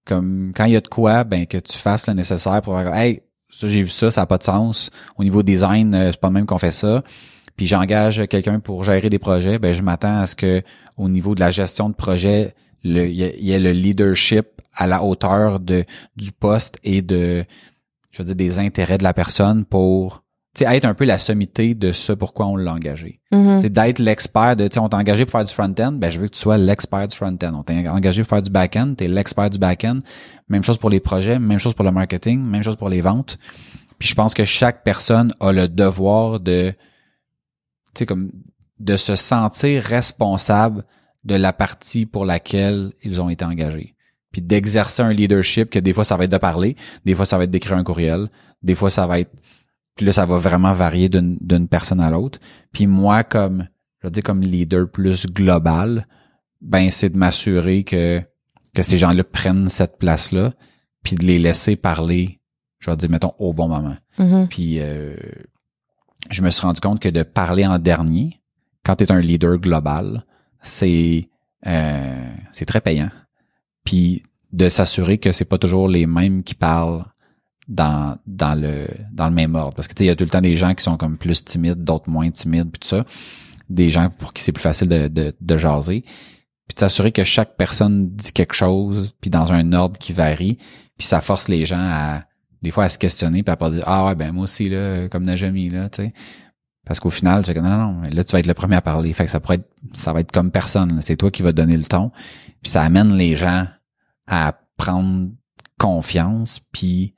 comme 0.06 0.52
quand 0.56 0.66
il 0.66 0.74
y 0.74 0.76
a 0.76 0.82
de 0.82 0.88
quoi, 0.88 1.24
ben, 1.24 1.46
que 1.46 1.58
tu 1.58 1.78
fasses 1.78 2.08
le 2.08 2.14
nécessaire 2.14 2.62
pour 2.62 2.78
faire, 2.78 2.94
hey, 2.94 3.22
ça, 3.52 3.68
j'ai 3.68 3.84
vu 3.84 3.90
ça, 3.90 4.12
ça 4.12 4.22
n'a 4.22 4.26
pas 4.26 4.38
de 4.38 4.44
sens. 4.44 4.90
Au 5.18 5.24
niveau 5.24 5.44
design, 5.44 5.94
euh, 5.94 6.12
c'est 6.12 6.20
pas 6.20 6.28
le 6.28 6.34
même 6.34 6.46
qu'on 6.46 6.58
fait 6.58 6.72
ça. 6.72 7.04
Puis 7.56 7.68
j'engage 7.68 8.26
quelqu'un 8.28 8.60
pour 8.60 8.84
gérer 8.84 9.10
des 9.10 9.20
projets, 9.20 9.60
ben, 9.60 9.74
je 9.74 9.82
m'attends 9.82 10.20
à 10.20 10.28
ce 10.28 10.36
que, 10.36 10.62
au 10.98 11.08
niveau 11.08 11.36
de 11.36 11.40
la 11.40 11.52
gestion 11.52 11.90
de 11.90 11.96
projet, 11.96 12.54
il 12.84 12.98
y, 12.98 13.24
y 13.24 13.52
ait 13.52 13.60
le 13.60 13.72
leadership 13.72 14.48
à 14.74 14.88
la 14.88 15.04
hauteur 15.04 15.60
de, 15.60 15.86
du 16.16 16.32
poste 16.32 16.78
et 16.84 17.02
de, 17.02 17.46
je 18.12 18.18
veux 18.22 18.26
dire, 18.26 18.36
des 18.36 18.60
intérêts 18.60 18.98
de 18.98 19.04
la 19.04 19.14
personne 19.14 19.66
pour 19.66 20.23
être 20.62 20.86
un 20.86 20.94
peu 20.94 21.06
la 21.06 21.18
sommité 21.18 21.74
de 21.74 21.92
ce 21.92 22.14
pourquoi 22.14 22.46
on 22.46 22.56
l'a 22.56 22.74
engagé. 22.74 23.20
Mhm. 23.32 23.62
C'est 23.62 23.72
d'être 23.72 24.00
l'expert 24.00 24.56
de, 24.56 24.68
tu 24.68 24.76
sais, 24.76 24.80
on 24.80 24.90
t'a 24.90 24.98
engagé 24.98 25.26
pour 25.26 25.32
faire 25.32 25.46
du 25.46 25.54
front-end, 25.54 25.94
ben 25.94 26.12
je 26.12 26.20
veux 26.20 26.28
que 26.28 26.34
tu 26.34 26.40
sois 26.40 26.58
l'expert 26.58 27.08
du 27.08 27.16
front-end. 27.16 27.54
On 27.56 27.64
t'a 27.64 27.74
engagé 27.74 28.22
pour 28.22 28.30
faire 28.30 28.42
du 28.42 28.52
back-end, 28.52 28.94
t'es 28.96 29.08
l'expert 29.08 29.50
du 29.50 29.58
back-end. 29.58 30.00
Même 30.50 30.64
chose 30.64 30.78
pour 30.78 30.90
les 30.90 31.00
projets, 31.00 31.40
même 31.40 31.60
chose 31.60 31.74
pour 31.74 31.86
le 31.86 31.92
marketing, 31.92 32.40
même 32.40 32.64
chose 32.64 32.76
pour 32.76 32.90
les 32.90 33.02
ventes. 33.02 33.40
Puis 33.98 34.10
je 34.10 34.16
pense 34.16 34.34
que 34.34 34.46
chaque 34.46 34.84
personne 34.84 35.34
a 35.40 35.52
le 35.52 35.68
devoir 35.68 36.40
de, 36.40 36.72
tu 36.72 38.00
sais, 38.00 38.06
comme, 38.06 38.32
de 38.80 38.98
se 38.98 39.16
sentir 39.16 39.82
responsable 39.82 40.84
de 41.24 41.36
la 41.36 41.54
partie 41.54 42.06
pour 42.06 42.26
laquelle 42.26 42.92
ils 43.02 43.22
ont 43.22 43.30
été 43.30 43.46
engagés. 43.46 43.96
Puis 44.32 44.42
d'exercer 44.42 45.02
un 45.02 45.14
leadership 45.14 45.70
que 45.70 45.80
des 45.80 45.94
fois 45.94 46.04
ça 46.04 46.18
va 46.18 46.26
être 46.26 46.32
de 46.32 46.38
parler, 46.38 46.76
des 47.06 47.16
fois 47.16 47.26
ça 47.26 47.38
va 47.38 47.46
être 47.46 47.52
d'écrire 47.52 47.78
un 47.78 47.84
courriel, 47.84 48.30
des 48.62 48.76
fois 48.76 48.90
ça 48.90 49.08
va 49.08 49.20
être 49.20 49.32
puis 49.96 50.06
là, 50.06 50.12
ça 50.12 50.26
va 50.26 50.38
vraiment 50.38 50.74
varier 50.74 51.10
d'une 51.10 51.68
personne 51.68 52.00
à 52.00 52.10
l'autre. 52.10 52.40
Puis 52.72 52.88
moi, 52.88 53.24
comme, 53.24 53.68
je 54.00 54.08
veux 54.08 54.12
dire, 54.12 54.24
comme 54.24 54.42
leader 54.42 54.90
plus 54.90 55.28
global, 55.28 56.08
ben 56.62 56.90
c'est 56.90 57.10
de 57.10 57.18
m'assurer 57.18 57.84
que 57.84 58.22
que 58.74 58.82
ces 58.82 58.98
gens-là 58.98 59.24
prennent 59.24 59.70
cette 59.70 60.00
place-là, 60.00 60.54
puis 61.04 61.16
de 61.16 61.24
les 61.26 61.38
laisser 61.38 61.76
parler, 61.76 62.40
je 62.80 62.90
vais 62.90 62.98
dire, 62.98 63.10
mettons, 63.12 63.34
au 63.38 63.54
bon 63.54 63.68
moment. 63.68 63.96
Mhm. 64.18 64.48
Puis 64.48 64.80
euh, 64.80 65.16
je 66.32 66.42
me 66.42 66.50
suis 66.50 66.64
rendu 66.64 66.82
compte 66.82 67.00
que 67.00 67.10
de 67.10 67.22
parler 67.22 67.68
en 67.68 67.78
dernier, 67.78 68.42
quand 68.84 68.96
tu 68.96 69.04
es 69.04 69.12
un 69.12 69.20
leader 69.20 69.58
global, 69.58 70.26
c'est 70.62 71.30
euh, 71.68 72.34
c'est 72.52 72.66
très 72.66 72.82
payant. 72.82 73.12
Puis 73.84 74.24
de 74.52 74.70
s'assurer 74.70 75.18
que 75.18 75.32
c'est 75.32 75.46
pas 75.46 75.58
toujours 75.58 75.88
les 75.88 76.06
mêmes 76.06 76.44
qui 76.44 76.56
parlent 76.56 77.06
dans 77.74 78.18
dans 78.28 78.56
le 78.56 78.88
dans 79.12 79.28
le 79.28 79.34
même 79.34 79.56
ordre 79.56 79.74
parce 79.76 79.88
que 79.88 79.94
tu 79.94 80.00
sais 80.00 80.06
il 80.06 80.08
y 80.08 80.12
a 80.12 80.16
tout 80.16 80.24
le 80.24 80.30
temps 80.30 80.42
des 80.42 80.56
gens 80.56 80.74
qui 80.76 80.84
sont 80.84 80.98
comme 80.98 81.18
plus 81.18 81.44
timides, 81.44 81.84
d'autres 81.84 82.10
moins 82.10 82.30
timides 82.30 82.72
puis 82.72 82.80
tout 82.80 82.88
ça, 82.88 83.04
des 83.70 83.90
gens 83.90 84.10
pour 84.10 84.34
qui 84.34 84.44
c'est 84.44 84.52
plus 84.52 84.62
facile 84.62 84.88
de 84.88 85.08
de, 85.08 85.34
de 85.40 85.58
jaser. 85.58 86.02
puis 86.02 86.76
de 86.76 86.80
s'assurer 86.80 87.12
que 87.12 87.24
chaque 87.24 87.58
personne 87.58 88.10
dit 88.12 88.32
quelque 88.32 88.54
chose, 88.54 89.14
puis 89.22 89.30
dans 89.30 89.52
un 89.52 89.74
ordre 89.74 89.98
qui 89.98 90.14
varie, 90.14 90.58
puis 90.98 91.08
ça 91.08 91.20
force 91.22 91.48
les 91.48 91.66
gens 91.66 91.82
à 91.82 92.24
des 92.62 92.72
fois 92.72 92.86
à 92.86 92.90
se 92.90 92.98
questionner, 92.98 93.44
puis 93.44 93.52
à 93.52 93.58
pas 93.58 93.72
dire 93.72 93.84
ah 93.88 94.06
ouais 94.06 94.16
ben 94.16 94.32
moi 94.32 94.44
aussi 94.44 94.70
là 94.70 95.10
comme 95.10 95.24
Najami 95.24 95.70
là, 95.70 95.90
tu 95.90 96.04
sais. 96.04 96.12
Parce 96.86 97.00
qu'au 97.00 97.10
final, 97.10 97.44
tu 97.44 97.48
fais 97.48 97.54
que 97.54 97.62
non, 97.62 97.78
non, 97.78 98.02
là, 98.02 98.24
tu 98.26 98.34
vas 98.34 98.40
être 98.40 98.46
le 98.46 98.54
premier 98.54 98.76
à 98.76 98.82
parler. 98.82 99.14
Fait 99.14 99.24
que 99.24 99.32
ça 99.32 99.40
pourrait 99.40 99.56
être, 99.56 99.70
ça 99.94 100.12
va 100.12 100.20
être 100.20 100.34
comme 100.34 100.52
personne. 100.52 101.02
C'est 101.02 101.16
toi 101.16 101.32
qui 101.32 101.42
vas 101.42 101.54
donner 101.54 101.78
le 101.78 101.86
ton. 101.86 102.12
Puis 102.62 102.72
ça 102.72 102.84
amène 102.84 103.16
les 103.16 103.38
gens 103.38 103.68
à 104.28 104.54
prendre 104.76 105.30
confiance, 105.78 106.60
puis 106.74 107.16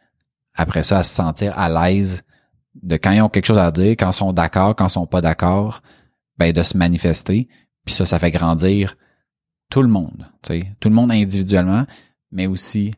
après 0.55 0.83
ça, 0.83 0.99
à 0.99 1.03
se 1.03 1.13
sentir 1.13 1.57
à 1.57 1.69
l'aise 1.69 2.23
de 2.81 2.97
quand 2.97 3.11
ils 3.11 3.21
ont 3.21 3.29
quelque 3.29 3.45
chose 3.45 3.57
à 3.57 3.71
dire, 3.71 3.91
quand 3.91 4.11
ils 4.11 4.15
sont 4.15 4.33
d'accord, 4.33 4.75
quand 4.75 4.87
ils 4.87 4.91
sont 4.91 5.07
pas 5.07 5.21
d'accord, 5.21 5.81
ben 6.37 6.51
de 6.51 6.63
se 6.63 6.77
manifester. 6.77 7.47
Puis 7.85 7.95
ça, 7.95 8.05
ça 8.05 8.19
fait 8.19 8.31
grandir 8.31 8.95
tout 9.69 9.81
le 9.81 9.87
monde, 9.87 10.27
tout 10.79 10.89
le 10.89 10.95
monde 10.95 11.11
individuellement, 11.11 11.85
mais 12.31 12.47
aussi 12.47 12.91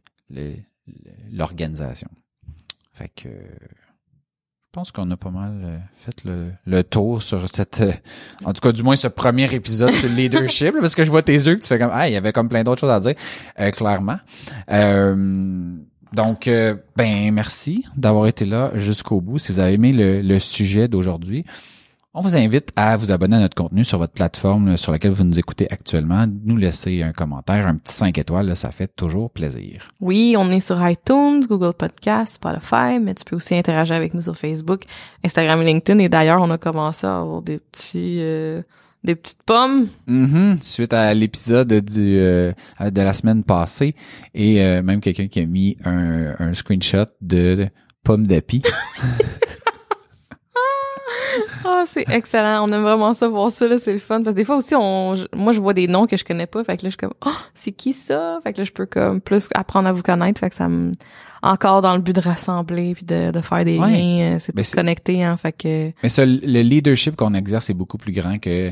l'organisation. 1.31 2.09
Fait 2.93 3.09
que 3.09 3.29
je 3.29 4.71
pense 4.71 4.91
qu'on 4.91 5.09
a 5.11 5.17
pas 5.17 5.31
mal 5.31 5.61
euh, 5.63 5.77
fait 5.95 6.23
le, 6.23 6.51
le 6.65 6.83
tour 6.83 7.23
sur 7.23 7.47
cette 7.51 7.81
euh, 7.81 7.93
en 8.43 8.53
tout 8.53 8.61
cas 8.61 8.71
du 8.71 8.83
moins 8.83 8.95
ce 8.95 9.07
premier 9.07 9.51
épisode 9.51 9.91
sur 9.91 10.07
le 10.07 10.13
leadership 10.13 10.75
parce 10.79 10.93
que 10.93 11.03
je 11.03 11.09
vois 11.09 11.23
tes 11.23 11.33
yeux 11.33 11.55
que 11.55 11.61
tu 11.61 11.67
fais 11.67 11.79
comme 11.79 11.89
ah 11.91 12.07
il 12.07 12.13
y 12.13 12.15
avait 12.15 12.31
comme 12.31 12.47
plein 12.47 12.63
d'autres 12.63 12.81
choses 12.81 12.91
à 12.91 12.99
dire 12.99 13.15
euh, 13.59 13.71
clairement 13.71 14.17
donc 16.13 16.49
ben 16.95 17.33
merci 17.33 17.85
d'avoir 17.95 18.27
été 18.27 18.45
là 18.45 18.71
jusqu'au 18.75 19.21
bout 19.21 19.39
si 19.39 19.51
vous 19.51 19.59
avez 19.59 19.73
aimé 19.73 19.91
le, 19.93 20.39
sujet 20.39 20.87
d'aujourd'hui 20.87 21.45
on 22.13 22.21
vous 22.21 22.35
invite 22.35 22.71
à 22.75 22.97
vous 22.97 23.11
abonner 23.11 23.35
à 23.35 23.39
notre 23.41 23.53
contenu 23.53 23.83
sur 23.83 23.99
votre 23.99 24.13
plateforme 24.13 24.75
sur 24.75 24.91
laquelle 24.91 25.11
vous 25.11 25.23
nous 25.23 25.37
écoutez 25.37 25.71
actuellement. 25.71 26.25
Nous 26.45 26.57
laisser 26.57 27.03
un 27.03 27.11
commentaire, 27.11 27.67
un 27.67 27.75
petit 27.75 27.93
5 27.93 28.17
étoiles, 28.17 28.55
ça 28.55 28.71
fait 28.71 28.87
toujours 28.87 29.29
plaisir. 29.29 29.87
Oui, 30.01 30.33
on 30.35 30.49
est 30.49 30.59
sur 30.59 30.77
iTunes, 30.89 31.45
Google 31.47 31.73
Podcast, 31.73 32.33
Spotify, 32.33 32.97
mais 32.99 33.13
tu 33.13 33.23
peux 33.23 33.35
aussi 33.35 33.55
interagir 33.55 33.95
avec 33.95 34.15
nous 34.15 34.23
sur 34.23 34.35
Facebook, 34.35 34.85
Instagram 35.23 35.61
et 35.61 35.65
LinkedIn. 35.65 35.99
Et 35.99 36.09
d'ailleurs, 36.09 36.41
on 36.41 36.49
a 36.49 36.57
commencé 36.57 37.05
à 37.05 37.19
avoir 37.19 37.43
des 37.43 37.59
petits... 37.59 38.17
Euh, 38.21 38.63
des 39.07 39.15
petites 39.15 39.43
pommes. 39.43 39.87
Mm-hmm, 40.07 40.61
suite 40.61 40.93
à 40.93 41.13
l'épisode 41.13 41.73
du 41.73 42.19
euh, 42.19 42.51
de 42.79 43.01
la 43.01 43.13
semaine 43.13 43.43
passée 43.43 43.95
et 44.35 44.61
euh, 44.61 44.83
même 44.83 44.99
quelqu'un 44.99 45.27
qui 45.27 45.39
a 45.39 45.45
mis 45.45 45.77
un, 45.85 46.35
un 46.37 46.53
screenshot 46.53 47.05
de 47.21 47.67
pommes 48.03 48.27
d'api. 48.27 48.61
Ah, 51.65 51.83
c'est 51.85 52.07
excellent. 52.09 52.67
On 52.67 52.71
aime 52.71 52.81
vraiment 52.81 53.13
ça, 53.13 53.27
voir 53.27 53.51
ça, 53.51 53.67
là, 53.67 53.77
c'est 53.77 53.91
le 53.91 53.99
fun. 53.99 54.23
Parce 54.23 54.33
que 54.33 54.37
des 54.37 54.45
fois 54.45 54.55
aussi, 54.55 54.73
on, 54.73 55.15
moi, 55.35 55.51
je 55.51 55.59
vois 55.59 55.73
des 55.73 55.87
noms 55.87 56.07
que 56.07 56.15
je 56.15 56.23
connais 56.23 56.47
pas. 56.47 56.63
Fait 56.63 56.77
que 56.77 56.83
là, 56.83 56.89
je 56.89 56.91
suis 56.91 56.97
comme, 56.97 57.13
oh, 57.25 57.37
c'est 57.53 57.73
qui 57.73 57.93
ça? 57.93 58.39
Fait 58.43 58.53
que 58.53 58.59
là, 58.59 58.63
je 58.63 58.71
peux 58.71 58.85
comme 58.85 59.19
plus 59.19 59.49
apprendre 59.53 59.87
à 59.87 59.91
vous 59.91 60.01
connaître. 60.01 60.39
Fait 60.39 60.49
que 60.49 60.55
ça 60.55 60.69
me, 60.69 60.93
encore 61.41 61.81
dans 61.81 61.95
le 61.95 62.01
but 62.01 62.15
de 62.15 62.21
rassembler 62.21 62.93
puis 62.95 63.05
de, 63.05 63.31
de 63.31 63.41
faire 63.41 63.65
des 63.65 63.77
liens. 63.77 64.35
Euh, 64.35 64.39
c'est 64.39 64.75
connecté, 64.75 65.23
hein. 65.23 65.37
Fait 65.37 65.51
que. 65.51 65.91
Mais 66.03 66.09
ça, 66.09 66.25
le 66.25 66.61
leadership 66.61 67.15
qu'on 67.15 67.33
exerce 67.33 67.69
est 67.69 67.75
beaucoup 67.75 67.97
plus 67.97 68.13
grand 68.13 68.39
que 68.39 68.71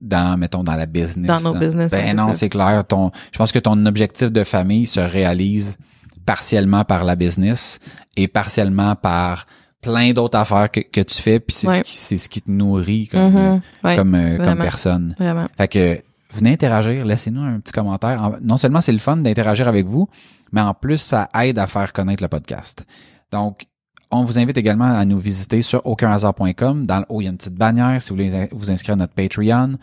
dans 0.00 0.38
mettons 0.38 0.62
dans 0.62 0.76
la 0.76 0.86
business. 0.86 1.42
Dans 1.42 1.52
nos 1.52 1.58
business. 1.58 1.90
Ben 1.90 2.16
non, 2.16 2.32
c'est 2.32 2.48
clair. 2.48 2.84
Ton, 2.86 3.10
je 3.32 3.38
pense 3.38 3.52
que 3.52 3.58
ton 3.58 3.86
objectif 3.86 4.30
de 4.30 4.44
famille 4.44 4.86
se 4.86 5.00
réalise 5.00 5.78
partiellement 6.26 6.84
par 6.84 7.04
la 7.04 7.16
business 7.16 7.78
et 8.16 8.28
partiellement 8.28 8.94
par 8.94 9.46
plein 9.80 10.12
d'autres 10.12 10.38
affaires 10.38 10.70
que, 10.70 10.80
que 10.80 11.00
tu 11.00 11.20
fais 11.20 11.40
puis 11.40 11.56
c'est 11.56 11.70
ce 11.70 11.80
qui 11.80 11.96
c'est 11.96 12.16
ce 12.18 12.28
qui 12.28 12.42
te 12.42 12.50
nourrit 12.50 13.08
comme 13.08 13.34
mm-hmm. 13.34 13.60
euh, 13.86 13.96
comme 13.96 14.14
euh, 14.14 14.36
comme 14.36 14.58
personne. 14.58 15.14
Vraiment. 15.18 15.48
Fait 15.56 15.68
que 15.68 16.02
venez 16.32 16.52
interagir, 16.52 17.04
laissez-nous 17.04 17.42
un 17.42 17.60
petit 17.60 17.72
commentaire. 17.72 18.38
Non 18.42 18.56
seulement 18.56 18.80
c'est 18.80 18.92
le 18.92 18.98
fun 18.98 19.16
d'interagir 19.16 19.68
avec 19.68 19.86
vous, 19.86 20.08
mais 20.52 20.60
en 20.60 20.74
plus 20.74 20.98
ça 20.98 21.28
aide 21.40 21.58
à 21.58 21.66
faire 21.66 21.92
connaître 21.92 22.22
le 22.22 22.28
podcast. 22.28 22.84
Donc 23.32 23.66
on 24.10 24.24
vous 24.24 24.38
invite 24.38 24.56
également 24.56 24.92
à 24.92 25.04
nous 25.04 25.18
visiter 25.18 25.62
sur 25.62 25.84
aucunhasard.com. 25.86 26.86
Dans 26.86 26.98
le 26.98 27.04
haut, 27.08 27.20
il 27.20 27.24
y 27.24 27.26
a 27.26 27.30
une 27.30 27.36
petite 27.36 27.54
bannière 27.54 28.02
si 28.02 28.10
vous 28.10 28.16
voulez 28.16 28.48
vous 28.52 28.70
inscrire 28.70 28.94
à 28.94 28.96
notre 28.96 29.14
Patreon. 29.14 29.74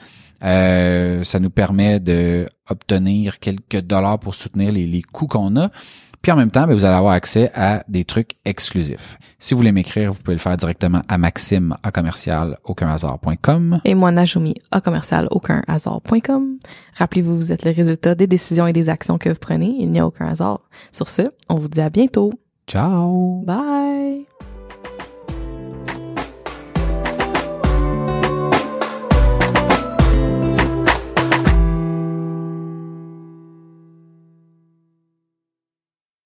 Euh, 0.43 1.23
ça 1.23 1.39
nous 1.39 1.49
permet 1.49 1.99
de 1.99 2.45
obtenir 2.69 3.39
quelques 3.39 3.81
dollars 3.81 4.19
pour 4.19 4.35
soutenir 4.35 4.71
les, 4.71 4.85
les 4.85 5.01
coûts 5.01 5.27
qu'on 5.27 5.55
a. 5.55 5.69
Puis 6.21 6.31
en 6.31 6.35
même 6.35 6.51
temps, 6.51 6.67
ben, 6.67 6.73
vous 6.73 6.83
allez 6.83 6.95
avoir 6.95 7.13
accès 7.13 7.51
à 7.53 7.83
des 7.87 8.03
trucs 8.03 8.31
exclusifs. 8.43 9.17
Si 9.39 9.53
vous 9.53 9.59
voulez 9.59 9.71
m'écrire, 9.71 10.11
vous 10.11 10.21
pouvez 10.21 10.35
le 10.35 10.41
faire 10.41 10.57
directement 10.57 11.01
à 11.07 11.17
maxime 11.17 11.75
à 11.83 11.91
commercial 11.91 12.57
Et 13.85 13.95
moi, 13.95 14.11
Najumi 14.11 14.55
à 14.71 14.81
commercial 14.81 15.29
Rappelez-vous, 16.97 17.37
vous 17.37 17.51
êtes 17.51 17.63
le 17.63 17.71
résultat 17.71 18.15
des 18.15 18.27
décisions 18.27 18.67
et 18.67 18.73
des 18.73 18.89
actions 18.89 19.17
que 19.17 19.29
vous 19.29 19.35
prenez. 19.39 19.75
Il 19.79 19.89
n'y 19.89 19.99
a 19.99 20.05
aucun 20.05 20.27
hasard. 20.27 20.61
Sur 20.91 21.07
ce, 21.07 21.21
on 21.49 21.55
vous 21.55 21.69
dit 21.69 21.81
à 21.81 21.89
bientôt. 21.89 22.31
Ciao. 22.67 23.41
Bye. 23.45 24.25